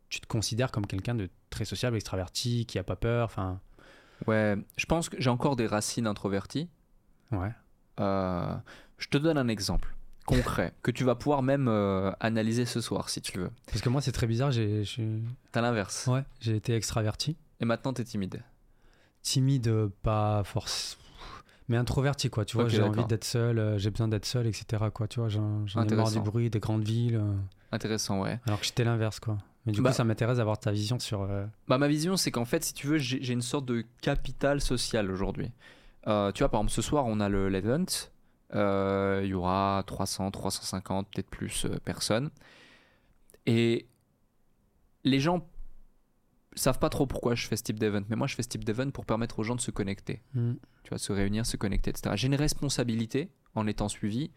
[0.10, 3.26] tu te considères comme quelqu'un de très sociable, extraverti, qui a pas peur.
[3.26, 3.60] Enfin,
[4.28, 4.56] Ouais.
[4.78, 6.70] Je pense que j'ai encore des racines introverties.
[7.32, 7.50] ouais.
[7.98, 9.95] Je te donne un exemple.
[10.26, 13.52] Concret que tu vas pouvoir même euh, analyser ce soir si tu veux.
[13.68, 14.52] Parce que moi, c'est très bizarre.
[14.52, 14.84] J'ai.
[15.52, 16.08] T'as l'inverse.
[16.08, 17.38] Ouais, j'ai été extraverti.
[17.60, 18.42] Et maintenant, t'es timide.
[19.22, 20.98] Timide, pas force.
[21.68, 22.46] Mais introverti, quoi.
[22.46, 24.84] Tu vois, j'ai envie d'être seul, euh, j'ai besoin d'être seul, etc.
[24.94, 27.16] Quoi, tu vois, j'en, ai marre du bruit des grandes villes.
[27.16, 27.34] euh,
[27.72, 28.40] Intéressant, ouais.
[28.46, 29.38] alors que j'étais l'inverse, quoi.
[29.66, 31.28] Mais du Bah- coup, ça m'intéresse d'avoir ta vision sur.
[31.68, 35.10] Bah, ma vision, c'est qu'en fait, si tu veux, j'ai une sorte de capital social
[35.10, 35.52] aujourd'hui.
[36.06, 37.86] Tu vois, par exemple, ce soir, on a le l'event.
[38.56, 42.30] Euh, Il y aura 300, 350, peut-être plus euh, personnes.
[43.46, 43.88] Et
[45.04, 45.48] les gens
[46.56, 48.02] savent pas trop pourquoi je fais ce type d'event.
[48.10, 50.22] Mais moi, je fais ce type d'event pour permettre aux gens de se connecter.
[50.34, 50.54] hmm.
[50.84, 52.16] Tu vois, se réunir, se connecter, etc.
[52.16, 54.32] J'ai une responsabilité en étant suivi.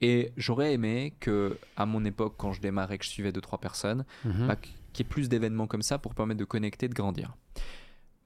[0.00, 3.60] Et j'aurais aimé que, à mon époque, quand je démarrais, que je suivais deux trois
[3.60, 4.48] personnes, Mhm.
[4.48, 7.36] bah, qu'il y ait plus d'événements comme ça pour permettre de connecter, de grandir.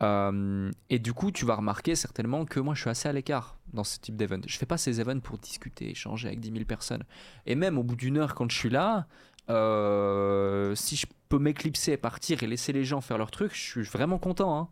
[0.03, 3.57] Euh, et du coup, tu vas remarquer certainement que moi, je suis assez à l'écart
[3.73, 4.41] dans ce type d'event.
[4.47, 7.05] Je fais pas ces events pour discuter, échanger avec 10 000 personnes.
[7.47, 9.07] Et même au bout d'une heure, quand je suis là,
[9.49, 13.83] euh, si je peux m'éclipser partir et laisser les gens faire leur truc, je suis
[13.83, 14.59] vraiment content.
[14.59, 14.69] hein.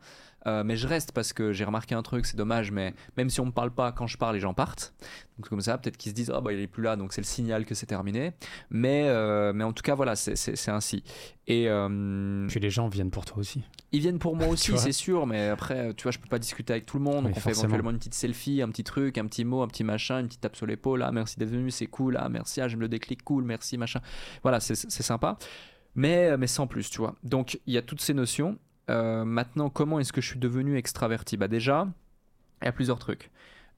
[0.47, 3.40] Euh, mais je reste parce que j'ai remarqué un truc, c'est dommage, mais même si
[3.40, 4.95] on me parle pas, quand je parle, les gens partent.
[5.38, 7.20] Donc comme ça, peut-être qu'ils se disent, ah bah il est plus là, donc c'est
[7.22, 8.32] le signal que c'est terminé.
[8.70, 11.03] Mais, euh, mais en tout cas, voilà, c'est- ainsi.
[11.47, 13.62] Et euh, Puis les gens viennent pour toi aussi.
[13.92, 16.72] ils viennent pour moi aussi, c'est sûr, mais après, tu vois, je peux pas discuter
[16.74, 17.24] avec tout le monde.
[17.24, 17.64] Oui, donc on fait forcément.
[17.64, 20.42] éventuellement une petite selfie, un petit truc, un petit mot, un petit machin, une petite
[20.42, 21.03] tape sur l'épaule.
[21.03, 22.16] Ah, merci d'être venu, c'est cool.
[22.20, 24.01] Ah, merci, ah, j'aime le déclic, cool, merci, machin.
[24.42, 25.38] Voilà, c'est c'est sympa.
[25.97, 27.14] Mais, mais sans plus, tu vois.
[27.22, 28.59] Donc, il y a toutes ces notions.
[28.91, 31.37] Euh, maintenant, comment est-ce que je suis devenu extraverti?
[31.37, 31.89] Bah, déjà,
[32.62, 33.30] il y a plusieurs trucs.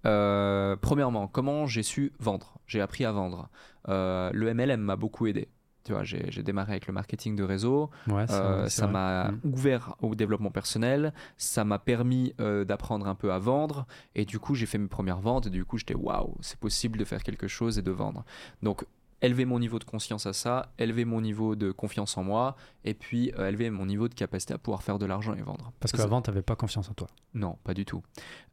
[0.05, 2.59] Euh, premièrement, comment j'ai su vendre?
[2.67, 3.49] J'ai appris à vendre.
[3.89, 5.49] Euh, le MLM m'a beaucoup aidé.
[5.85, 7.91] Tu vois, j'ai démarré avec le marketing de réseau.
[8.09, 9.41] Ouais, ça m'a Mm.
[9.45, 12.35] ouvert au développement personnel, ça m'a permis
[12.67, 13.87] d'apprendre un peu à vendre,
[14.17, 16.99] et du coup j'ai fait mes premières ventes, et du coup j'étais waouh, c'est possible
[16.99, 18.25] de faire quelque chose et de vendre.
[18.65, 18.85] Donc
[19.23, 22.95] élever mon niveau de conscience à ça, élever mon niveau de confiance en moi, et
[22.95, 25.73] puis euh, élever mon niveau de capacité à pouvoir faire de l'argent et vendre.
[25.81, 27.09] Parce qu'avant, t'avais pas confiance en toi.
[27.35, 28.03] non, pas du tout.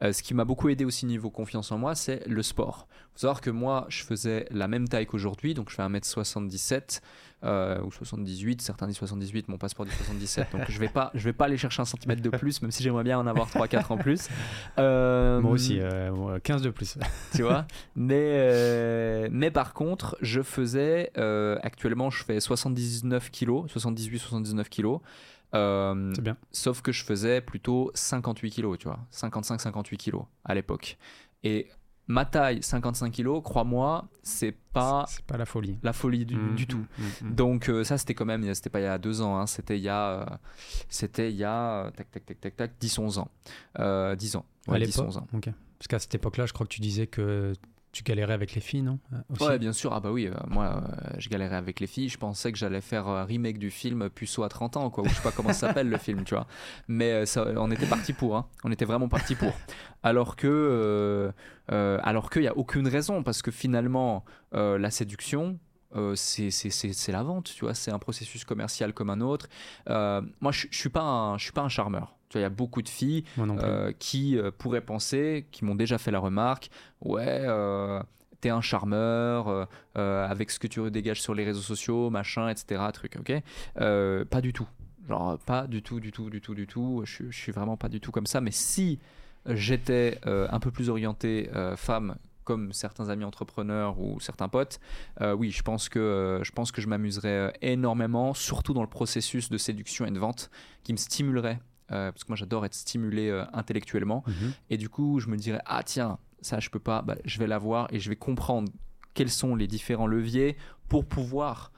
[0.03, 2.87] Euh, ce qui m'a beaucoup aidé aussi niveau confiance en moi, c'est le sport.
[3.13, 7.01] faut savoir que moi, je faisais la même taille qu'aujourd'hui, donc je fais 1m77
[7.43, 11.23] euh, ou 78, certains disent 78, mon passeport dit 77, donc je vais pas, je
[11.23, 13.91] vais pas aller chercher un centimètre de plus, même si j'aimerais bien en avoir 3-4
[13.91, 14.29] en plus.
[14.79, 16.97] Euh, Moi aussi, euh, moi, 15 de plus.
[17.35, 17.65] tu vois?
[17.95, 24.99] Mais, euh, mais par contre, je faisais, euh, actuellement, je fais 79 kilos, 78-79 kilos.
[25.55, 26.37] Euh, C'est bien.
[26.51, 30.97] Sauf que je faisais plutôt 58 kilos, tu vois, 55-58 kilos à l'époque.
[31.43, 31.67] Et
[32.13, 35.77] ma taille, 55 kilos, crois-moi, c'est pas C'est pas la folie.
[35.83, 36.77] la folie du, Mm, du tout.
[36.77, 37.35] mm, mm, mm.
[37.35, 39.77] Donc euh, ça, c'était quand même, c'était pas il y a deux ans, hein, c'était
[39.77, 40.25] il y a, euh,
[40.89, 43.29] c'était il y a, tac, tac, tac, tac, tac, 10-11 ans.
[43.79, 44.45] Euh, 10 ans.
[44.67, 45.27] À Ouais, l'époque 10-11 ans.
[45.33, 45.49] Ok.
[45.79, 47.53] Parce qu'à cette époque-là, je crois que tu disais que
[47.93, 49.43] tu galérais avec les filles, non Euh, aussi?
[49.43, 49.93] Ouais, bien sûr.
[49.93, 52.09] Ah bah oui, euh, moi, euh, je galérais avec les filles.
[52.09, 55.03] Je pensais que j'allais faire un remake du film Puceau à 30 ans, quoi.
[55.05, 56.47] Ou je sais pas comment ça s'appelle le film, tu vois.
[56.87, 58.35] Mais ça, on était parti pour.
[58.35, 58.47] Hein.
[58.65, 59.53] On était vraiment parti pour.
[60.03, 61.31] Alors que,
[61.69, 65.59] alors qu'il y a aucune raison, parce que finalement, la séduction.
[65.95, 69.47] euh, c'est la vente, tu vois, c'est un processus commercial comme un autre.
[69.89, 72.15] Euh, moi, je je suis pas un, je suis pas un charmeur.
[72.33, 73.23] Tu vois, il y a beaucoup de filles
[73.63, 76.71] euh, qui euh, pourraient penser, qui m'ont déjà fait la remarque,
[77.01, 78.01] ouais, euh,
[78.41, 82.81] t'es un charmeur, avec ce que tu dégages sur les réseaux sociaux, machin, etc.
[82.91, 83.41] Truc, ok?
[84.25, 84.67] Pas du tout.
[85.07, 87.03] Genre, pas du tout, du tout, du tout, du tout.
[87.05, 88.41] Je, suis- je suis vraiment pas du tout comme ça.
[88.41, 88.97] Mais si
[89.45, 92.15] j'étais euh, un peu plus orienté euh, femme,
[92.45, 94.79] comme certains amis entrepreneurs ou certains potes,
[95.21, 99.49] euh, oui, je pense que, je, pense que je m'amuserais énormément, surtout dans le processus
[99.49, 100.49] de séduction et de vente,
[100.83, 101.59] qui me stimulerait.
[101.91, 104.53] Euh, parce que moi j'adore être stimulé euh, intellectuellement Mhm.
[104.69, 107.47] et du coup, je me dirais, ah tiens, ça je peux pas, bah, je vais
[107.47, 108.71] l'avoir et je vais comprendre
[109.13, 110.57] quels sont les différents leviers
[110.89, 111.71] pour pouvoir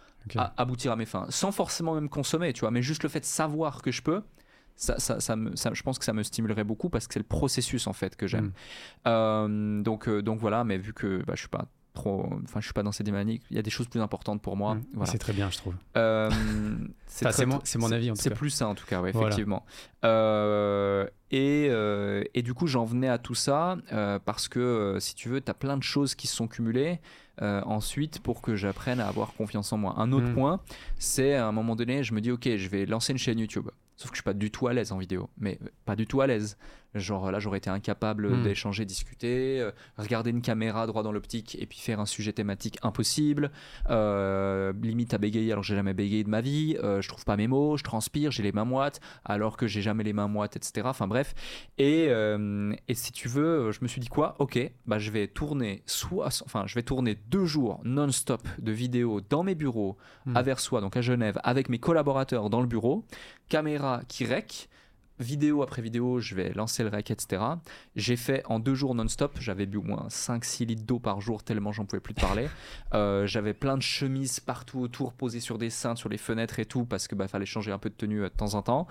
[0.57, 1.27] aboutir à mes fins.
[1.29, 4.23] Sans forcément même consommer, tu vois, mais juste le fait de savoir que je peux,
[4.75, 7.19] ça, ça, ça me, ça- je pense que ça me stimulerait beaucoup parce que c'est
[7.19, 8.45] le processus en fait que j'aime.
[8.47, 8.53] Mm.
[9.07, 12.73] Euh, donc, donc voilà, mais vu que bah, je suis pas trop, enfin je suis
[12.73, 14.75] pas dans ces dynamiques, il y a des choses plus importantes pour moi.
[14.75, 14.83] Mm.
[14.93, 15.11] Voilà.
[15.11, 15.73] C'est très bien, je trouve.
[15.97, 16.29] Euh,
[17.23, 19.27] Enfin, c'est mon- avis, en tout C'est plus ça en tout cas, ouais, Voilà.
[19.29, 19.65] effectivement.
[20.03, 23.77] Euh, et, euh, et du coup, j'en venais à tout ça
[24.25, 26.99] parce que si tu veux, tu as plein de choses qui se sont cumulées
[27.41, 29.95] ensuite pour que j'apprenne à avoir confiance en moi.
[29.97, 30.33] Un autre Mm.
[30.33, 30.59] point,
[30.97, 33.69] c'est à un moment donné, je me dis, ok, je vais lancer une chaîne YouTube.
[33.97, 36.19] Sauf que je suis pas du tout à l'aise en vidéo, mais pas du tout
[36.19, 36.57] à l'aise.
[36.95, 38.43] Genre là, j'aurais été incapable Hmm.
[38.43, 42.77] d'échanger, discuter, euh, regarder une caméra droit dans l'optique et puis faire un sujet thématique
[42.81, 43.51] impossible.
[43.89, 46.77] Euh, limite à bégayer alors que j'ai jamais bégayé de ma vie.
[46.83, 49.81] Euh, je trouve pas mes mots, je transpire, j'ai les mains moites alors que j'ai
[49.81, 50.87] jamais les mains moites, etc.
[50.89, 51.33] Enfin bref.
[51.77, 54.35] Et, euh, et si tu veux, je me suis dit quoi?
[54.39, 59.21] Ok, bah je vais tourner soit, enfin je vais tourner deux jours non-stop de vidéos
[59.21, 60.35] dans mes bureaux Hmm.
[60.37, 63.05] à Versoix, donc à Genève, avec mes collaborateurs dans le bureau,
[63.49, 64.69] caméra qui rec,
[65.19, 67.41] vidéo après vidéo, je vais lancer le rec, etc.
[67.95, 71.43] J'ai fait en deux jours non-stop, j'avais bu au moins 5-6 litres d'eau par jour
[71.43, 72.47] tellement j'en pouvais plus de parler.
[72.93, 76.65] Euh, j'avais plein de chemises partout autour, posées sur des cintres, sur les fenêtres et
[76.65, 78.87] tout, parce que bah, fallait changer un peu de tenue euh, de temps en temps.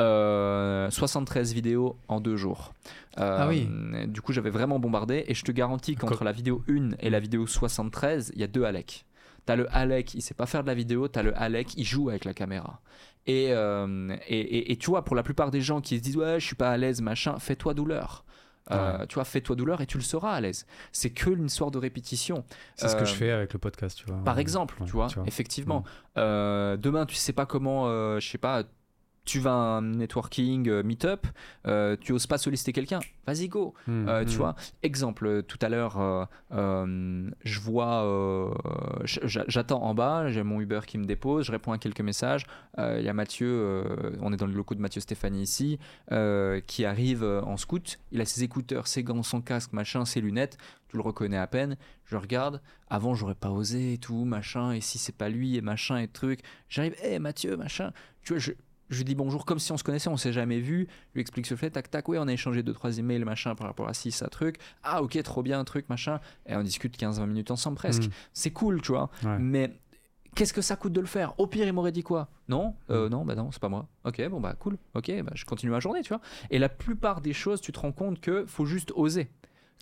[0.00, 2.72] Euh, 73 vidéos en deux jours.
[3.18, 3.68] Euh, Ah oui.
[4.06, 7.20] Du coup, j'avais vraiment bombardé et je te garantis qu'entre la vidéo 1 et la
[7.20, 9.04] vidéo 73, il y a deux Alec.
[9.44, 12.10] T'as le Alec, il sait pas faire de la vidéo, t'as le Alec, il joue
[12.10, 12.80] avec la caméra.
[13.26, 16.16] Et, euh, et, et- et tu vois, pour la plupart des gens qui se disent
[16.16, 18.24] ouais, je suis pas à l'aise, machin, fais-toi douleur.
[18.70, 20.66] Euh, Tu vois, fais-toi douleur et tu le seras à l'aise.
[20.92, 22.44] C'est que une histoire de répétition.
[22.76, 24.22] C'est ce que Euh, je fais avec le podcast, tu vois.
[24.24, 25.80] Par exemple, Ouais, tu, vois, effectivement.
[25.80, 26.18] Mm.
[26.18, 28.62] Euh, demain, tu sais pas comment, euh, je sais pas,
[29.24, 31.26] tu vas à un networking, euh, meet-up,
[31.66, 33.74] euh, tu oses pas solliciter quelqu'un, vas-y go.
[33.86, 34.38] Hmm, Euh, tu hmm.
[34.38, 38.52] vois, exemple, tout à l'heure, euh, je vois,
[39.04, 42.46] j'attends en bas, j'ai mon Uber qui me dépose, je réponds à quelques messages.
[42.78, 43.84] Il y a Mathieu,
[44.20, 45.78] on est dans le locaux de Mathieu Stéphanie ici,
[46.66, 47.98] qui arrive en scout.
[48.10, 50.58] Il a ses écouteurs, ses gants, son casque, machin, ses lunettes.
[50.88, 51.76] Tu le reconnais à peine.
[52.04, 52.60] Je regarde.
[52.90, 54.72] Avant, j'aurais pas osé et tout, machin.
[54.72, 56.40] Et si c'est pas lui et machin et truc.
[56.68, 57.92] J'arrive, hé Mathieu, machin.
[58.22, 58.52] Tu vois, je.
[58.92, 60.86] Je lui dis bonjour comme si on se connaissait, on s'est jamais vu.
[61.10, 63.54] Je lui explique ce fait, tac tac, ouais, on a échangé deux trois emails, machin,
[63.54, 64.58] par rapport à ci, ça, truc.
[64.82, 66.20] Ah, ok, trop bien, truc, machin.
[66.46, 68.04] Et on discute 15-20 minutes ensemble presque.
[68.04, 68.10] Hmm.
[68.34, 69.08] C'est cool, tu vois.
[69.24, 69.38] Ouais.
[69.38, 69.72] Mais
[70.34, 71.32] qu'est-ce que ça coûte de le faire?
[71.40, 72.28] Au pire, il m'aurait dit quoi?
[72.48, 72.74] Non?
[72.90, 73.88] Euh, Non, bah non, c'est pas moi.
[74.04, 74.76] Ok, bon, bah cool.
[74.94, 76.20] Ok, bah je continue ma journée, tu vois.
[76.50, 79.30] Et la plupart des choses, tu te rends compte que faut juste oser.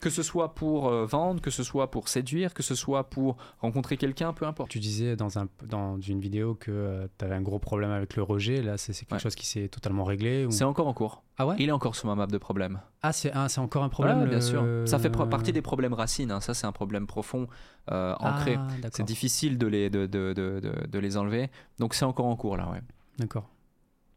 [0.00, 3.36] Que ce soit pour euh, vendre, que ce soit pour séduire, que ce soit pour
[3.60, 4.70] rencontrer quelqu'un, peu importe.
[4.70, 8.22] Tu disais dans, un, dans une vidéo que tu avais un gros problème avec le
[8.22, 8.62] rejet.
[8.62, 9.18] Là, c'est c'est quelque Ouais.
[9.20, 11.22] chose qui s'est totalement réglé ou- C'est encore en cours.
[11.36, 11.56] Ah ouais?
[11.58, 12.80] Il est encore sur ma map de problèmes.
[13.02, 14.64] Ah, c'est ah, c'est encore un problème Ouais, bien sûr.
[14.86, 16.30] Ça fait partie des problèmes racines.
[16.30, 16.40] hein.
[16.40, 17.46] Ça, c'est un problème profond,
[17.90, 18.56] euh, ancré.
[18.58, 19.04] Ah, c'est d'accord.
[19.04, 21.50] difficile de les, de, de, de, de- de les enlever.
[21.78, 22.80] Donc, c'est encore en cours là, ouais.
[23.18, 23.48] D'accord.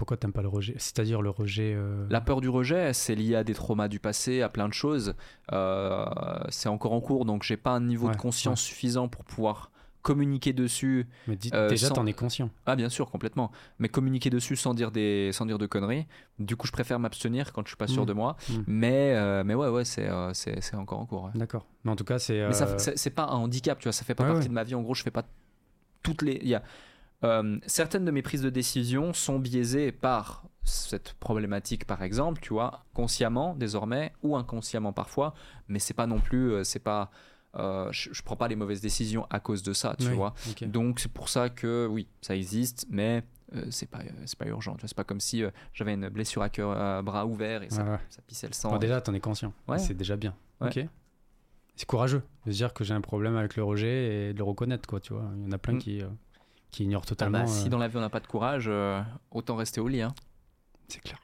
[0.03, 1.73] Pourquoi t'aimes pas le rejet C'est-à-dire le rejet.
[1.73, 4.73] euh, La peur du rejet, c'est lié à des traumas du passé, à plein de
[4.73, 5.15] choses.
[5.53, 6.05] Euh,
[6.49, 9.71] c'est encore en cours, donc j'ai pas un niveau Ouais, de conscience suffisant pour pouvoir
[10.01, 11.07] communiquer dessus.
[11.29, 12.49] Mais dis- euh, déjà, sans- t'en es conscient.
[12.65, 13.49] Ah bien sûr, complètement.
[13.79, 16.05] Mais communiquer dessus sans dire des, sans dire de conneries.
[16.37, 18.07] Du coup, je préfère m'abstenir quand je suis pas sûr Mm.
[18.07, 18.35] de moi.
[18.49, 18.53] Mm.
[18.67, 21.23] Mais, euh, mais ouais, ouais, c'est, euh, c'est, c'est encore en cours.
[21.23, 21.31] ouais.
[21.35, 21.65] D'accord.
[21.85, 22.45] Mais en tout cas, c'est.
[22.45, 23.93] Mais ça, c'est, c'est pas un handicap, tu vois.
[23.93, 24.49] Ça fait pas Ouais, partie ouais.
[24.49, 24.75] de ma vie.
[24.75, 25.23] En gros, je fais pas
[26.01, 26.37] toutes les.
[26.41, 26.63] Il y a
[27.23, 32.53] euh, certaines de mes prises de décision sont biaisées par cette problématique, par exemple, tu
[32.53, 35.33] vois, consciemment désormais ou inconsciemment parfois.
[35.67, 37.11] Mais c'est pas non plus, euh, c'est pas.
[37.55, 40.33] euh, je, je prends pas les mauvaises décisions à cause de ça, tu oui, vois.
[40.63, 43.23] Donc c'est pour ça que oui, ça existe, mais
[43.55, 44.75] euh, c'est pas, c'est pas urgent.
[44.81, 47.83] C'est pas comme si euh, j'avais une blessure à cœur, à bras ouvert et ça,
[47.83, 47.99] ouais.
[48.09, 48.71] ça pissait le sang.
[48.71, 49.53] Bon, déjà, t'en es conscient.
[49.67, 49.77] Ouais.
[49.79, 50.33] C'est déjà bien.
[50.61, 50.67] Ouais.
[50.69, 50.87] Ok.
[51.75, 54.43] C'est courageux de se dire que j'ai un problème avec le rejet et de le
[54.43, 54.99] reconnaître, quoi.
[54.99, 55.79] Tu vois, il y en a plein Mm.
[55.79, 56.01] qui,
[56.73, 57.39] qui ignorent Ah totalement.
[57.39, 59.01] bah, si euh, dans la vie on n'a pas de courage, euh,
[59.31, 60.01] autant rester au lit.
[60.01, 60.13] Hein.
[60.89, 61.19] C'est clair.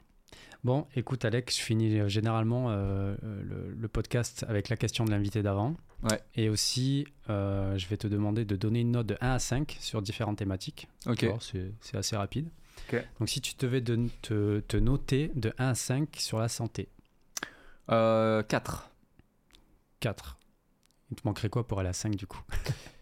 [0.64, 5.10] Bon, écoute, Alex, je finis euh, généralement euh, le, le podcast avec la question de
[5.10, 5.74] l'invité d'avant.
[6.02, 6.20] Ouais.
[6.34, 9.76] Et aussi, euh, je vais te demander de donner une note de 1 à 5
[9.80, 10.88] sur différentes thématiques.
[11.06, 11.26] Ok.
[11.80, 12.48] C'est assez rapide.
[12.92, 13.02] Ok.
[13.18, 16.88] Donc, si tu devais de- te, te noter de 1 à 5 sur la santé,
[17.90, 18.90] Euh, 4.
[20.00, 20.38] 4.
[21.10, 22.42] Il te manquerait quoi pour aller à 5 du coup?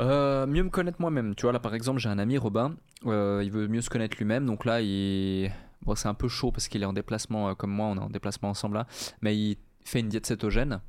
[0.00, 1.34] Euh, mieux me connaître moi-même.
[1.34, 2.76] Tu vois, là par exemple, j'ai un ami, Robin,
[3.06, 4.44] euh, il veut mieux se connaître lui-même.
[4.46, 5.50] Donc là, il...
[5.82, 8.00] bon, c'est un peu chaud parce qu'il est en déplacement euh, comme moi, on est
[8.00, 8.86] en déplacement ensemble là.
[9.22, 10.80] Mais il fait une diète cétogène.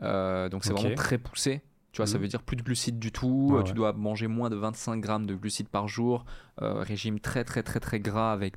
[0.00, 1.62] Donc c'est vraiment très poussé.
[1.92, 2.22] Tu vois, ça Mhm.
[2.22, 3.46] veut dire plus de glucides du tout.
[3.64, 3.72] Tu ouais.
[3.72, 6.24] dois manger moins de 25 grammes de glucides par jour.
[6.58, 8.54] Régime très, très, très, très gras avec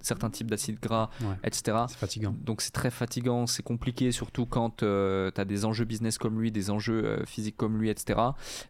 [0.00, 1.34] certains types d'acides gras, Ouais.
[1.44, 1.78] etc.
[1.88, 2.34] C'est fatigant.
[2.44, 6.52] Donc c'est très fatigant, c'est compliqué, surtout quand tu as des enjeux business comme lui,
[6.52, 8.18] des enjeux euh, physiques comme lui, etc.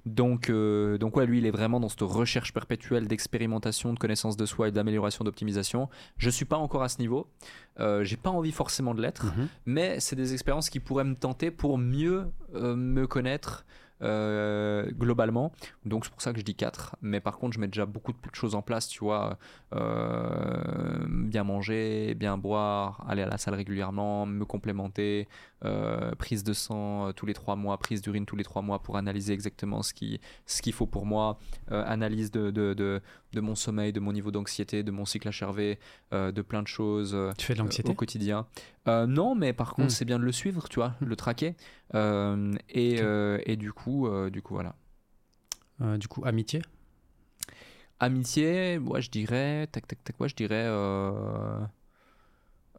[0.07, 4.37] Donc, euh, donc ouais, lui, il est vraiment dans cette recherche perpétuelle d'expérimentation, de connaissance
[4.37, 5.89] de soi et d'amélioration, d'optimisation.
[6.17, 7.27] Je suis pas encore à ce niveau.
[7.81, 9.49] Euh, J'ai pas envie forcément de l'être, Mhm.
[9.67, 13.65] mais c'est des expériences qui pourraient me tenter pour mieux euh, me connaître.
[14.03, 15.53] Euh, globalement.
[15.85, 16.97] Donc c'est pour ça que je dis 4.
[17.03, 19.39] Mais par contre, je mets déjà beaucoup de choses en place, tu vois.
[19.75, 25.29] Euh, bien manger, bien boire, aller à la salle régulièrement, me complémenter,
[25.65, 28.97] euh, prise de sang tous les 3 mois, prise d'urine tous les 3 mois pour
[28.97, 31.39] analyser exactement ce qu'il ce qu'il faut pour moi,
[31.71, 33.01] analyse de, de, de,
[33.33, 35.77] de, mon sommeil, de mon niveau d'anxiété, de mon cycle HRV,
[36.13, 38.47] de plein de choses tu fais de l'anxiété au quotidien.
[38.87, 39.91] non, mais par contre, Hmm.
[39.91, 41.55] c'est bien de le suivre, tu vois, le traquer.
[41.95, 43.01] Et,
[43.47, 44.75] et du coup, euh, du coup, voilà.
[45.81, 46.63] Euh, Du coup, amitié
[48.01, 51.61] Amitié, moi je dirais, tac tac tac, moi je dirais euh,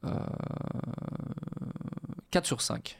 [0.03, 0.09] euh,
[2.31, 2.99] 4 sur 5.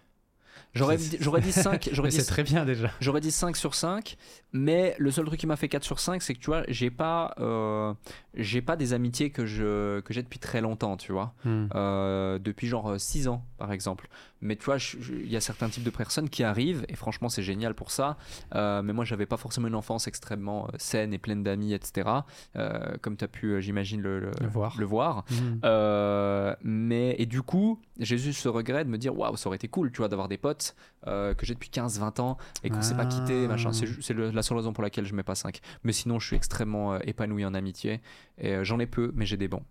[0.76, 2.90] J'aurais dit- j'aurais dit 5, j'aurais Mais dit, C'est très bien déjà.
[3.00, 4.18] j'aurais dit 5 sur 5,
[4.54, 6.90] mais le seul truc qui m'a fait 4 sur 5, c'est que tu vois, j'ai
[6.90, 7.94] pas, euh,
[8.34, 11.34] j'ai pas des amitiés que je que j'ai depuis très longtemps, tu vois.
[11.46, 11.68] Hmm.
[11.76, 14.08] Euh, depuis genre 6 ans par exemple.
[14.44, 14.78] Mais tu vois,
[15.10, 18.18] il y a certains types de personnes qui arrivent et franchement c'est génial pour ça.
[18.56, 22.10] Euh, mais moi j'avais pas forcément une enfance extrêmement euh, saine et pleine d'amis, etc.
[22.58, 24.76] Euh, comme tu as pu, j'imagine, le, le- Le voir.
[24.78, 25.26] le voir.
[25.64, 29.56] Euh, mais et du coup, j'ai juste ce regret de me dire waouh, ça aurait
[29.56, 30.76] été cool, tu vois, d'avoir des potes
[31.06, 33.48] que j'ai depuis 15-20 ans et qu'on s'est pas quitté, Ah.
[33.48, 33.72] machin.
[33.74, 35.60] C'est la seule raison pour laquelle je mets pas 5.
[35.84, 38.02] Mais sinon, je suis extrêmement épanoui en amitié
[38.38, 39.64] et j'en ai peu, mais j'ai des bons.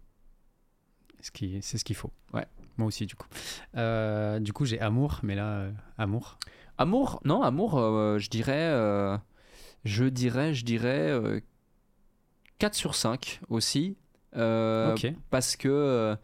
[1.21, 1.31] Ce
[1.61, 2.11] C'est ce qu'il faut.
[2.35, 2.47] Ouais.
[2.79, 3.27] Moi aussi, du coup.
[3.77, 6.39] Euh, du coup, j'ai amour, mais là, euh, amour.
[6.79, 8.73] Amour, non, amour, euh, je dirais,
[9.85, 11.41] je dirais, je dirais euh,
[12.59, 13.97] 4 sur 5 aussi.
[14.37, 15.13] euh, ok.
[15.31, 16.17] Parce que,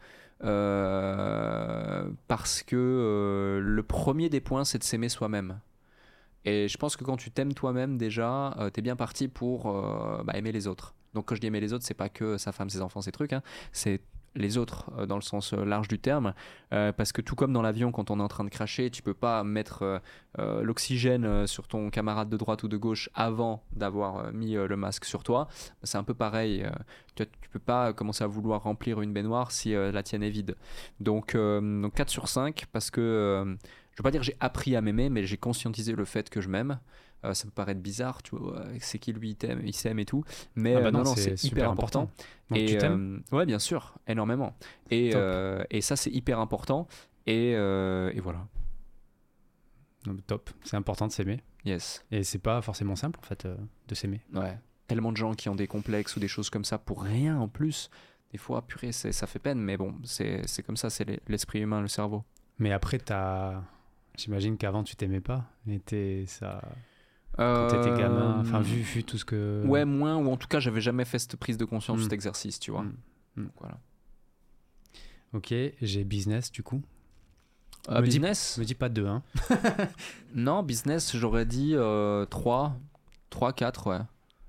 [2.27, 5.59] parce que le premier des points, c'est de s'aimer soi-même.
[6.45, 9.71] Et je pense que quand tu t'aimes toi-même déjà, t'es bien parti pour
[10.23, 10.95] bah, aimer les autres.
[11.13, 13.11] Donc quand je dis aimer les autres, c'est pas que sa femme, ses enfants, ses
[13.11, 14.01] trucs, hein, c'est
[14.35, 16.33] les autres euh, dans le sens euh, large du terme.
[16.73, 19.01] Euh, parce que tout comme dans l'avion, quand on est en train de cracher, tu
[19.01, 20.01] peux pas mettre
[20.37, 25.23] l'oxygène sur ton camarade de droite ou de gauche avant d'avoir mis le masque sur
[25.23, 25.47] toi.
[25.83, 26.65] C'est un peu pareil.
[27.15, 30.55] tu, tu peux pas commencer à vouloir remplir une baignoire si la tienne est vide.
[30.99, 33.57] Donc, donc 4 sur 5 parce que
[33.91, 36.49] je veux pas dire j'ai appris à m'aimer, mais j'ai conscientisé le fait que je
[36.49, 36.79] m'aime.
[37.25, 40.05] Euh, ça peut paraître bizarre, tu vois, c'est qui lui il t'aime, il s'aime et
[40.05, 40.23] tout,
[40.55, 42.09] mais Ah bah euh, non, non, c'est hyper important.
[42.49, 44.55] Donc, et tu t'aimes euh, ouais, bien sûr, énormément.
[44.89, 46.87] Et, euh, et ça, c'est hyper important.
[47.27, 48.47] Et, euh, et voilà.
[50.27, 50.49] Top.
[50.63, 51.43] C'est important de s'aimer.
[51.65, 52.03] Yes.
[52.09, 53.55] Et c'est pas forcément simple, en fait, euh,
[53.89, 54.21] de s'aimer.
[54.33, 54.57] Ouais.
[54.87, 57.47] Tellement de gens qui ont des complexes ou des choses comme ça pour rien en
[57.47, 57.89] plus.
[58.31, 61.81] Des fois, purée, ça fait peine, mais bon, c'est comme ça, c'est l'e- l'esprit humain,
[61.81, 62.23] le cerveau.
[62.59, 63.61] Mais après, t'as.
[64.17, 65.45] J'imagine qu'avant, tu t'aimais pas.
[65.65, 66.61] Mais t'es- ça.
[67.39, 69.35] Quand t'étais gamin, enfin, vu, vu tout ce que.
[69.35, 72.03] Euh, Ouais, moins, ou en tout cas, j'avais jamais fait cette prise de conscience, Mm.
[72.03, 72.83] cet exercice, tu vois.
[72.83, 72.93] Mm.
[73.37, 73.43] Mm.
[73.43, 73.77] Donc, voilà.
[75.33, 76.81] Ok, j'ai business, du coup.
[77.89, 79.23] Euh, Me dis- business Me dis pas deux, hein.
[80.35, 81.75] Non, business, j'aurais dit
[82.29, 82.75] 3,
[83.29, 83.99] 3, 4, ouais.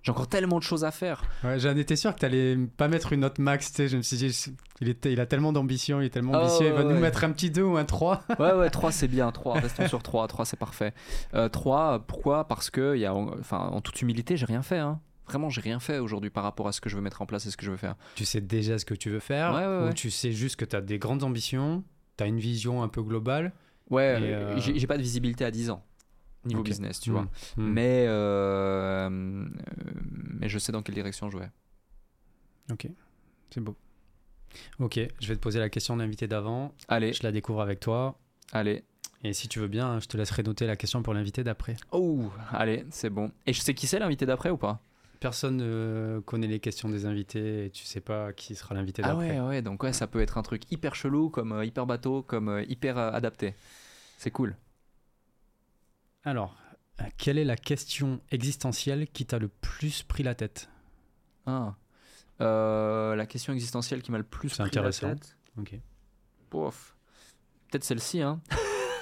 [0.03, 1.23] J'ai encore tellement de choses à faire.
[1.45, 3.87] Ouais, j'en étais sûr que t'allais pas mettre une note max, tu.
[3.87, 4.45] Je me suis dit,
[4.81, 6.99] il, était, il a tellement d'ambition, il est tellement Ah, ambitieux, il va ouais, nous
[7.01, 8.23] mettre un petit 2 ou un 3.
[8.39, 10.95] Ouais, ouais, 3 c'est bien, 3, restons sur 3, 3 c'est parfait.
[11.35, 12.49] Euh, 3, pourquoi?
[12.49, 14.79] Parce que, y a, enfin, en toute humilité, j'ai rien fait.
[14.79, 15.01] Hein.
[15.27, 17.45] Vraiment, j'ai rien fait aujourd'hui par rapport à ce que je veux mettre en place
[17.47, 17.95] et ce que je veux faire.
[18.15, 20.65] tu sais déjà ce que tu veux faire, Ouais, ouais, ou tu sais juste que
[20.65, 21.85] t'as des grandes ambitions,
[22.17, 23.53] t'as une vision un peu globale?
[23.91, 25.85] Ouais, euh, euh, j'ai pas de visibilité à 10 ans,
[26.45, 26.67] niveau Ok.
[26.67, 27.23] business, tu vois.
[27.23, 27.29] Mm.
[27.73, 31.51] Mais, euh, mais je sais dans quelle direction je vais.
[32.73, 32.89] Ok,
[33.51, 33.77] c'est beau.
[34.79, 36.75] Ok, je vais te poser la question de l'invité d'avant.
[36.89, 38.19] Allez, Je la découvre avec toi.
[38.53, 38.85] allez.
[39.23, 41.77] Et si tu veux bien, je te laisserai noter la question pour l'invité d'après.
[41.93, 43.31] Oh, allez, c'est bon.
[43.47, 44.81] Et je sais qui c'est l'invité d'après ou pas?
[45.21, 49.09] Personne ne connaît les questions des invités et tu sais pas qui sera l'invité Ah
[49.09, 49.39] d'après.
[49.39, 52.23] ouais, ouais, donc ouais, ça peut être un truc hyper chelou, comme euh, hyper bateau,
[52.23, 53.55] comme euh, hyper adapté.
[54.17, 54.57] C'est cool.
[56.25, 56.57] Alors,
[57.01, 60.69] euh, quelle est la question existentielle qui t'a le plus pris la tête?
[61.47, 61.75] Ah.
[62.41, 65.37] Euh, la question existentielle qui m'a le plus pris la tête.
[65.59, 65.75] Ok.
[66.51, 66.97] Pouf.
[67.71, 68.41] Peut-être celle-ci, hein.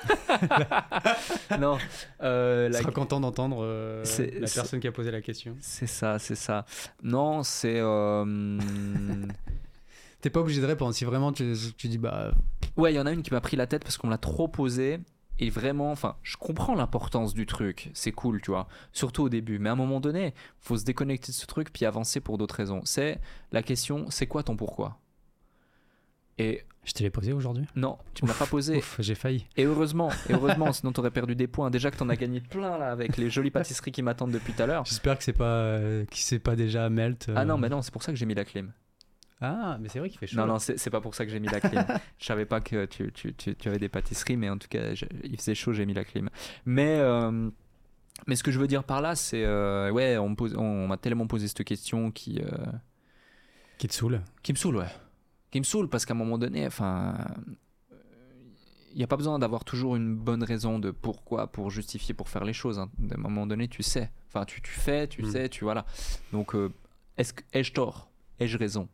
[1.59, 1.77] non.
[2.23, 5.57] euh, la- seras content d'entendre euh, la personne qui a posé la question.
[5.61, 6.65] C'est ça, c'est ça.
[7.03, 7.78] Non, c'est.
[7.81, 8.59] euh,
[10.20, 10.95] T'es pas obligé de répondre.
[10.95, 12.32] Si vraiment tu, tu dis bah
[12.77, 14.19] Ouais, il y en a une qui m'a pris la tête parce qu'on me l'a
[14.19, 15.01] trop posée.
[15.40, 17.90] Et vraiment, enfin, je comprends l'importance du truc.
[17.94, 18.66] C'est cool, tu vois.
[18.93, 19.59] Surtout au début.
[19.59, 22.56] Mais à un moment donné, faut se déconnecter de ce truc puis avancer pour d'autres
[22.56, 22.81] raisons.
[22.85, 23.20] C'est
[23.52, 24.98] la question c'est quoi ton pourquoi?
[26.39, 27.66] Et je te l'ai posé aujourd'hui?
[27.77, 28.82] non, tu l'as pas posé.
[28.98, 29.47] J'ai failli.
[29.56, 31.70] Et heureusement, et heureusement, sinon t'aurais perdu des points.
[31.70, 34.62] Déjà que t'en as gagné plein là avec les jolies pâtisseries qui m'attendent depuis tout
[34.62, 34.85] à l'heure.
[34.86, 37.28] J'espère que c'est pas euh, c'est pas déjà melt.
[37.28, 37.35] euh.
[37.36, 38.73] Ah non, mais non, c'est pour ça que j'ai mis la clim.
[39.40, 40.36] Ah, mais c'est vrai qu'il fait chaud.
[40.36, 41.85] Non, non, c'est pas pour ça que j'ai mis la clim.
[42.19, 44.94] je savais pas que tu, tu, tu, tu avais des pâtisseries, mais en tout cas,
[44.94, 46.28] je- il faisait chaud, j'ai mis la clim.
[46.66, 47.48] Mais, euh,
[48.27, 50.89] Mais ce que je veux dire par là, c'est euh, ouais, on me pose- on
[50.89, 52.48] m'a tellement posé cette question qui euh,
[53.78, 54.89] Qui te saoule qui me saoule, ouais.
[55.52, 57.16] Qui me saoule parce qu'à un moment donné, enfin,
[58.93, 62.28] il n'y a pas besoin d'avoir toujours une bonne raison de pourquoi, pour justifier, pour
[62.28, 62.78] faire les choses.
[62.81, 62.90] hein.
[63.10, 64.10] À un moment donné, tu sais.
[64.27, 65.31] Enfin, tu, tu fais, tu Mm.
[65.31, 65.86] sais, tu voilà.
[66.32, 66.70] Donc, euh,
[67.16, 68.10] est-ce que ai-je tort?
[68.40, 68.89] Ai-je raison?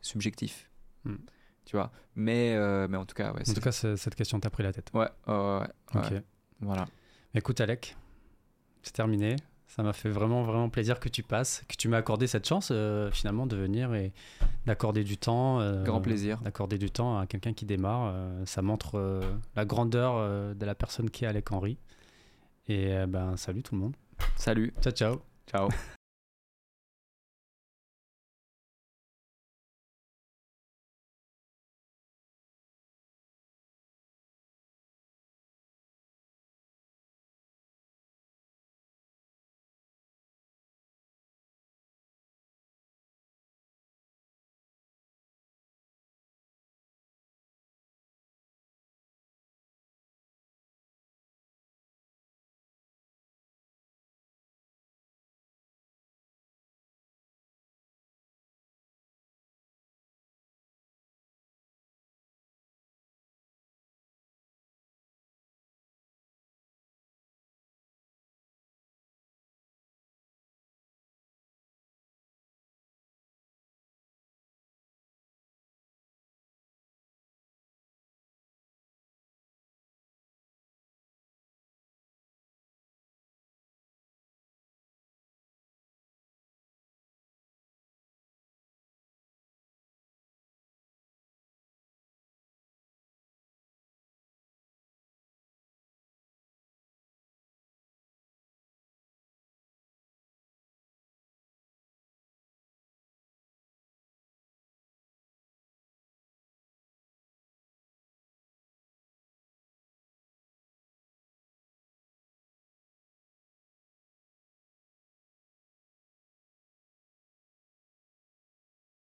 [0.00, 0.70] Subjectif.
[1.04, 1.14] Mm.
[1.64, 1.90] Tu vois.
[2.14, 3.42] Mais, euh, mais en tout cas, ouais.
[3.48, 4.90] En tout cas, cette question t'a pris la tête.
[4.94, 6.10] Ouais, ouais, ouais, ouais, Ok.
[6.12, 6.22] ouais.
[6.60, 6.86] Voilà.
[7.34, 7.96] Écoute, Alec,
[8.82, 9.36] c'est terminé.
[9.66, 12.68] Ça m'a fait vraiment, vraiment plaisir que tu passes, que tu m'as accordé cette chance
[12.70, 14.12] euh, finalement de venir et
[14.64, 15.60] d'accorder du temps.
[15.60, 16.38] euh, Grand plaisir.
[16.40, 18.12] D'accorder du temps à quelqu'un qui démarre.
[18.14, 19.20] euh, ça montre euh,
[19.56, 21.78] la grandeur euh, de la personne qui est Alec Henry.
[22.68, 23.96] Et euh, ben, salut tout le monde.
[24.36, 24.72] Salut.
[24.80, 25.20] Ciao, ciao.
[25.50, 25.68] Ciao.